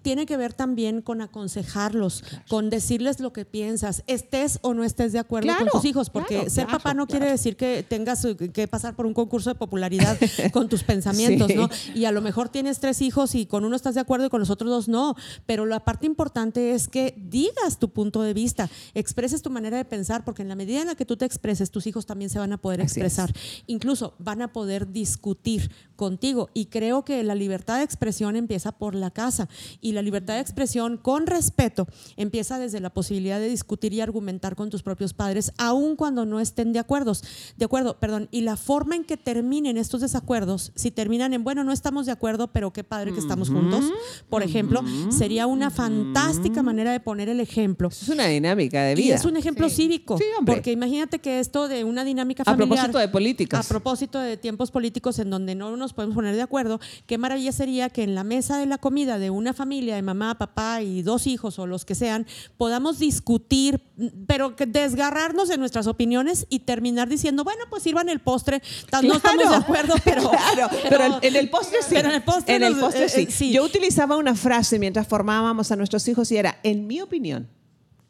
Tiene 0.07 0.25
que 0.25 0.37
ver 0.37 0.53
también 0.53 1.03
con 1.03 1.21
aconsejarlos, 1.21 2.23
con 2.49 2.71
decirles 2.71 3.19
lo 3.19 3.33
que 3.33 3.45
piensas, 3.45 4.05
estés 4.07 4.61
o 4.63 4.73
no 4.73 4.85
estés 4.85 5.13
de 5.13 5.19
acuerdo 5.19 5.53
con 5.59 5.67
tus 5.67 5.85
hijos, 5.85 6.11
porque 6.11 6.49
ser 6.49 6.69
papá 6.69 6.95
no 6.95 7.09
quiere 7.09 7.29
decir 7.29 7.57
que 7.57 7.83
tengas 7.83 8.25
que 8.53 8.69
pasar 8.69 8.95
por 8.95 9.05
un 9.05 9.15
concurso 9.15 9.51
de 9.51 9.57
popularidad 9.57 10.17
con 10.53 10.69
tus 10.69 10.85
pensamientos, 10.85 11.53
¿no? 11.57 11.69
Y 11.93 12.05
a 12.05 12.13
lo 12.13 12.21
mejor 12.21 12.51
tienes 12.51 12.79
tres 12.79 13.03
hijos 13.03 13.35
y 13.35 13.47
con 13.47 13.65
uno 13.65 13.75
estás 13.75 13.97
de 13.97 14.01
acuerdo 14.01 14.27
y 14.27 14.29
con 14.29 14.39
los 14.39 14.51
otros 14.51 14.71
dos 14.71 14.87
no, 14.87 15.17
pero 15.45 15.67
la 15.67 15.81
parte 15.81 16.07
importante 16.07 16.71
es 16.71 16.87
que 16.87 17.13
digas 17.17 17.81
tu 17.81 17.89
punto 17.89 18.23
de 18.23 18.33
vista, 18.33 18.71
expreses 18.95 19.43
tu 19.43 19.51
manera 19.51 19.77
de 19.77 19.85
pensar, 19.85 20.25
porque 20.25 20.43
en 20.43 20.49
la 20.49 20.55
medida 20.55 20.83
en 20.83 20.87
la 20.87 20.95
que 20.95 21.05
tú 21.05 21.17
te 21.17 21.25
expreses, 21.25 21.73
tus 21.73 21.89
hijos 21.89 22.07
también 22.07 22.31
se 22.31 22.39
van 22.39 22.53
a 22.53 22.59
poder 22.59 22.81
expresar. 22.81 23.33
Incluso 23.67 24.15
van 24.21 24.41
a 24.41 24.53
poder 24.53 24.93
discutir 24.93 25.73
contigo. 25.97 26.51
Y 26.55 26.67
creo 26.67 27.05
que 27.05 27.23
la 27.25 27.35
libertad 27.35 27.79
de 27.79 27.85
expresión 27.85 28.37
empieza 28.37 28.73
por 28.73 28.95
la 28.95 29.11
casa. 29.11 29.49
Y 29.81 29.93
la 29.93 30.03
libertad 30.03 30.35
de 30.35 30.41
expresión 30.41 30.97
con 30.97 31.27
respeto 31.27 31.87
empieza 32.17 32.59
desde 32.59 32.81
la 32.81 32.91
posibilidad 32.91 33.41
de 33.41 33.49
discutir 33.49 33.93
y 33.93 34.01
argumentar 34.01 34.55
con 34.55 34.71
tus 34.71 34.83
propios 34.83 35.15
padres, 35.15 35.53
aun 35.59 35.97
cuando 35.97 36.27
no 36.27 36.41
estén 36.41 36.73
de 36.73 36.79
acuerdo. 36.79 37.13
De 37.57 37.65
acuerdo, 37.65 37.99
perdón. 37.99 38.29
Y 38.31 38.43
la 38.43 38.57
forma 38.57 38.97
en 38.97 39.05
que 39.05 39.17
terminen 39.17 39.77
estos 39.77 40.01
desacuerdos, 40.01 40.73
si 40.75 40.91
terminan 40.91 41.33
en, 41.33 41.45
bueno, 41.45 41.65
no 41.65 41.73
estamos 41.73 42.07
de 42.07 42.13
acuerdo, 42.13 42.49
pero 42.49 42.73
qué 42.73 42.85
padre 42.85 43.13
que 43.13 43.19
estamos 43.19 43.49
juntos, 43.49 43.85
por 44.29 44.43
ejemplo, 44.43 44.83
sería 45.11 45.47
una 45.47 45.71
fantástica 45.71 46.63
manera 46.63 46.93
de 46.93 47.01
poner 47.01 47.29
el 47.29 47.41
ejemplo. 47.41 47.89
Es 47.89 48.09
una 48.09 48.27
dinámica 48.27 48.83
de 48.83 48.95
vida. 48.95 49.07
Y 49.07 49.11
es 49.13 49.25
un 49.25 49.37
ejemplo 49.37 49.69
cívico. 49.69 50.19
porque 50.45 50.73
imagínate 50.73 51.19
que 51.19 51.41
esto 51.41 51.69
de 51.69 51.85
una 51.85 52.05
dinámica 52.05 52.45
familiar. 52.45 52.67
A 52.67 52.69
propósito 52.69 52.99
de 52.99 53.09
políticas. 53.09 53.67
A 53.67 53.69
propósito 53.69 54.19
de 54.21 54.37
tiempos 54.37 54.71
políticos 54.71 55.19
en 55.19 55.31
donde 55.31 55.55
no 55.55 55.77
nos 55.77 55.86
podemos 55.93 56.15
poner 56.15 56.35
de 56.35 56.43
acuerdo, 56.43 56.81
qué 57.07 57.19
maravilla 57.19 57.53
sería 57.53 57.89
que 57.91 58.03
en 58.03 58.15
la 58.15 58.25
mesa 58.25 58.59
de 58.59 58.67
la 58.67 58.79
comida 58.79 59.19
de 59.19 59.31
una 59.31 59.53
familia 59.53 59.97
de 59.97 60.03
mamá, 60.03 60.37
papá 60.39 60.83
y 60.83 61.03
dos 61.03 61.27
hijos 61.27 61.59
o 61.59 61.67
los 61.67 61.85
que 61.85 61.95
sean, 61.95 62.27
podamos 62.57 62.99
discutir, 62.99 63.81
pero 64.27 64.57
que 64.57 64.67
desgarrarnos 64.67 65.49
de 65.49 65.59
nuestras 65.59 65.87
opiniones 65.87 66.47
y 66.49 66.61
terminar 66.61 67.09
diciendo, 67.09 67.45
bueno, 67.45 67.65
pues 67.71 67.83
sirvan 67.83 68.09
el 68.09 68.21
postre. 68.21 68.63
No 69.03 69.17
estamos 69.17 69.51
de 69.51 69.57
acuerdo, 69.57 69.95
pero. 70.05 70.31
Claro, 70.57 70.71
pero, 70.89 71.19
en 71.23 71.37
el 71.37 71.51
postre 71.51 71.79
sí. 71.87 71.97
en 71.97 72.07
el 72.07 72.23
postre, 72.23 72.57
eh, 72.57 73.23
eh, 73.23 73.27
sí. 73.31 73.53
Yo 73.53 73.65
utilizaba 73.65 74.17
una 74.17 74.35
frase 74.35 74.79
mientras 74.79 75.07
formábamos 75.07 75.71
a 75.71 75.77
nuestros 75.77 76.07
hijos 76.09 76.31
y 76.31 76.37
era, 76.37 76.59
en 76.63 76.87
mi 76.87 77.01
opinión, 77.01 77.49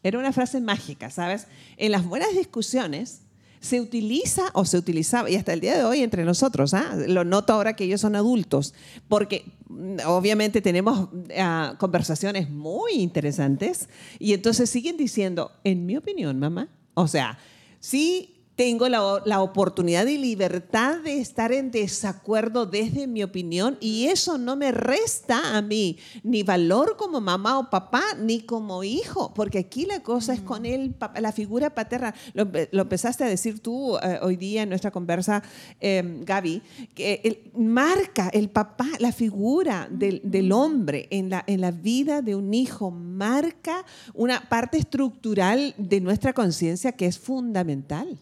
era 0.03 0.19
una 0.19 0.31
frase 0.31 0.61
mágica, 0.61 1.09
¿sabes? 1.09 1.47
En 1.77 1.91
las 1.91 2.05
buenas 2.05 2.33
discusiones 2.33 3.21
se 3.59 3.81
utiliza 3.81 4.49
o 4.53 4.65
se 4.65 4.77
utilizaba, 4.77 5.29
y 5.29 5.35
hasta 5.35 5.53
el 5.53 5.59
día 5.59 5.77
de 5.77 5.83
hoy 5.83 6.01
entre 6.01 6.23
nosotros, 6.23 6.73
¿ah? 6.73 6.95
lo 7.07 7.23
noto 7.23 7.53
ahora 7.53 7.75
que 7.75 7.83
ellos 7.83 8.01
son 8.01 8.15
adultos, 8.15 8.73
porque 9.07 9.45
mm, 9.69 9.97
obviamente 10.05 10.61
tenemos 10.61 11.09
ah, 11.37 11.75
conversaciones 11.77 12.49
muy 12.49 12.93
interesantes 12.93 13.89
y 14.19 14.33
entonces 14.33 14.69
siguen 14.69 14.97
diciendo, 14.97 15.51
en 15.63 15.85
mi 15.85 15.97
opinión, 15.97 16.39
mamá, 16.39 16.69
o 16.93 17.07
sea, 17.07 17.37
sí 17.79 18.36
tengo 18.57 18.89
la, 18.89 19.39
oportunidad 19.39 20.07
y 20.07 20.17
libertad 20.17 20.97
de 21.01 21.19
estar 21.19 21.51
en 21.51 21.69
desacuerdo 21.69 22.65
desde 22.65 23.05
mi 23.05 23.21
opinión 23.21 23.77
y 23.79 24.07
eso 24.07 24.39
no 24.39 24.55
me 24.55 24.71
resta 24.71 25.55
a 25.55 25.61
mí 25.61 25.99
ni 26.23 26.41
valor 26.41 26.97
como 26.97 27.21
mamá 27.21 27.59
o 27.59 27.69
papá 27.69 28.01
ni 28.19 28.41
como 28.41 28.83
hijo, 28.83 29.31
porque 29.35 29.59
aquí 29.59 29.85
la 29.85 30.01
cosa 30.01 30.33
es 30.33 30.41
con 30.41 30.65
él, 30.65 30.95
la 31.21 31.31
figura 31.31 31.75
paterna. 31.75 32.15
Lo, 32.33 32.47
empezaste 32.81 33.23
a 33.23 33.27
decir 33.27 33.59
tú 33.59 33.95
eh, 33.99 34.17
hoy 34.23 34.37
día 34.37 34.63
en 34.63 34.69
nuestra 34.69 34.89
conversa, 34.89 35.43
eh, 35.79 36.21
Gaby, 36.25 36.63
que 36.95 37.51
marca 37.55 38.29
el 38.29 38.49
papá, 38.49 38.87
la 38.97 39.11
figura 39.11 39.87
del, 39.91 40.19
del, 40.23 40.51
hombre 40.51 41.07
en 41.11 41.29
la, 41.29 41.43
en 41.45 41.61
la 41.61 41.69
vida 41.69 42.23
de 42.23 42.33
un 42.33 42.55
hijo, 42.55 42.89
marca 42.89 43.85
una 44.15 44.49
parte 44.49 44.79
estructural 44.79 45.75
de 45.77 46.01
nuestra 46.01 46.33
conciencia 46.33 46.93
que 46.93 47.05
es 47.05 47.19
fundamental. 47.19 48.17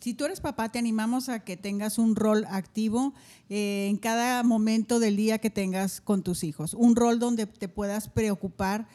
Si 0.00 0.14
tú 0.14 0.24
eres 0.24 0.40
papá, 0.40 0.70
te 0.70 0.78
animamos 0.78 1.28
a 1.28 1.40
que 1.40 1.56
tengas 1.56 1.98
un 1.98 2.14
rol 2.14 2.44
activo 2.48 3.14
eh, 3.48 3.88
en 3.90 3.96
cada 3.96 4.44
momento 4.44 5.00
del 5.00 5.16
día 5.16 5.38
que 5.38 5.50
tengas 5.50 6.00
con 6.00 6.22
tus 6.22 6.44
hijos. 6.44 6.74
Un 6.74 6.94
rol 6.94 7.18
donde 7.18 7.46
te 7.46 7.68
puedas 7.68 8.08
preocupar 8.08 8.86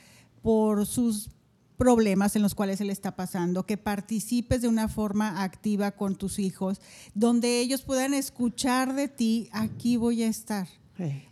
por 0.42 0.86
sus 0.86 1.30
problemas 1.78 2.36
en 2.36 2.42
los 2.42 2.56
cuales 2.56 2.80
él 2.80 2.90
está 2.90 3.16
pasando, 3.16 3.66
que 3.66 3.78
participes 3.78 4.62
de 4.62 4.70
una 4.70 4.88
forma 4.88 5.44
activa 5.44 5.92
con 5.92 6.16
tus 6.16 6.40
hijos, 6.40 6.80
donde 7.14 7.60
ellos 7.60 7.82
puedan 7.82 8.14
escuchar 8.14 8.96
de 8.96 9.10
ti, 9.10 9.50
aquí 9.52 9.98
voy 9.98 10.24
a 10.24 10.28
estar. 10.28 10.68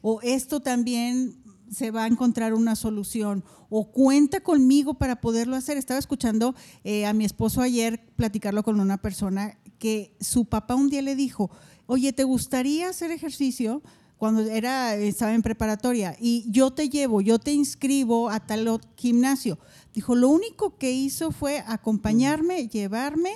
O 0.01 0.19
esto 0.21 0.59
también 0.59 1.40
se 1.71 1.89
va 1.89 2.03
a 2.03 2.07
encontrar 2.07 2.53
una 2.53 2.75
solución 2.75 3.43
o 3.69 3.91
cuenta 3.91 4.41
conmigo 4.41 4.95
para 4.95 5.21
poderlo 5.21 5.55
hacer. 5.55 5.77
Estaba 5.77 5.99
escuchando 5.99 6.53
eh, 6.83 7.05
a 7.05 7.13
mi 7.13 7.25
esposo 7.25 7.61
ayer 7.61 8.05
platicarlo 8.15 8.63
con 8.63 8.79
una 8.79 8.97
persona 8.97 9.57
que 9.79 10.15
su 10.19 10.45
papá 10.45 10.75
un 10.75 10.89
día 10.89 11.01
le 11.01 11.15
dijo, 11.15 11.49
oye, 11.87 12.13
¿te 12.13 12.23
gustaría 12.23 12.89
hacer 12.89 13.11
ejercicio? 13.11 13.81
cuando 14.17 14.41
era, 14.43 14.93
estaba 14.93 15.33
en 15.33 15.41
preparatoria, 15.41 16.15
y 16.21 16.45
yo 16.47 16.69
te 16.69 16.89
llevo, 16.89 17.21
yo 17.21 17.39
te 17.39 17.53
inscribo 17.53 18.29
a 18.29 18.39
tal 18.39 18.79
gimnasio. 18.95 19.57
Dijo, 19.95 20.13
lo 20.13 20.29
único 20.29 20.77
que 20.77 20.91
hizo 20.91 21.31
fue 21.31 21.63
acompañarme, 21.65 22.67
llevarme 22.67 23.31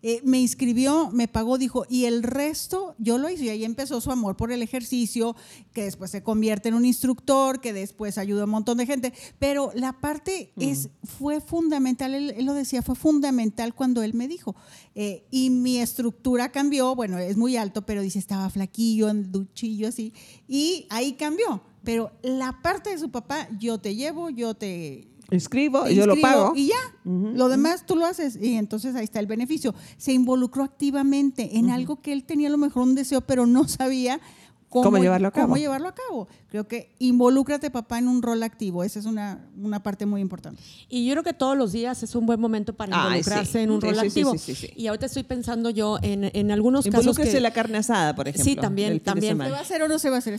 eh, 0.00 0.20
me 0.24 0.38
inscribió, 0.40 1.10
me 1.12 1.26
pagó, 1.26 1.58
dijo, 1.58 1.84
y 1.88 2.04
el 2.04 2.22
resto 2.22 2.94
yo 2.98 3.18
lo 3.18 3.28
hice. 3.28 3.44
Y 3.44 3.48
ahí 3.48 3.64
empezó 3.64 4.00
su 4.00 4.10
amor 4.10 4.36
por 4.36 4.52
el 4.52 4.62
ejercicio, 4.62 5.34
que 5.72 5.84
después 5.84 6.10
se 6.10 6.22
convierte 6.22 6.68
en 6.68 6.74
un 6.74 6.84
instructor, 6.84 7.60
que 7.60 7.72
después 7.72 8.16
ayuda 8.16 8.42
a 8.42 8.44
un 8.44 8.50
montón 8.50 8.78
de 8.78 8.86
gente. 8.86 9.12
Pero 9.38 9.72
la 9.74 9.92
parte 10.00 10.52
es, 10.56 10.90
fue 11.02 11.40
fundamental, 11.40 12.14
él, 12.14 12.44
lo 12.44 12.54
decía, 12.54 12.82
fue 12.82 12.94
fundamental 12.94 13.74
cuando 13.74 14.02
él 14.02 14.14
me 14.14 14.28
dijo. 14.28 14.54
Eh, 14.94 15.26
y 15.30 15.50
mi 15.50 15.78
estructura 15.78 16.52
cambió, 16.52 16.94
bueno, 16.94 17.18
es 17.18 17.36
muy 17.36 17.56
alto, 17.56 17.84
pero 17.84 18.02
dice, 18.02 18.18
estaba 18.18 18.50
flaquillo, 18.50 19.12
duchillo, 19.12 19.88
así. 19.88 20.12
Y 20.46 20.86
ahí 20.90 21.14
cambió. 21.14 21.62
Pero 21.82 22.12
la 22.22 22.60
parte 22.62 22.90
de 22.90 22.98
su 22.98 23.10
papá, 23.10 23.48
yo 23.58 23.78
te 23.78 23.94
llevo, 23.94 24.30
yo 24.30 24.54
te 24.54 25.08
Inscribo, 25.30 25.86
yo 25.88 26.06
lo 26.06 26.18
pago. 26.20 26.52
Y 26.54 26.68
ya, 26.68 26.76
lo 27.04 27.48
demás 27.48 27.84
tú 27.84 27.96
lo 27.96 28.06
haces. 28.06 28.38
Y 28.40 28.54
entonces 28.54 28.94
ahí 28.94 29.04
está 29.04 29.20
el 29.20 29.26
beneficio. 29.26 29.74
Se 29.98 30.12
involucró 30.12 30.64
activamente 30.64 31.58
en 31.58 31.70
algo 31.70 32.00
que 32.00 32.12
él 32.12 32.24
tenía 32.24 32.48
a 32.48 32.50
lo 32.50 32.58
mejor 32.58 32.84
un 32.84 32.94
deseo, 32.94 33.20
pero 33.20 33.46
no 33.46 33.68
sabía 33.68 34.20
cómo, 34.68 34.96
llevarlo 34.98 35.28
a 35.28 35.30
cabo. 35.30 35.46
Cómo 35.46 35.56
llevarlo 35.56 35.88
a 35.88 35.94
cabo. 35.94 36.28
Creo 36.50 36.66
que 36.66 36.94
involúcrate, 36.98 37.70
papá, 37.70 37.98
en 37.98 38.08
un 38.08 38.22
rol 38.22 38.42
activo. 38.42 38.82
Esa 38.82 38.98
es 38.98 39.04
una, 39.04 39.46
una 39.60 39.82
parte 39.82 40.06
muy 40.06 40.22
importante. 40.22 40.62
Y 40.88 41.06
yo 41.06 41.12
creo 41.12 41.22
que 41.22 41.34
todos 41.34 41.58
los 41.58 41.72
días 41.72 42.02
es 42.02 42.14
un 42.14 42.24
buen 42.24 42.40
momento 42.40 42.72
para 42.72 42.96
involucrarse 42.96 43.62
en 43.62 43.70
un 43.70 43.82
rol 43.82 43.98
activo. 43.98 44.34
y 44.74 44.86
ahorita 44.86 45.04
estoy 45.04 45.24
pensando 45.24 45.68
yo 45.68 45.98
en, 46.00 46.30
en 46.32 46.50
algunos 46.50 46.86
casos 46.86 47.18
que... 47.18 47.38
la 47.38 47.50
carne 47.50 47.76
asada, 47.78 48.14
por 48.14 48.28
ejemplo. 48.28 48.44
Sí, 48.44 48.56
también, 48.56 48.98
también. 49.00 49.36
¿Se 49.36 49.50
va 49.50 49.58
a 49.58 49.60
hacer 49.60 49.82
o 49.82 49.88
no 49.88 49.98
se 49.98 50.08
va 50.08 50.16
a 50.16 50.18
hacer? 50.20 50.38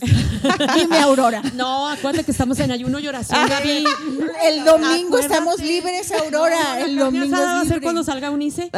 Dime, 0.74 0.98
Aurora. 0.98 1.42
No, 1.60 1.88
acuérdate 1.88 2.24
que 2.24 2.30
estamos 2.30 2.58
en 2.60 2.70
ayuno 2.70 2.98
y 3.00 3.06
oración, 3.06 3.46
Gaby. 3.48 3.84
El 4.44 4.64
domingo 4.64 5.18
estamos 5.18 5.60
libres, 5.60 6.10
Aurora. 6.12 6.80
El 6.80 6.96
domingo 6.96 7.36
va 7.36 7.60
a 7.60 7.64
ser 7.64 7.80
cuando 7.80 8.02
salga 8.02 8.30
Unice. 8.30 8.70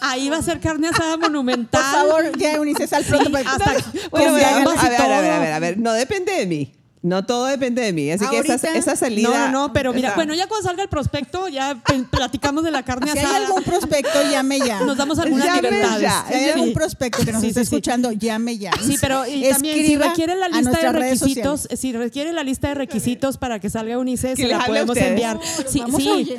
Ahí 0.00 0.28
va 0.28 0.38
a 0.38 0.42
ser 0.42 0.58
carne 0.58 0.88
asada 0.88 1.16
monumental. 1.18 1.82
Por 1.82 2.10
favor, 2.22 2.38
ya 2.38 2.60
Unice, 2.60 2.86
sal 2.86 3.04
pronto. 3.04 3.36
hasta, 3.36 3.74
bueno, 4.10 4.30
a 4.30 4.32
ver, 4.34 4.44
a 4.46 5.20
ver, 5.20 5.30
a 5.32 5.38
ver, 5.38 5.52
a 5.52 5.58
ver, 5.58 5.78
no 5.78 5.92
depende 5.92 6.32
de 6.32 6.46
mí. 6.46 6.73
No 7.04 7.22
todo 7.26 7.44
depende 7.44 7.82
de 7.82 7.92
mí, 7.92 8.10
así 8.10 8.24
que 8.30 8.38
esa, 8.38 8.54
esa, 8.54 8.96
salida. 8.96 9.50
No, 9.50 9.66
no, 9.66 9.72
pero 9.74 9.92
mira, 9.92 10.14
bueno, 10.14 10.32
ya 10.32 10.46
cuando 10.46 10.66
salga 10.66 10.82
el 10.82 10.88
prospecto, 10.88 11.48
ya 11.48 11.78
platicamos 12.08 12.64
de 12.64 12.70
la 12.70 12.82
carne 12.82 13.10
asada. 13.10 13.28
Si 13.28 13.34
hay 13.34 13.42
algún 13.44 13.62
prospecto, 13.62 14.22
llame 14.30 14.58
ya. 14.58 14.80
Nos 14.80 14.96
damos 14.96 15.18
algunas 15.18 15.54
libertades. 15.54 16.10
Si 16.28 16.34
hay 16.34 16.48
algún 16.48 16.72
prospecto 16.72 17.22
que 17.22 17.32
nos 17.32 17.44
esté 17.44 17.60
escuchando, 17.60 18.10
llame 18.10 18.56
ya. 18.56 18.70
Sí, 18.82 18.96
pero 18.98 19.26
y 19.26 19.46
también 19.50 19.84
si 19.84 19.96
requiere 19.98 20.34
la 20.34 20.48
lista 20.48 20.80
de 20.80 20.92
requisitos, 20.92 21.68
si 21.76 21.92
requiere 21.92 22.32
la 22.32 22.42
lista 22.42 22.68
de 22.68 22.74
requisitos 22.74 23.36
para 23.36 23.58
que 23.58 23.68
salga 23.68 23.98
un 23.98 24.08
ICE, 24.08 24.36
se 24.36 24.48
la 24.48 24.64
podemos 24.64 24.96
enviar. 24.96 25.38
Sí, 25.68 25.82
sí. 25.98 26.36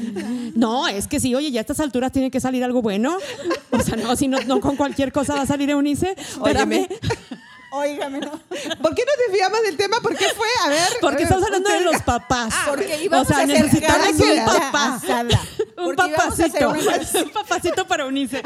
No, 0.56 0.88
es 0.88 1.08
que 1.08 1.20
sí, 1.20 1.36
oye, 1.36 1.52
ya 1.52 1.60
a 1.60 1.62
estas 1.62 1.80
alturas 1.80 2.12
tiene 2.12 2.32
que 2.32 2.40
salir 2.40 2.64
algo 2.64 2.82
bueno. 2.82 3.18
O 3.70 3.80
sea, 3.82 3.98
no, 3.98 4.16
si 4.16 4.28
no, 4.28 4.40
no 4.48 4.60
con 4.62 4.78
cualquier 4.78 5.12
cosa 5.12 5.36
va 5.36 5.42
a 5.42 5.46
salir 5.46 5.76
un 5.76 5.86
ICE. 5.86 6.16
Espérame. 6.18 6.88
Óigame, 7.76 8.20
¿no? 8.20 8.32
¿Por 8.32 8.96
qué 8.96 9.04
no 9.04 9.12
desviamos 9.28 9.62
del 9.64 9.76
tema? 9.76 10.00
¿Por 10.00 10.16
qué 10.16 10.26
fue? 10.30 10.48
A 10.64 10.70
ver. 10.70 10.90
Porque 11.02 11.24
estamos 11.24 11.44
hablando 11.44 11.70
de 11.70 11.82
los 11.82 12.02
papás. 12.20 12.54
Ah, 12.56 12.66
porque 12.70 13.04
íbamos 13.04 13.30
o 13.30 13.34
sea, 13.34 13.44
a 13.44 13.46
necesitamos 13.46 14.10
un 14.20 14.46
papá. 14.46 15.02
un 15.78 15.96
papacito. 15.96 16.70
Un 16.70 17.30
papacito 17.32 17.88
para 17.88 18.06
unirse. 18.06 18.42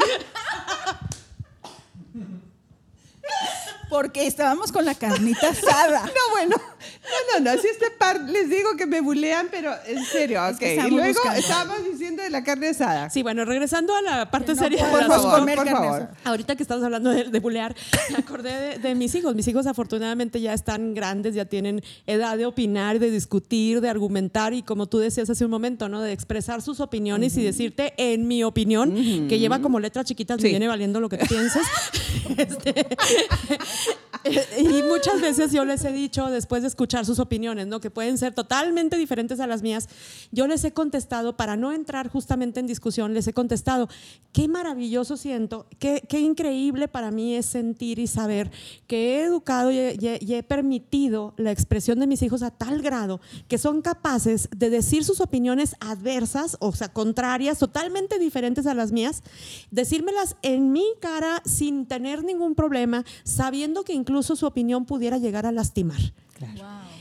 porque 3.90 4.26
estábamos 4.26 4.72
con 4.72 4.84
la 4.84 4.94
carnita 4.94 5.50
asada. 5.50 6.00
no, 6.06 6.30
bueno, 6.32 6.56
no, 7.10 7.40
no, 7.40 7.52
no, 7.52 7.60
si 7.60 7.68
este 7.68 7.90
par 7.90 8.20
les 8.20 8.48
digo 8.48 8.76
que 8.76 8.86
me 8.86 9.00
bulean, 9.00 9.48
pero 9.50 9.72
en 9.86 10.04
serio, 10.04 10.40
ok. 10.46 10.62
y 10.86 10.90
luego 10.90 11.20
estábamos 11.36 11.84
diciendo 11.84 12.22
de 12.22 12.30
la 12.30 12.42
carne 12.42 12.68
asada. 12.68 13.10
Sí, 13.10 13.22
bueno, 13.22 13.44
regresando 13.44 13.94
a 13.94 14.02
la 14.02 14.30
parte 14.30 14.54
seria 14.54 14.86
de 14.86 15.06
comer 15.06 15.56
por 15.56 15.68
favor. 15.68 16.08
Ahorita 16.24 16.56
que 16.56 16.62
estamos 16.62 16.84
hablando 16.84 17.10
de, 17.10 17.24
de 17.24 17.40
bulear, 17.40 17.74
me 18.10 18.18
acordé 18.18 18.78
de, 18.78 18.94
mis 18.94 19.14
hijos. 19.14 19.34
Mis 19.34 19.46
hijos 19.48 19.66
afortunadamente 19.66 20.40
ya 20.40 20.52
están 20.52 20.94
grandes, 20.94 21.34
ya 21.34 21.44
tienen 21.44 21.82
edad 22.06 22.36
de 22.36 22.46
opinar, 22.46 22.98
de 22.98 23.10
discutir, 23.10 23.80
de 23.80 23.88
argumentar 23.88 24.54
y 24.54 24.62
como 24.62 24.86
tú 24.86 24.98
decías 24.98 25.30
hace 25.30 25.44
un 25.44 25.50
momento, 25.50 25.88
¿no? 25.88 26.00
De 26.02 26.12
expresar 26.12 26.62
sus 26.62 26.80
opiniones 26.80 27.36
y 27.36 27.42
decirte, 27.42 27.94
en 27.96 28.26
mi 28.26 28.44
opinión, 28.44 28.94
que 29.28 29.38
lleva 29.38 29.60
como 29.60 29.80
letras 29.80 30.04
chiquitas, 30.06 30.40
me 30.42 30.48
viene 30.48 30.68
valiendo 30.68 31.00
lo 31.00 31.08
que 31.08 31.18
tú 31.18 31.26
pienses. 31.26 31.62
este, 32.36 32.86
y 34.58 34.82
muchas 34.82 35.20
veces 35.20 35.52
yo 35.52 35.64
les 35.64 35.84
he 35.84 35.92
dicho, 35.92 36.26
después 36.26 36.62
de 36.62 36.68
escuchar 36.68 36.99
sus 37.04 37.18
opiniones, 37.18 37.66
¿no? 37.66 37.80
que 37.80 37.90
pueden 37.90 38.18
ser 38.18 38.34
totalmente 38.34 38.96
diferentes 38.96 39.40
a 39.40 39.46
las 39.46 39.62
mías, 39.62 39.88
yo 40.30 40.46
les 40.46 40.64
he 40.64 40.72
contestado, 40.72 41.36
para 41.36 41.56
no 41.56 41.72
entrar 41.72 42.08
justamente 42.08 42.60
en 42.60 42.66
discusión, 42.66 43.14
les 43.14 43.26
he 43.26 43.32
contestado, 43.32 43.88
qué 44.32 44.48
maravilloso 44.48 45.16
siento, 45.16 45.66
qué, 45.78 46.02
qué 46.08 46.20
increíble 46.20 46.88
para 46.88 47.10
mí 47.10 47.34
es 47.34 47.46
sentir 47.46 47.98
y 47.98 48.06
saber 48.06 48.50
que 48.86 49.16
he 49.16 49.22
educado 49.22 49.70
y 49.70 49.78
he, 49.78 50.42
permitido 50.42 51.34
la 51.36 51.52
expresión 51.52 52.00
de 52.00 52.06
mis 52.06 52.22
hijos 52.22 52.42
a 52.42 52.50
tal 52.50 52.82
grado 52.82 53.20
que 53.48 53.58
son 53.58 53.82
capaces 53.82 54.48
de 54.56 54.70
decir 54.70 55.04
sus 55.04 55.20
opiniones 55.20 55.76
adversas, 55.80 56.56
o 56.60 56.72
sea, 56.72 56.88
contrarias, 56.88 57.58
totalmente 57.58 58.18
diferentes 58.18 58.66
a 58.66 58.74
las 58.74 58.92
mías, 58.92 59.22
decírmelas 59.70 60.36
en 60.42 60.72
mi 60.72 60.84
cara 61.00 61.42
sin 61.44 61.86
tener 61.86 62.24
ningún 62.24 62.54
problema, 62.54 63.04
sabiendo 63.24 63.84
que 63.84 63.92
incluso 63.92 64.36
su 64.36 64.46
opinión 64.46 64.84
pudiera 64.86 65.18
llegar 65.18 65.46
a 65.46 65.52
lastimar. 65.52 66.00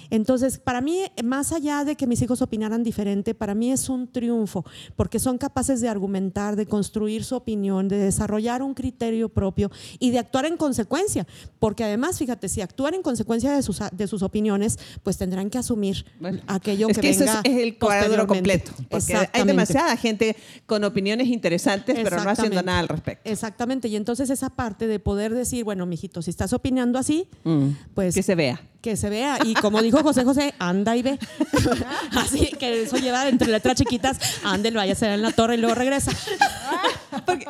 Entonces, 0.09 0.59
para 0.59 0.81
mí, 0.81 1.03
más 1.23 1.51
allá 1.51 1.83
de 1.83 1.95
que 1.95 2.07
mis 2.07 2.21
hijos 2.21 2.41
opinaran 2.41 2.83
diferente, 2.83 3.33
para 3.33 3.55
mí 3.55 3.71
es 3.71 3.89
un 3.89 4.11
triunfo, 4.11 4.65
porque 4.95 5.19
son 5.19 5.37
capaces 5.37 5.81
de 5.81 5.89
argumentar, 5.89 6.55
de 6.55 6.65
construir 6.65 7.23
su 7.23 7.35
opinión, 7.35 7.87
de 7.87 7.97
desarrollar 7.97 8.61
un 8.61 8.73
criterio 8.73 9.29
propio 9.29 9.69
y 9.99 10.11
de 10.11 10.19
actuar 10.19 10.45
en 10.45 10.57
consecuencia. 10.57 11.27
Porque 11.59 11.83
además, 11.83 12.17
fíjate, 12.17 12.49
si 12.49 12.61
actúan 12.61 12.93
en 12.93 13.01
consecuencia 13.01 13.53
de 13.53 13.61
sus, 13.61 13.79
de 13.91 14.07
sus 14.07 14.23
opiniones, 14.23 14.79
pues 15.03 15.17
tendrán 15.17 15.49
que 15.49 15.57
asumir 15.57 16.05
aquello 16.47 16.87
que, 16.87 16.93
que 16.95 17.11
venga. 17.11 17.41
es, 17.43 17.57
el 17.57 17.77
cuadro 17.77 18.27
completo. 18.27 18.71
Porque 18.89 19.15
hay 19.31 19.43
demasiada 19.43 19.95
gente 19.97 20.35
con 20.65 20.83
opiniones 20.83 21.27
interesantes, 21.27 21.97
pero 22.03 22.23
no 22.23 22.29
haciendo 22.29 22.61
nada 22.63 22.79
al 22.79 22.87
respecto. 22.87 23.29
Exactamente. 23.29 23.87
Y 23.87 23.95
entonces 23.95 24.29
esa 24.29 24.49
parte 24.49 24.87
de 24.87 24.99
poder 24.99 25.33
decir, 25.33 25.63
bueno, 25.63 25.85
mijito, 25.85 26.21
si 26.21 26.29
estás 26.29 26.53
opinando 26.53 26.99
así, 26.99 27.27
mm. 27.43 27.69
pues. 27.93 28.15
Que 28.15 28.23
se 28.23 28.35
vea 28.35 28.68
que 28.81 28.95
se 28.97 29.09
vea. 29.09 29.39
Y 29.43 29.53
como 29.55 29.81
dijo 29.81 30.01
José 30.01 30.23
José, 30.23 30.53
anda 30.59 30.95
y 30.95 31.01
ve. 31.01 31.19
Así 32.15 32.47
que 32.59 32.83
eso 32.83 32.97
lleva 32.97 33.27
entre 33.27 33.51
letras 33.51 33.75
chiquitas, 33.75 34.17
ande, 34.43 34.71
vaya 34.71 34.93
a 34.93 34.95
ser 34.95 35.11
en 35.11 35.21
la 35.21 35.31
torre 35.31 35.55
y 35.55 35.57
luego 35.57 35.75
regresa. 35.75 36.11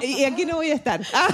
y 0.01 0.23
aquí 0.23 0.45
no 0.45 0.55
voy 0.57 0.71
a 0.71 0.75
estar. 0.75 1.01
Ah. 1.13 1.27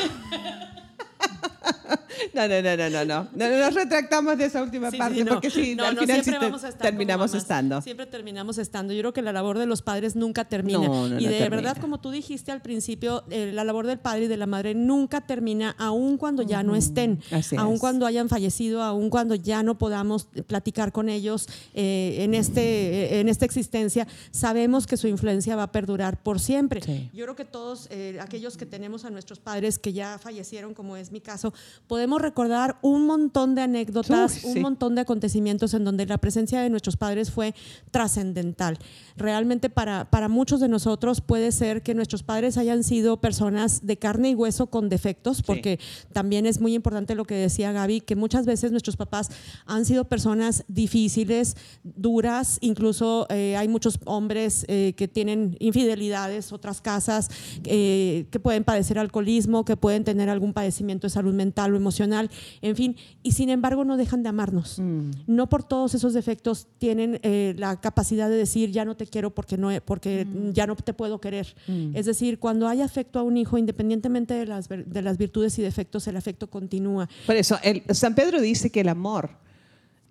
No, 2.34 2.47
no, 2.47 2.61
no, 2.61 2.78
no, 2.78 2.89
no, 2.89 3.05
no. 3.05 3.28
Nos 3.34 3.74
retractamos 3.74 4.38
de 4.38 4.45
esa 4.45 4.61
última 4.63 4.91
parte 4.91 5.26
porque 5.26 5.49
sí, 5.49 5.78
al 5.80 5.97
final 5.97 6.24
sí 6.24 6.32
terminamos 6.80 7.34
estando. 7.34 7.82
Siempre 7.82 8.05
terminamos 8.05 8.57
estando. 8.57 8.93
Yo 8.93 9.01
creo 9.01 9.13
que 9.13 9.22
la 9.22 9.34
labor 9.34 9.57
de 9.57 9.66
los 9.66 9.82
padres 9.82 10.16
nunca 10.16 10.45
termina. 10.45 10.88
y 11.20 11.28
de 11.28 11.49
verdad, 11.49 11.78
como 11.78 11.99
tú 11.99 12.11
dijiste 12.11 12.51
al 12.51 12.61
principio, 12.61 13.24
eh, 13.30 13.51
la 13.53 13.63
labor 13.63 13.88
del 13.88 13.99
padre 13.99 14.26
y 14.26 14.28
de 14.28 14.38
la 14.38 14.47
madre 14.47 14.76
nunca 14.76 15.22
termina, 15.22 15.76
aun 15.78 16.18
cuando 16.18 16.41
ya 16.43 16.63
no 16.63 16.76
estén, 16.76 17.22
aun 17.57 17.78
cuando 17.78 18.05
hayan 18.05 18.30
fallecido, 18.30 18.82
aun 18.82 19.09
cuando 19.09 19.36
ya 19.36 19.63
no 19.63 19.78
podamos 19.78 20.28
platicar 20.47 20.91
con 20.91 21.09
ellos 21.09 21.47
eh, 21.74 22.18
en, 22.20 22.34
este, 22.34 23.20
en 23.20 23.30
esta 23.30 23.45
existencia, 23.45 24.07
sabemos 24.32 24.88
que 24.88 24.97
su 24.97 25.07
influencia 25.07 25.55
va 25.55 25.63
a 25.63 25.72
perdurar 25.72 26.22
por 26.22 26.39
siempre. 26.39 26.82
Yo 27.13 27.26
creo 27.26 27.36
que 27.36 27.45
todos 27.45 27.88
eh, 27.89 28.18
aquellos 28.22 28.57
que 28.57 28.66
tenemos 28.66 29.05
a 29.05 29.09
nuestros 29.09 29.39
padres 29.39 29.80
que 29.80 29.93
ya 29.93 30.18
fallecieron, 30.18 30.74
como 30.74 30.97
es 30.97 31.11
mi 31.11 31.22
caso, 31.22 31.53
podemos 31.88 32.22
recordar 32.22 32.78
un 32.82 33.06
montón 33.06 33.56
de 33.56 33.62
anécdotas, 33.62 34.43
un 34.43 34.62
montón 34.62 34.95
de 34.95 35.01
acontecimientos 35.01 35.74
en 35.74 35.84
donde 35.84 36.06
la 36.06 36.18
presencia 36.18 36.62
de 36.62 36.70
nuestros 36.70 36.97
padres 36.97 37.32
fue 37.32 37.53
trascendental. 37.91 38.78
Realmente 39.18 39.70
para, 39.70 40.10
para 40.10 40.28
muchos 40.28 40.60
de 40.60 40.68
nosotros 40.68 41.22
puede 41.22 41.51
ser 41.51 41.84
que 41.84 41.93
nuestros 41.93 42.24
padres 42.24 42.58
hayan 42.58 42.84
sido 42.84 43.22
personas 43.22 43.86
de 43.86 43.97
carne 43.97 44.32
y 44.32 44.36
hueso 44.36 44.68
con 44.68 44.89
defectos, 44.89 45.41
porque 45.41 45.80
también 46.12 46.45
es 46.45 46.60
muy 46.60 46.74
importante 46.74 47.16
lo 47.16 47.26
que 47.26 47.36
decía 47.36 47.72
Gaby, 47.72 48.01
que 48.01 48.16
muchas 48.16 48.45
veces 48.45 48.72
nuestros 48.72 48.97
papás 48.97 49.30
han 49.66 49.86
sido 49.86 50.06
personas 50.06 50.66
difíciles, 50.68 51.56
duras, 51.84 52.58
incluso 52.62 53.26
eh, 53.30 53.56
hay 53.58 53.68
muchos 53.68 53.99
hombres 54.06 54.66
eh, 54.68 54.93
que 54.97 55.08
tienen 55.08 55.56
infidelidades, 55.60 56.51
otras 56.51 56.82
casas, 56.82 57.30
eh, 57.64 58.26
que 58.32 58.39
pueden 58.39 58.64
padecer 58.64 58.99
alcoholismo, 58.99 59.66
que 59.66 59.78
pueden 59.78 60.03
tener 60.03 60.30
algún 60.30 60.53
padecimiento 60.53 61.08
de 61.08 61.12
salud 61.12 61.34
mental 61.34 61.44
o 61.55 61.75
emocional 61.75 62.29
en 62.61 62.75
fin, 62.75 62.95
y 63.23 63.31
sin 63.33 63.49
embargo 63.49 63.83
no 63.85 63.97
dejan 63.97 64.23
de 64.23 64.29
amarnos. 64.29 64.79
Mm. 64.79 65.11
No 65.27 65.47
por 65.49 65.63
todos 65.63 65.93
esos 65.93 66.13
defectos 66.13 66.67
tienen 66.77 67.19
eh, 67.23 67.53
la 67.57 67.79
capacidad 67.81 68.29
de 68.29 68.35
decir 68.37 68.71
ya 68.71 68.85
no 68.85 68.95
te 68.95 69.05
quiero 69.07 69.29
porque, 69.33 69.57
no, 69.57 69.69
porque 69.83 70.25
ya 70.53 70.67
no 70.67 70.75
te 70.75 70.93
puedo 70.93 71.19
querer. 71.19 71.55
Mm. 71.67 71.95
Es 71.95 72.05
decir, 72.05 72.39
cuando 72.39 72.67
hay 72.67 72.81
afecto 72.81 73.19
a 73.19 73.23
un 73.23 73.37
hijo, 73.37 73.57
independientemente 73.57 74.33
de 74.33 74.45
las, 74.45 74.69
de 74.69 75.01
las 75.01 75.17
virtudes 75.17 75.57
y 75.59 75.61
defectos, 75.61 76.07
el 76.07 76.17
afecto 76.17 76.47
continúa. 76.49 77.09
Por 77.25 77.35
eso, 77.35 77.57
el- 77.63 77.83
San 77.91 78.15
Pedro 78.15 78.39
dice 78.41 78.69
que 78.69 78.81
el 78.81 78.89
amor 78.89 79.29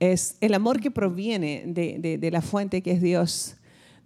es 0.01 0.37
el 0.41 0.55
amor 0.55 0.81
que 0.81 0.91
proviene 0.91 1.65
de, 1.67 1.99
de- 1.99 2.19
de 2.19 2.31
la 2.31 2.43
fuente 2.43 2.83
que 2.83 2.93
es 2.93 3.01
Dios. 3.03 3.55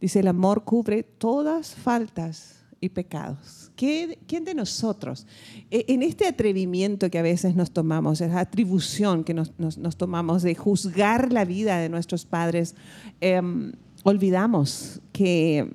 Dice, 0.00 0.20
el 0.20 0.28
amor 0.28 0.62
cubre 0.64 1.02
todas 1.02 1.74
faltas 1.74 2.57
y 2.80 2.88
pecados. 2.90 3.70
¿Qué- 3.76 4.18
¿Quién 4.26 4.44
de 4.44 4.54
nosotros, 4.54 5.26
e- 5.70 5.84
en 5.88 6.02
este 6.02 6.26
atrevimiento 6.26 7.10
que 7.10 7.18
a 7.18 7.22
veces 7.22 7.56
nos 7.56 7.70
tomamos, 7.72 8.20
esa 8.20 8.40
atribución 8.40 9.24
que 9.24 9.34
nos, 9.34 9.52
nos- 9.58 9.78
nos 9.78 9.96
tomamos 9.96 10.42
de 10.42 10.54
juzgar 10.54 11.32
la 11.32 11.44
vida 11.44 11.78
de 11.78 11.88
nuestros 11.88 12.24
padres, 12.24 12.74
em, 13.20 13.72
olvidamos 14.04 15.00
que 15.12 15.68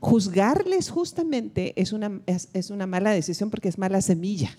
juzgarles 0.00 0.90
justamente 0.90 1.72
es 1.80 1.92
una, 1.92 2.20
es- 2.26 2.48
es 2.54 2.70
una 2.70 2.86
mala 2.86 3.10
decisión 3.10 3.50
porque 3.50 3.68
es 3.68 3.78
mala 3.78 4.00
semilla. 4.00 4.50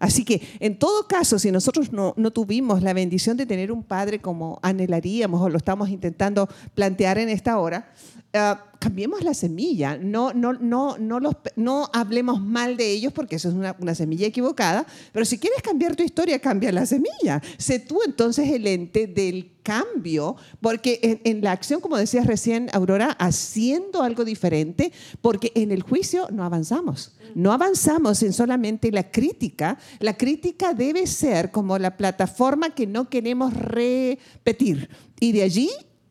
Así 0.00 0.24
que, 0.24 0.40
en 0.60 0.78
todo 0.78 1.06
caso, 1.06 1.38
si 1.38 1.50
nosotros 1.52 1.92
no, 1.92 2.14
no 2.16 2.30
tuvimos 2.30 2.82
la 2.82 2.94
bendición 2.94 3.36
de 3.36 3.44
tener 3.44 3.70
un 3.70 3.82
padre 3.82 4.18
como 4.18 4.58
anhelaríamos 4.62 5.42
o 5.42 5.48
lo 5.50 5.58
estamos 5.58 5.90
intentando 5.90 6.48
plantear 6.74 7.18
en 7.18 7.28
esta 7.28 7.58
hora, 7.58 7.92
ah, 8.34 8.64
cambiemos 8.80 9.22
la 9.22 9.34
semilla. 9.34 9.96
No, 9.98 10.32
no, 10.32 10.54
no, 10.54 10.96
no, 10.98 11.20
los, 11.20 11.34
no 11.54 11.88
hablemos 11.92 12.40
mal 12.40 12.76
de 12.76 12.90
ellos 12.90 13.12
porque 13.12 13.36
eso 13.36 13.50
es 13.50 13.54
una, 13.54 13.76
una 13.78 13.94
semilla 13.94 14.26
equivocada. 14.26 14.86
Pero 15.12 15.24
si 15.24 15.38
quieres 15.38 15.62
cambiar 15.62 15.94
tu 15.94 16.02
historia, 16.02 16.38
cambia 16.38 16.72
la 16.72 16.86
semilla. 16.86 17.40
Sé 17.58 17.78
tú 17.78 18.00
entonces 18.04 18.48
el 18.48 18.66
ente 18.66 19.06
del 19.06 19.52
cambio, 19.62 20.36
porque 20.60 20.98
en, 21.02 21.20
en 21.24 21.44
la 21.44 21.52
acción, 21.52 21.80
como 21.80 21.98
decías 21.98 22.26
recién, 22.26 22.68
Aurora, 22.72 23.10
haciendo 23.18 24.02
algo 24.02 24.24
diferente, 24.24 24.92
porque 25.20 25.52
en 25.54 25.70
el 25.70 25.82
juicio 25.82 26.26
no 26.32 26.44
avanzamos. 26.44 27.12
No 27.34 27.52
avanzamos 27.52 28.22
en 28.22 28.32
solamente 28.32 28.90
la 28.90 29.10
crítica. 29.10 29.78
La 30.00 30.16
crítica 30.16 30.74
debe 30.74 31.06
ser 31.06 31.50
como 31.50 31.78
la 31.78 31.96
plataforma 31.96 32.70
que 32.70 32.86
no 32.86 33.08
queremos 33.08 33.54
repetir. 33.54 34.88
Y 35.20 35.32
de 35.32 35.42
allí 35.42 35.70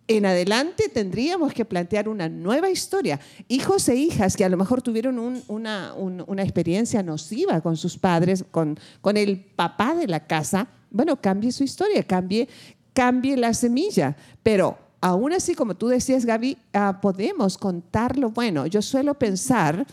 en 0.09 0.25
adelante 0.25 0.89
tendríamos 0.89 1.53
que 1.53 1.63
plantear 1.65 2.09
una 2.09 2.27
nueva 2.27 2.69
historia. 2.69 3.19
Hijos 3.47 3.87
e 3.89 3.95
hijas 3.95 4.35
que 4.35 4.43
a 4.43 4.49
lo 4.49 4.57
mejor 4.57 4.81
tuvieron 4.81 5.19
un- 5.19 5.43
una, 5.47 5.93
un- 5.93 6.23
una 6.27 6.41
experiencia 6.41 7.03
nociva 7.03 7.61
con 7.61 7.77
sus 7.77 7.95
padres, 7.97 8.43
con, 8.49 8.77
el 9.15 9.39
papá 9.39 9.93
de 9.93 10.07
la 10.07 10.25
casa, 10.25 10.67
bueno, 10.89 11.21
cambie 11.21 11.51
su 11.51 11.63
historia, 11.63 12.01
cambie, 12.03 12.49
cambie 12.93 13.37
la 13.37 13.53
semilla. 13.53 14.17
Pero 14.41 14.77
aún 14.99 15.31
así, 15.31 15.53
como 15.53 15.75
tú 15.75 15.87
decías, 15.87 16.25
Gaby, 16.25 16.57
ah, 16.73 16.99
podemos 16.99 17.55
contarlo. 17.59 18.31
Bueno, 18.31 18.65
yo 18.65 18.81
suelo 18.81 19.13
pensar 19.13 19.85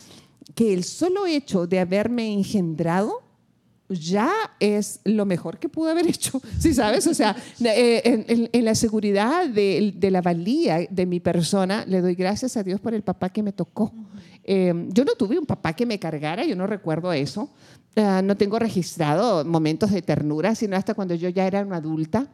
que 0.55 0.73
el 0.73 0.83
solo 0.83 1.27
hecho 1.27 1.67
de 1.67 1.79
haberme 1.79 2.33
engendrado 2.33 3.21
ya 3.89 4.29
es 4.59 4.99
lo 5.05 5.25
mejor 5.25 5.59
que 5.59 5.69
pudo 5.69 5.89
haber 5.91 6.07
hecho, 6.09 6.41
¿sí 6.59 6.73
sabes? 6.73 7.07
O 7.07 7.13
sea, 7.13 7.35
eh, 7.63 8.01
en, 8.03 8.25
en- 8.27 8.49
en 8.51 8.65
la 8.65 8.75
seguridad 8.75 9.47
de, 9.47 9.93
de 9.95 10.11
la 10.11 10.21
valía 10.21 10.79
de 10.89 11.05
mi 11.05 11.19
persona, 11.19 11.85
le 11.87 12.01
doy 12.01 12.15
gracias 12.15 12.57
a 12.57 12.63
Dios 12.63 12.79
por 12.79 12.93
el 12.93 13.01
papá 13.03 13.29
que 13.29 13.43
me 13.43 13.51
tocó. 13.53 13.93
Eh, 14.43 14.73
yo 14.89 15.03
no 15.03 15.13
tuve 15.13 15.37
un 15.37 15.45
papá 15.45 15.73
que 15.73 15.85
me 15.85 15.99
cargara, 15.99 16.45
yo 16.45 16.55
no 16.55 16.67
recuerdo 16.67 17.11
eso. 17.13 17.49
Ah, 17.95 18.21
no 18.23 18.37
tengo 18.37 18.59
registrado 18.59 19.43
momentos 19.43 19.91
de 19.91 20.01
ternura, 20.01 20.53
sino 20.55 20.75
hasta 20.77 20.93
cuando 20.93 21.15
yo 21.15 21.29
ya 21.29 21.47
era 21.47 21.61
una 21.61 21.77
adulta. 21.77 22.27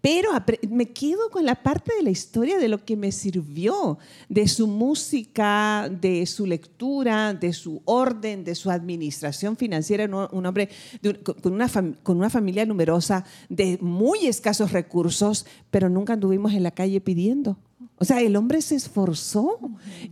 Pero 0.00 0.30
me 0.70 0.92
quedo 0.92 1.28
con 1.30 1.44
la 1.44 1.56
parte 1.56 1.92
de 1.96 2.04
la 2.04 2.10
historia 2.10 2.58
de 2.58 2.68
lo 2.68 2.84
que 2.84 2.96
me 2.96 3.10
sirvió, 3.10 3.98
de 4.28 4.46
su 4.46 4.68
música, 4.68 5.88
de 5.90 6.24
su 6.26 6.46
lectura, 6.46 7.34
de 7.34 7.52
su 7.52 7.82
orden, 7.84 8.44
de 8.44 8.54
su 8.54 8.70
administración 8.70 9.56
financiera. 9.56 10.04
Un, 10.04 10.46
hombre 10.46 10.68
de 11.02 11.08
un- 11.10 11.16
con, 11.16 11.52
una 11.52 11.68
con 12.02 12.16
una 12.16 12.30
familia 12.30 12.64
numerosa, 12.64 13.24
de 13.48 13.78
muy 13.80 14.26
escasos 14.26 14.70
recursos, 14.70 15.46
pero 15.70 15.88
nunca 15.88 16.12
anduvimos 16.12 16.52
en 16.52 16.62
la 16.62 16.70
calle 16.70 17.00
pidiendo. 17.00 17.58
O 18.00 18.04
sea, 18.04 18.20
el 18.20 18.36
hombre 18.36 18.62
se 18.62 18.76
esforzó, 18.76 19.58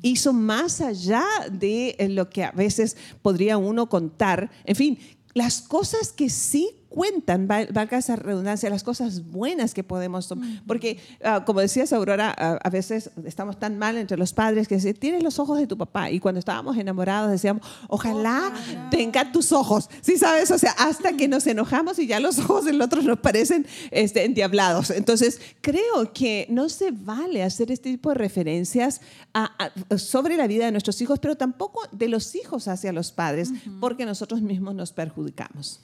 hizo 0.02 0.32
más 0.32 0.80
allá 0.80 1.24
de 1.52 1.94
eh, 1.98 2.08
lo 2.08 2.28
que 2.28 2.42
a 2.42 2.50
veces 2.50 2.96
podría 3.22 3.56
uno 3.58 3.88
contar. 3.88 4.50
En 4.64 4.74
fin, 4.74 4.98
las 5.34 5.62
cosas 5.62 6.12
que 6.12 6.28
sí 6.28 6.70
cuentan, 6.96 7.46
val- 7.46 7.68
valga 7.72 7.98
esa 7.98 8.16
redundancia, 8.16 8.70
las 8.70 8.82
cosas 8.82 9.30
buenas 9.30 9.74
que 9.74 9.84
podemos 9.84 10.26
tomar. 10.28 10.48
Porque, 10.66 10.98
ah, 11.22 11.44
como 11.44 11.60
decías, 11.60 11.92
Aurora, 11.92 12.34
ah, 12.38 12.58
a 12.64 12.70
veces 12.70 13.10
estamos 13.26 13.58
tan 13.58 13.76
mal 13.78 13.98
entre 13.98 14.16
los 14.16 14.32
padres 14.32 14.66
que 14.66 14.80
se 14.80 14.94
tienes 14.94 15.22
los 15.22 15.38
ojos 15.38 15.58
de 15.58 15.66
tu 15.66 15.76
papá. 15.76 16.10
Y 16.10 16.20
cuando 16.20 16.38
estábamos 16.38 16.74
enamorados 16.78 17.30
decíamos, 17.30 17.62
ojalá 17.88 18.50
tenga 18.90 19.30
tus 19.30 19.52
ojos. 19.52 19.90
¿Sí 20.00 20.16
sabes? 20.16 20.50
O 20.50 20.58
sea, 20.58 20.70
hasta 20.78 21.12
que 21.18 21.28
nos 21.28 21.46
enojamos 21.46 21.98
y 21.98 22.06
ya 22.06 22.18
los 22.18 22.38
ojos 22.38 22.64
del 22.64 22.80
otro 22.80 23.02
nos 23.02 23.18
parecen 23.18 23.66
este, 23.90 24.24
endiablados. 24.24 24.88
Entonces, 24.90 25.38
creo 25.60 26.12
que 26.14 26.46
no 26.48 26.70
se 26.70 26.92
vale 26.92 27.42
hacer 27.42 27.70
este 27.70 27.90
tipo 27.90 28.08
de 28.08 28.14
referencias 28.14 29.02
a- 29.34 29.52
a- 29.90 29.98
sobre 29.98 30.38
la 30.38 30.46
vida 30.46 30.64
de 30.64 30.72
nuestros 30.72 30.98
hijos, 31.02 31.18
pero 31.18 31.36
tampoco 31.36 31.82
de 31.92 32.08
los 32.08 32.34
hijos 32.34 32.68
hacia 32.68 32.90
los 32.94 33.12
padres, 33.12 33.50
porque 33.80 34.06
nosotros 34.06 34.40
mismos 34.40 34.74
nos 34.74 34.92
perjudicamos. 34.92 35.80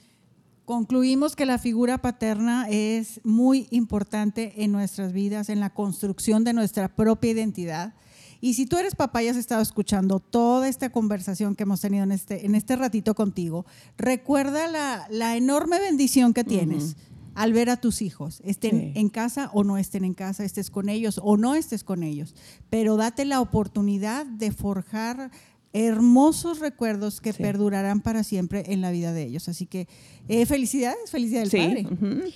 Concluimos 0.65 1.35
que 1.35 1.45
la 1.45 1.57
figura 1.59 1.97
paterna 2.01 2.67
es 2.69 3.19
muy 3.25 3.67
importante 3.69 4.63
en 4.63 4.71
nuestras 4.71 5.11
vidas, 5.11 5.49
en 5.49 5.59
la 5.59 5.69
construcción 5.73 6.45
de 6.45 6.53
nuestra 6.53 6.87
propia 6.95 7.31
identidad. 7.31 7.93
Y 8.39 8.53
si 8.53 8.65
tú 8.65 8.77
eres 8.77 8.95
papá 8.95 9.21
y 9.23 9.27
has 9.27 9.35
estado 9.37 9.61
escuchando 9.61 10.19
toda 10.21 10.69
esta 10.69 10.89
conversación 10.89 11.55
que 11.55 11.63
hemos 11.63 11.81
tenido 11.81 12.03
en 12.05 12.11
este, 12.13 12.45
en 12.45 12.55
este 12.55 12.75
ratito 12.77 13.13
contigo, 13.13 13.65
recuerda 13.97 14.67
la, 14.67 15.05
la 15.09 15.35
enorme 15.35 15.79
bendición 15.79 16.33
que 16.33 16.43
tienes 16.45 16.95
al 17.35 17.51
ver 17.51 17.69
a 17.69 17.77
tus 17.77 18.01
hijos, 18.01 18.41
estén 18.45 18.79
Sí. 18.79 18.91
en 18.95 19.09
casa 19.09 19.49
o 19.53 19.63
no 19.63 19.77
estén 19.77 20.03
en 20.05 20.13
casa, 20.13 20.45
estés 20.45 20.69
con 20.69 20.87
ellos 20.87 21.19
o 21.23 21.35
no 21.35 21.55
estés 21.55 21.83
con 21.83 22.03
ellos. 22.03 22.35
Pero 22.69 22.95
date 22.95 23.25
la 23.25 23.41
oportunidad 23.41 24.25
de 24.27 24.51
forjar 24.51 25.31
hermosos 25.73 26.59
recuerdos 26.59 27.19
que 27.19 27.33
Sí. 27.33 27.41
perdurarán 27.41 28.01
para 28.01 28.23
siempre 28.23 28.63
en 28.67 28.81
la 28.81 28.91
vida 28.91 29.11
de 29.11 29.23
ellos. 29.23 29.49
Así 29.49 29.65
que 29.65 29.87
eh, 30.27 30.45
felicidades, 30.45 31.09
felicidades 31.11 31.49
Sí. 31.49 31.57
padre. 31.57 31.87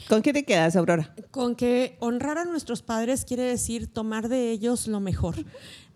¿Con 0.10 0.22
qué 0.24 0.34
te 0.34 0.44
quedas, 0.44 0.76
Aurora? 0.76 1.14
Con 1.32 1.56
que 1.56 1.96
honrar 2.00 2.38
a 2.40 2.46
nuestros 2.46 2.82
padres 2.82 3.24
quiere 3.26 3.44
decir 3.44 3.88
tomar 3.88 4.28
de 4.28 4.52
ellos 4.52 4.88
lo 4.88 5.00
mejor. 5.00 5.36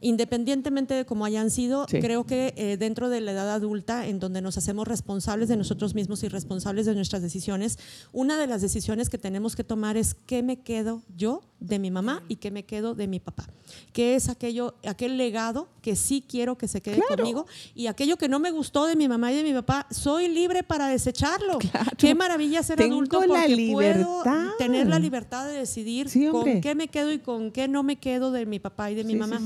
Independientemente 0.01 0.93
de 0.93 1.05
cómo 1.05 1.25
hayan 1.25 1.49
sido, 1.49 1.85
Sí. 1.89 1.99
creo 1.99 2.25
que 2.25 2.53
eh, 2.57 2.75
dentro 2.77 3.09
de 3.09 3.21
la 3.21 3.31
edad 3.31 3.49
adulta, 3.51 4.07
en 4.07 4.19
donde 4.19 4.41
nos 4.41 4.57
hacemos 4.57 4.87
responsables 4.87 5.47
de 5.47 5.57
nosotros 5.57 5.95
mismos 5.95 6.23
y 6.23 6.27
responsables 6.27 6.85
de 6.85 6.95
nuestras 6.95 7.21
decisiones, 7.21 7.77
una 8.11 8.37
de 8.37 8.47
las 8.47 8.61
decisiones 8.61 9.09
que 9.09 9.17
tenemos 9.17 9.55
que 9.55 9.63
tomar 9.63 9.97
es 9.97 10.15
qué 10.25 10.43
me 10.43 10.57
quedo 10.59 11.01
yo 11.15 11.41
de 11.59 11.77
mi 11.79 11.91
mamá 11.91 12.23
y 12.27 12.37
qué 12.37 12.49
me 12.51 12.63
quedo 12.65 12.95
de 12.95 13.07
mi 13.07 13.19
papá. 13.19 13.47
¿Qué 13.93 14.15
es 14.15 14.27
aquello, 14.27 14.73
aquel 14.85 15.15
legado 15.17 15.67
que 15.81 15.95
sí 15.95 16.23
quiero 16.27 16.57
que 16.57 16.67
se 16.67 16.81
quede 16.81 16.99
conmigo 17.07 17.45
y 17.75 17.87
aquello 17.87 18.17
que 18.17 18.27
no 18.27 18.39
me 18.39 18.51
gustó 18.51 18.85
de 18.87 18.95
mi 18.95 19.07
mamá 19.07 19.31
y 19.31 19.35
de 19.35 19.43
mi 19.43 19.53
papá, 19.53 19.87
soy 19.91 20.27
libre 20.27 20.63
para 20.63 20.87
desecharlo. 20.87 21.59
Qué 21.97 22.15
maravilla 22.15 22.63
ser 22.63 22.77
Tengo 22.77 22.95
adulto 22.95 23.21
la 23.21 23.27
porque 23.41 23.55
libertad. 23.55 24.03
puedo 24.23 24.57
tener 24.57 24.87
la 24.87 24.99
libertad 24.99 25.47
de 25.47 25.53
decidir 25.53 26.09
Sí, 26.09 26.27
con 26.27 26.59
qué 26.61 26.73
me 26.75 26.87
quedo 26.87 27.11
y 27.11 27.19
con 27.19 27.51
qué 27.51 27.67
no 27.67 27.83
me 27.83 27.97
quedo 27.97 28.31
de 28.31 28.45
mi 28.45 28.59
papá 28.59 28.91
y 28.91 28.95
de 28.95 29.03
mi 29.03 29.13
Sí, 29.13 29.19
mamá. 29.19 29.39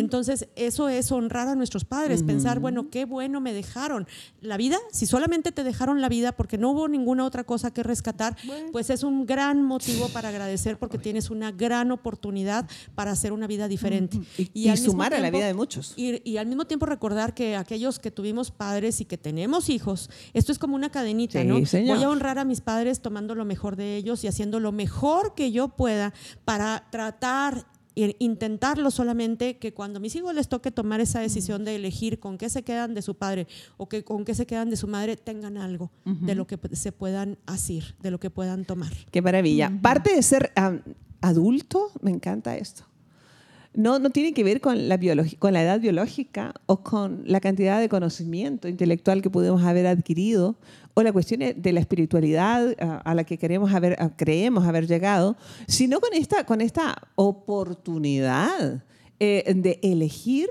Entonces, 0.00 0.48
eso 0.56 0.88
es 0.88 1.10
honrar 1.12 1.48
a 1.48 1.54
nuestros 1.54 1.84
padres, 1.84 2.22
pensar, 2.22 2.60
bueno, 2.60 2.88
qué 2.90 3.04
bueno 3.04 3.40
me 3.40 3.52
dejaron. 3.52 4.06
La 4.40 4.56
vida, 4.56 4.78
si 4.92 5.06
solamente 5.06 5.52
te 5.52 5.64
dejaron 5.64 6.00
la 6.00 6.08
vida 6.08 6.32
porque 6.32 6.58
no 6.58 6.70
hubo 6.70 6.88
ninguna 6.88 7.24
otra 7.24 7.44
cosa 7.44 7.72
que 7.72 7.82
rescatar, 7.82 8.36
pues 8.72 8.90
es 8.90 9.02
un 9.02 9.26
gran 9.26 9.62
motivo 9.62 10.08
para 10.08 10.28
agradecer 10.28 10.78
porque 10.78 10.98
tienes 10.98 11.30
una 11.30 11.52
gran 11.52 11.90
oportunidad 11.90 12.68
para 12.94 13.10
hacer 13.12 13.32
una 13.32 13.46
vida 13.46 13.68
diferente. 13.68 14.20
Y, 14.54 14.74
sumar 14.76 15.14
a 15.14 15.18
la 15.20 15.30
vida 15.30 15.46
de 15.46 15.54
muchos. 15.54 15.94
y, 15.96 16.22
y 16.28 16.36
al 16.36 16.46
mismo 16.46 16.66
tiempo 16.66 16.86
recordar 16.86 17.34
que 17.34 17.56
aquellos 17.56 17.98
que 17.98 18.10
tuvimos 18.10 18.50
padres 18.50 19.00
y 19.00 19.04
que 19.04 19.18
tenemos 19.18 19.68
hijos, 19.68 20.10
esto 20.32 20.52
es 20.52 20.58
como 20.58 20.76
una 20.76 20.90
cadenita, 20.90 21.40
Sí, 21.40 21.46
¿no? 21.46 21.64
señor. 21.66 21.96
Voy 21.96 22.04
a 22.04 22.10
honrar 22.10 22.38
a 22.38 22.44
mis 22.44 22.60
padres 22.60 23.00
tomando 23.00 23.34
lo 23.34 23.44
mejor 23.44 23.76
de 23.76 23.96
ellos 23.96 24.24
y 24.24 24.28
haciendo 24.28 24.60
lo 24.60 24.72
mejor 24.72 25.34
que 25.34 25.52
yo 25.52 25.68
pueda 25.68 26.12
para 26.44 26.84
tratar 26.90 27.66
e 28.04 28.16
intentarlo 28.18 28.90
solamente 28.90 29.58
que 29.58 29.74
cuando 29.74 29.98
a 29.98 30.00
mis 30.00 30.14
hijos 30.16 30.34
les 30.34 30.48
toque 30.48 30.70
tomar 30.70 31.00
esa 31.00 31.20
decisión 31.20 31.64
de 31.64 31.76
elegir 31.76 32.18
con 32.18 32.38
qué 32.38 32.48
se 32.48 32.62
quedan 32.62 32.94
de 32.94 33.02
su 33.02 33.16
padre 33.16 33.46
o 33.76 33.88
que 33.88 34.04
con 34.04 34.24
qué 34.24 34.34
se 34.34 34.46
quedan 34.46 34.70
de 34.70 34.76
su 34.76 34.86
madre, 34.88 35.16
tengan 35.16 35.56
algo 35.56 35.90
de 36.04 36.34
lo 36.34 36.46
que 36.46 36.58
se 36.72 36.92
puedan 36.92 37.38
hacer, 37.46 37.94
de 38.00 38.10
lo 38.10 38.20
que 38.20 38.30
puedan 38.30 38.64
tomar. 38.64 38.92
Qué 39.10 39.22
maravilla. 39.22 39.72
Parte 39.82 40.14
de 40.14 40.22
ser 40.22 40.52
adulto, 41.20 41.90
me 42.00 42.10
encanta 42.10 42.56
esto. 42.56 42.87
No, 43.78 44.10
tiene 44.10 44.34
que 44.34 44.42
ver 44.42 44.60
con 44.60 44.88
la, 44.88 44.96
edad 44.96 45.80
biológica 45.80 46.52
o 46.66 46.82
con 46.82 47.22
la 47.26 47.38
cantidad 47.38 47.78
de 47.78 47.88
conocimiento 47.88 48.66
intelectual 48.66 49.22
que 49.22 49.30
pudimos 49.30 49.62
haber 49.62 49.86
adquirido 49.86 50.56
o 50.94 51.02
la 51.04 51.12
cuestión 51.12 51.42
de 51.54 51.72
la 51.72 51.78
espiritualidad 51.78 52.74
a, 52.80 53.14
la 53.14 53.22
que 53.22 53.38
queremos 53.38 53.72
haber, 53.72 53.96
creemos 54.16 54.66
haber 54.66 54.88
llegado, 54.88 55.36
sino 55.68 56.00
con 56.00 56.12
esta, 56.12 56.44
con 56.44 56.60
esta 56.60 57.08
oportunidad 57.14 58.82
eh, 59.20 59.54
de 59.54 59.78
elegir 59.84 60.48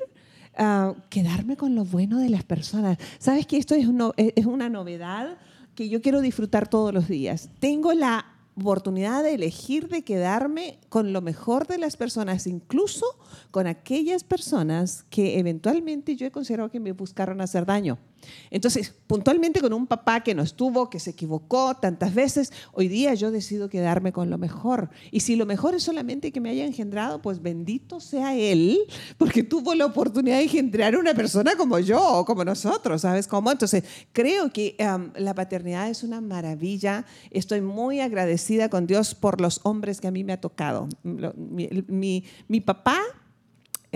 uh, 0.57 0.93
quedarme 1.09 1.57
con 1.57 1.75
lo 1.75 1.83
bueno 1.83 2.19
de 2.19 2.29
las 2.29 2.45
personas. 2.45 2.97
¿Sabes 3.19 3.45
que 3.45 3.57
esto 3.57 3.75
es, 3.75 3.89
es 4.37 4.45
una 4.45 4.69
novedad 4.69 5.37
que 5.75 5.89
yo 5.89 6.01
quiero 6.01 6.21
disfrutar 6.21 6.69
todos 6.69 6.93
los 6.93 7.09
días? 7.09 7.49
Tengo 7.59 7.91
la 7.91 8.36
oportunidad 8.59 9.23
de 9.23 9.35
elegir 9.35 9.87
de 9.87 10.03
quedarme 10.03 10.79
con 10.89 11.13
lo 11.13 11.21
mejor 11.21 11.67
de 11.67 11.77
las 11.77 11.97
personas, 11.97 12.47
incluso 12.47 13.05
con 13.51 13.67
aquellas 13.67 14.23
personas 14.23 15.05
que 15.09 15.39
eventualmente 15.39 16.15
yo 16.15 16.25
he 16.25 16.31
considerado 16.31 16.71
que 16.71 16.79
me 16.79 16.91
buscaron 16.91 17.41
hacer 17.41 17.65
daño. 17.65 17.97
Entonces, 18.49 18.93
puntualmente 19.07 19.61
con 19.61 19.73
un 19.73 19.87
papá 19.87 20.21
que 20.21 20.35
no 20.35 20.43
estuvo, 20.43 20.89
que 20.89 20.99
se 20.99 21.11
equivocó 21.11 21.75
tantas 21.75 22.13
veces, 22.13 22.51
hoy 22.73 22.87
día 22.87 23.13
yo 23.13 23.31
decido 23.31 23.69
quedarme 23.69 24.11
con 24.11 24.29
lo 24.29 24.37
mejor. 24.37 24.89
Y 25.11 25.21
si 25.21 25.35
lo 25.35 25.45
mejor 25.45 25.75
es 25.75 25.83
solamente 25.83 26.31
que 26.31 26.39
me 26.39 26.49
haya 26.49 26.65
engendrado, 26.65 27.21
pues 27.21 27.41
bendito 27.41 27.99
sea 27.99 28.35
él, 28.35 28.79
porque 29.17 29.43
tuvo 29.43 29.73
la 29.75 29.85
oportunidad 29.85 30.37
de 30.37 30.43
engendrar 30.43 30.95
una 30.97 31.13
persona 31.13 31.55
como 31.55 31.79
yo 31.79 32.01
o 32.01 32.25
como 32.25 32.43
nosotros, 32.43 33.01
¿sabes 33.01 33.27
cómo? 33.27 33.51
Entonces, 33.51 33.83
creo 34.13 34.51
que 34.51 34.75
la 35.15 35.33
paternidad 35.33 35.89
es 35.89 36.03
una 36.03 36.21
maravilla. 36.21 37.05
Estoy 37.31 37.61
muy 37.61 37.99
agradecida 37.99 38.69
con 38.69 38.87
Dios 38.87 39.15
por 39.15 39.41
los 39.41 39.61
hombres 39.63 40.01
que 40.01 40.07
a 40.07 40.11
mí 40.11 40.23
me 40.23 40.33
ha 40.33 40.41
tocado. 40.41 40.87
mi, 41.03 42.23
mi 42.47 42.61
papá 42.61 42.99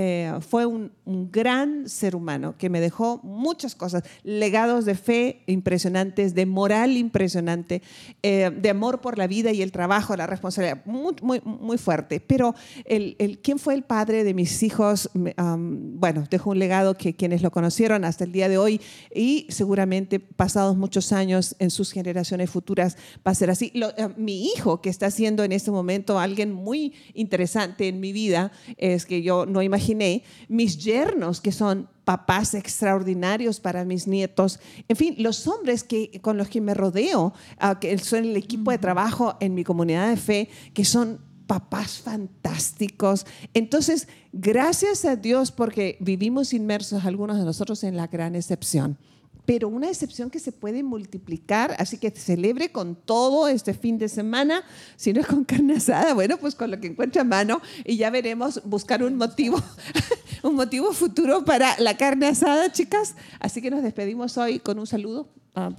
eh, 0.04 0.34
fue 0.40 0.66
un, 0.66 0.92
gran 1.32 1.88
ser 1.90 2.16
humano 2.16 2.56
que 2.58 2.70
me 2.70 2.80
dejó 2.80 3.20
muchas 3.22 3.76
cosas, 3.76 4.04
legados 4.24 4.86
de 4.86 4.96
fe 4.96 5.44
impresionantes, 5.46 6.34
de 6.34 6.46
moral 6.46 6.96
impresionante, 6.96 7.82
eh, 8.24 8.50
de 8.50 8.70
amor 8.70 9.02
por 9.02 9.18
la 9.18 9.28
vida 9.28 9.52
y 9.52 9.62
el 9.62 9.72
trabajo, 9.72 10.16
la 10.16 10.26
responsabilidad, 10.26 10.84
muy, 10.86 11.16
muy, 11.22 11.42
muy 11.44 11.78
fuerte. 11.78 12.20
Pero 12.22 12.56
el, 12.86 13.16
el, 13.20 13.40
¿quién 13.40 13.60
fue 13.60 13.74
el 13.76 13.84
padre 13.84 14.24
de 14.24 14.34
mis 14.34 14.64
hijos? 14.64 15.10
bueno, 15.14 16.24
dejó 16.32 16.52
un 16.52 16.60
legado 16.60 16.96
que 16.96 17.14
quienes 17.16 17.42
lo 17.42 17.52
conocieron 17.52 18.06
hasta 18.06 18.24
el 18.24 18.32
día 18.32 18.48
de 18.48 18.58
hoy 18.58 18.82
y 19.14 19.46
seguramente 19.50 20.20
pasados 20.20 20.78
muchos 20.78 21.12
años 21.12 21.56
en 21.60 21.70
sus 21.70 21.92
generaciones 21.92 22.50
futuras 22.50 22.98
va 23.28 23.32
a 23.32 23.36
ser 23.36 23.50
así. 23.50 23.72
Eh, 23.76 24.10
mi 24.18 24.46
hijo, 24.46 24.82
que 24.82 24.90
está 24.90 25.12
siendo 25.12 25.44
en 25.44 25.52
este 25.52 25.72
momento 25.72 26.20
alguien 26.20 26.54
muy 26.54 26.94
interesante 27.14 27.90
en 27.90 28.00
mi 28.00 28.14
vida, 28.14 28.52
es 28.78 29.06
que 29.06 29.22
yo 29.22 29.46
no 29.46 29.62
imagino 29.62 29.91
imaginé, 29.92 30.24
mis 30.48 30.78
yernos 30.78 31.42
que 31.42 31.52
son 31.52 31.88
papás 32.04 32.54
extraordinarios 32.54 33.60
para 33.60 33.86
mis 33.86 34.08
nietos, 34.08 34.60
en 34.88 34.96
fin, 34.96 35.16
los 35.18 35.48
hombres 35.48 35.84
que, 35.84 36.20
con 36.22 36.38
los 36.38 36.50
que 36.50 36.62
me 36.62 36.74
rodeo, 36.74 37.34
uh, 37.62 37.80
que 37.80 37.98
son 38.00 38.26
el 38.26 38.38
equipo 38.38 38.72
de 38.72 38.78
trabajo 38.78 39.38
en 39.40 39.54
mi 39.54 39.64
comunidad 39.64 40.10
de 40.10 40.18
fe, 40.18 40.50
que 40.74 40.84
son 40.84 41.20
papás 41.48 42.00
fantásticos. 42.00 43.26
Entonces, 43.54 44.08
gracias 44.32 45.06
a 45.06 45.16
Dios 45.16 45.52
porque 45.52 45.98
vivimos 46.00 46.54
inmersos 46.54 47.06
algunos 47.06 47.38
de 47.38 47.46
nosotros 47.46 47.84
en 47.84 47.98
la 47.98 48.08
gran 48.08 48.36
excepción 48.36 48.98
pero 49.46 49.68
una 49.68 49.90
excepción 49.90 50.30
que 50.30 50.40
se 50.40 50.52
puede 50.52 50.84
multiplicar, 50.84 51.76
así 51.80 51.98
que 51.98 52.12
celebre 52.12 52.72
con 52.72 52.96
todo 52.96 53.48
este 53.48 53.74
fin 53.74 53.98
de 53.98 54.08
semana, 54.08 54.64
si 54.96 55.14
no 55.14 55.22
es 55.22 55.28
con 55.28 55.44
carne 55.44 55.76
asada, 55.76 56.14
bueno, 56.14 56.38
pues 56.38 56.56
con 56.56 56.72
lo 56.72 56.80
que 56.80 56.88
encuentre 56.88 57.22
a 57.22 57.24
mano 57.24 57.62
y 57.86 57.98
ya 57.98 58.10
veremos 58.10 58.62
buscar 58.64 59.04
un 59.04 59.16
motivo, 59.16 59.62
un 60.44 60.56
motivo 60.56 60.94
futuro 60.94 61.44
para 61.44 61.78
la 61.80 61.98
carne 61.98 62.28
asada, 62.28 62.72
chicas. 62.72 63.16
Así 63.40 63.62
que 63.62 63.72
nos 63.72 63.84
despedimos 63.84 64.38
hoy 64.38 64.60
con 64.60 64.80
un 64.80 64.88
saludo 64.88 65.28
ah, 65.56 65.72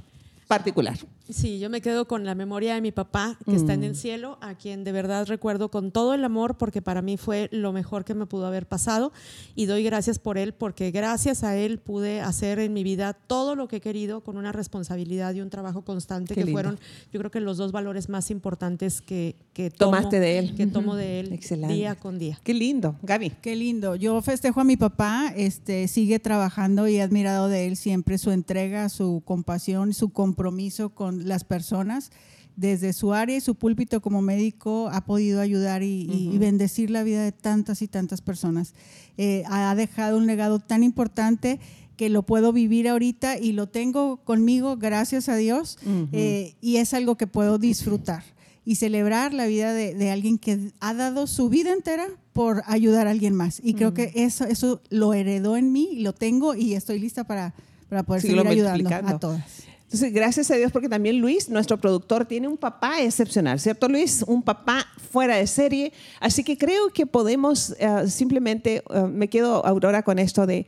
particular. 0.48 0.98
Sí, 1.32 1.58
yo 1.58 1.70
me 1.70 1.80
quedo 1.80 2.06
con 2.06 2.24
la 2.24 2.34
memoria 2.34 2.74
de 2.74 2.80
mi 2.80 2.92
papá 2.92 3.38
que 3.44 3.56
está 3.56 3.74
en 3.74 3.84
el 3.84 3.92
mm. 3.92 3.96
cielo, 3.96 4.38
a 4.40 4.54
quien 4.54 4.84
de 4.84 4.92
verdad 4.92 5.26
recuerdo 5.26 5.70
con 5.70 5.90
todo 5.90 6.14
el 6.14 6.24
amor 6.24 6.56
porque 6.56 6.82
para 6.82 7.02
mí 7.02 7.16
fue 7.16 7.48
lo 7.52 7.72
mejor 7.72 8.04
que 8.04 8.14
me 8.14 8.26
pudo 8.26 8.46
haber 8.46 8.66
pasado 8.66 9.12
y 9.54 9.66
doy 9.66 9.82
gracias 9.82 10.18
por 10.18 10.38
él 10.38 10.52
porque 10.52 10.90
gracias 10.90 11.44
a 11.44 11.56
él 11.56 11.78
pude 11.78 12.20
hacer 12.20 12.58
en 12.58 12.72
mi 12.72 12.82
vida 12.82 13.14
todo 13.14 13.54
lo 13.54 13.68
que 13.68 13.76
he 13.76 13.80
querido 13.80 14.22
con 14.22 14.36
una 14.36 14.52
responsabilidad 14.52 15.34
y 15.34 15.40
un 15.40 15.50
trabajo 15.50 15.82
constante 15.82 16.34
que 16.34 16.46
fueron 16.46 16.78
yo 17.12 17.18
creo 17.18 17.30
que 17.30 17.40
los 17.40 17.56
dos 17.56 17.72
valores 17.72 18.08
más 18.08 18.30
importantes 18.30 19.00
que, 19.00 19.36
que 19.52 19.70
tomaste 19.70 20.20
de 20.20 20.38
él. 20.38 20.54
Que 20.54 20.66
tomo 20.66 20.94
de 20.94 21.20
él 21.20 21.40
día 21.68 21.94
con 21.96 22.18
día. 22.18 22.38
Qué 22.42 22.54
lindo, 22.54 22.96
Gaby. 23.02 23.30
Qué 23.42 23.56
lindo. 23.56 23.96
Yo 23.96 24.20
festejo 24.22 24.60
a 24.60 24.64
mi 24.64 24.76
papá, 24.76 25.32
este 25.36 25.88
sigue 25.88 26.18
trabajando 26.18 26.88
y 26.88 26.96
he 26.96 27.02
admirado 27.02 27.48
de 27.48 27.66
él 27.66 27.76
siempre 27.76 28.18
su 28.18 28.30
entrega, 28.30 28.88
su 28.88 29.22
compasión, 29.24 29.94
su 29.94 30.10
compromiso 30.10 30.90
con 30.90 31.21
las 31.24 31.44
personas. 31.44 32.10
Desde 32.54 32.92
su 32.92 33.14
área 33.14 33.36
y 33.36 33.40
su 33.40 33.54
púlpito 33.54 34.02
como 34.02 34.20
médico 34.20 34.90
ha 34.92 35.06
podido 35.06 35.40
ayudar 35.40 35.82
y, 35.82 36.36
bendecir 36.38 36.90
la 36.90 37.02
vida 37.02 37.24
de 37.24 37.32
tantas 37.32 37.80
y 37.80 37.88
tantas 37.88 38.20
personas. 38.20 38.74
Eh, 39.16 39.42
ha 39.46 39.74
dejado 39.74 40.18
un 40.18 40.26
legado 40.26 40.60
tan 40.60 40.82
importante 40.82 41.60
que 41.96 42.10
lo 42.10 42.24
puedo 42.24 42.52
vivir 42.52 42.88
ahorita 42.88 43.38
y 43.38 43.52
lo 43.52 43.68
tengo 43.68 44.18
conmigo, 44.18 44.76
gracias 44.76 45.28
a 45.28 45.36
Dios, 45.36 45.78
eh, 46.12 46.54
y 46.60 46.76
es 46.76 46.94
algo 46.94 47.16
que 47.16 47.26
puedo 47.26 47.58
disfrutar 47.58 48.22
y 48.64 48.76
celebrar 48.76 49.34
la 49.34 49.46
vida 49.46 49.72
de, 49.72 50.10
alguien 50.10 50.38
que 50.38 50.72
ha 50.80 50.94
dado 50.94 51.26
su 51.26 51.48
vida 51.48 51.72
entera 51.72 52.08
por 52.32 52.62
ayudar 52.66 53.06
a 53.06 53.10
alguien 53.10 53.34
más. 53.34 53.60
Y 53.62 53.74
creo 53.74 53.92
que 53.92 54.12
eso, 54.14 54.44
eso 54.44 54.80
lo 54.88 55.14
heredó 55.14 55.56
en 55.56 55.72
mí, 55.72 55.96
lo 55.96 56.12
tengo 56.12 56.54
y 56.54 56.74
estoy 56.74 56.98
lista 56.98 57.24
para, 57.24 57.54
para 57.88 58.04
poder 58.04 58.22
seguir 58.22 58.46
ayudando 58.46 58.90
a 58.90 59.18
todas. 59.18 59.64
Entonces, 59.92 60.14
gracias 60.14 60.50
a 60.50 60.54
Dios 60.54 60.72
porque 60.72 60.88
también 60.88 61.20
Luis, 61.20 61.50
nuestro 61.50 61.76
productor, 61.76 62.24
tiene 62.24 62.48
un 62.48 62.56
papá 62.56 63.02
excepcional, 63.02 63.60
¿cierto 63.60 63.90
Luis? 63.90 64.24
Un 64.26 64.42
papá 64.42 64.86
fuera 65.10 65.36
de 65.36 65.46
serie. 65.46 65.92
Así 66.18 66.42
que 66.42 66.56
creo 66.56 66.88
que 66.94 67.04
podemos 67.04 67.76
eh, 67.78 68.08
simplemente, 68.08 68.82
eh, 68.88 69.02
me 69.02 69.28
quedo, 69.28 69.66
Aurora, 69.66 70.02
con 70.02 70.18
esto 70.18 70.46
de 70.46 70.66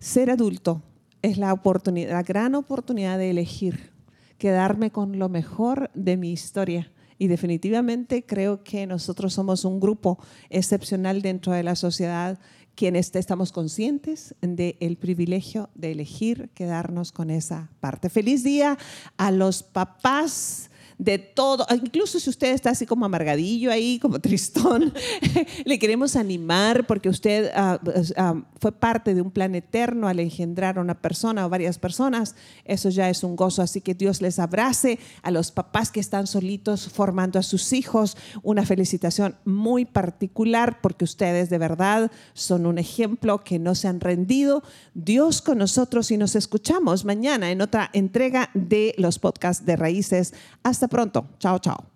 ser 0.00 0.28
adulto. 0.28 0.82
Es 1.22 1.38
la 1.38 1.52
oportunidad, 1.52 2.10
la 2.10 2.24
gran 2.24 2.56
oportunidad 2.56 3.16
de 3.16 3.30
elegir, 3.30 3.92
quedarme 4.38 4.90
con 4.90 5.20
lo 5.20 5.28
mejor 5.28 5.88
de 5.94 6.16
mi 6.16 6.32
historia. 6.32 6.90
Y 7.16 7.28
definitivamente 7.28 8.26
creo 8.26 8.64
que 8.64 8.88
nosotros 8.88 9.34
somos 9.34 9.64
un 9.64 9.78
grupo 9.78 10.18
excepcional 10.50 11.22
dentro 11.22 11.52
de 11.52 11.62
la 11.62 11.76
sociedad 11.76 12.40
quienes 12.74 13.14
estamos 13.14 13.52
conscientes 13.52 14.34
del 14.40 14.96
privilegio 14.96 15.70
de 15.74 15.92
elegir 15.92 16.50
quedarnos 16.54 17.12
con 17.12 17.30
esa 17.30 17.70
parte. 17.80 18.10
Feliz 18.10 18.42
día 18.42 18.78
a 19.16 19.30
los 19.30 19.62
papás 19.62 20.70
de 20.98 21.18
todo, 21.18 21.66
incluso 21.74 22.20
si 22.20 22.30
usted 22.30 22.52
está 22.52 22.70
así 22.70 22.86
como 22.86 23.04
amargadillo 23.04 23.70
ahí, 23.70 23.98
como 23.98 24.18
tristón, 24.20 24.92
le 25.64 25.78
queremos 25.78 26.16
animar 26.16 26.86
porque 26.86 27.08
usted 27.08 27.50
ah, 27.54 27.80
pues, 27.82 28.14
ah, 28.16 28.42
fue 28.60 28.72
parte 28.72 29.14
de 29.14 29.22
un 29.22 29.30
plan 29.30 29.54
eterno 29.54 30.08
al 30.08 30.20
engendrar 30.20 30.78
a 30.78 30.80
una 30.80 31.00
persona 31.00 31.46
o 31.46 31.48
varias 31.48 31.78
personas. 31.78 32.34
Eso 32.64 32.88
ya 32.88 33.10
es 33.10 33.24
un 33.24 33.36
gozo, 33.36 33.62
así 33.62 33.80
que 33.80 33.94
Dios 33.94 34.22
les 34.22 34.38
abrace 34.38 34.98
a 35.22 35.30
los 35.30 35.50
papás 35.50 35.90
que 35.90 36.00
están 36.00 36.26
solitos 36.26 36.88
formando 36.88 37.38
a 37.38 37.42
sus 37.42 37.72
hijos. 37.72 38.16
Una 38.42 38.64
felicitación 38.64 39.36
muy 39.44 39.84
particular 39.84 40.80
porque 40.80 41.04
ustedes 41.04 41.50
de 41.50 41.58
verdad 41.58 42.10
son 42.32 42.66
un 42.66 42.78
ejemplo 42.78 43.44
que 43.44 43.58
no 43.58 43.74
se 43.74 43.88
han 43.88 44.00
rendido. 44.00 44.62
Dios 44.94 45.42
con 45.42 45.58
nosotros 45.58 46.10
y 46.10 46.16
nos 46.16 46.36
escuchamos 46.36 47.04
mañana 47.04 47.50
en 47.50 47.60
otra 47.60 47.90
entrega 47.92 48.50
de 48.54 48.94
los 48.98 49.18
podcasts 49.18 49.64
de 49.66 49.76
Raíces. 49.76 50.34
Hasta 50.62 50.83
pronto. 50.88 51.28
Ciao 51.38 51.58
ciao. 51.58 51.93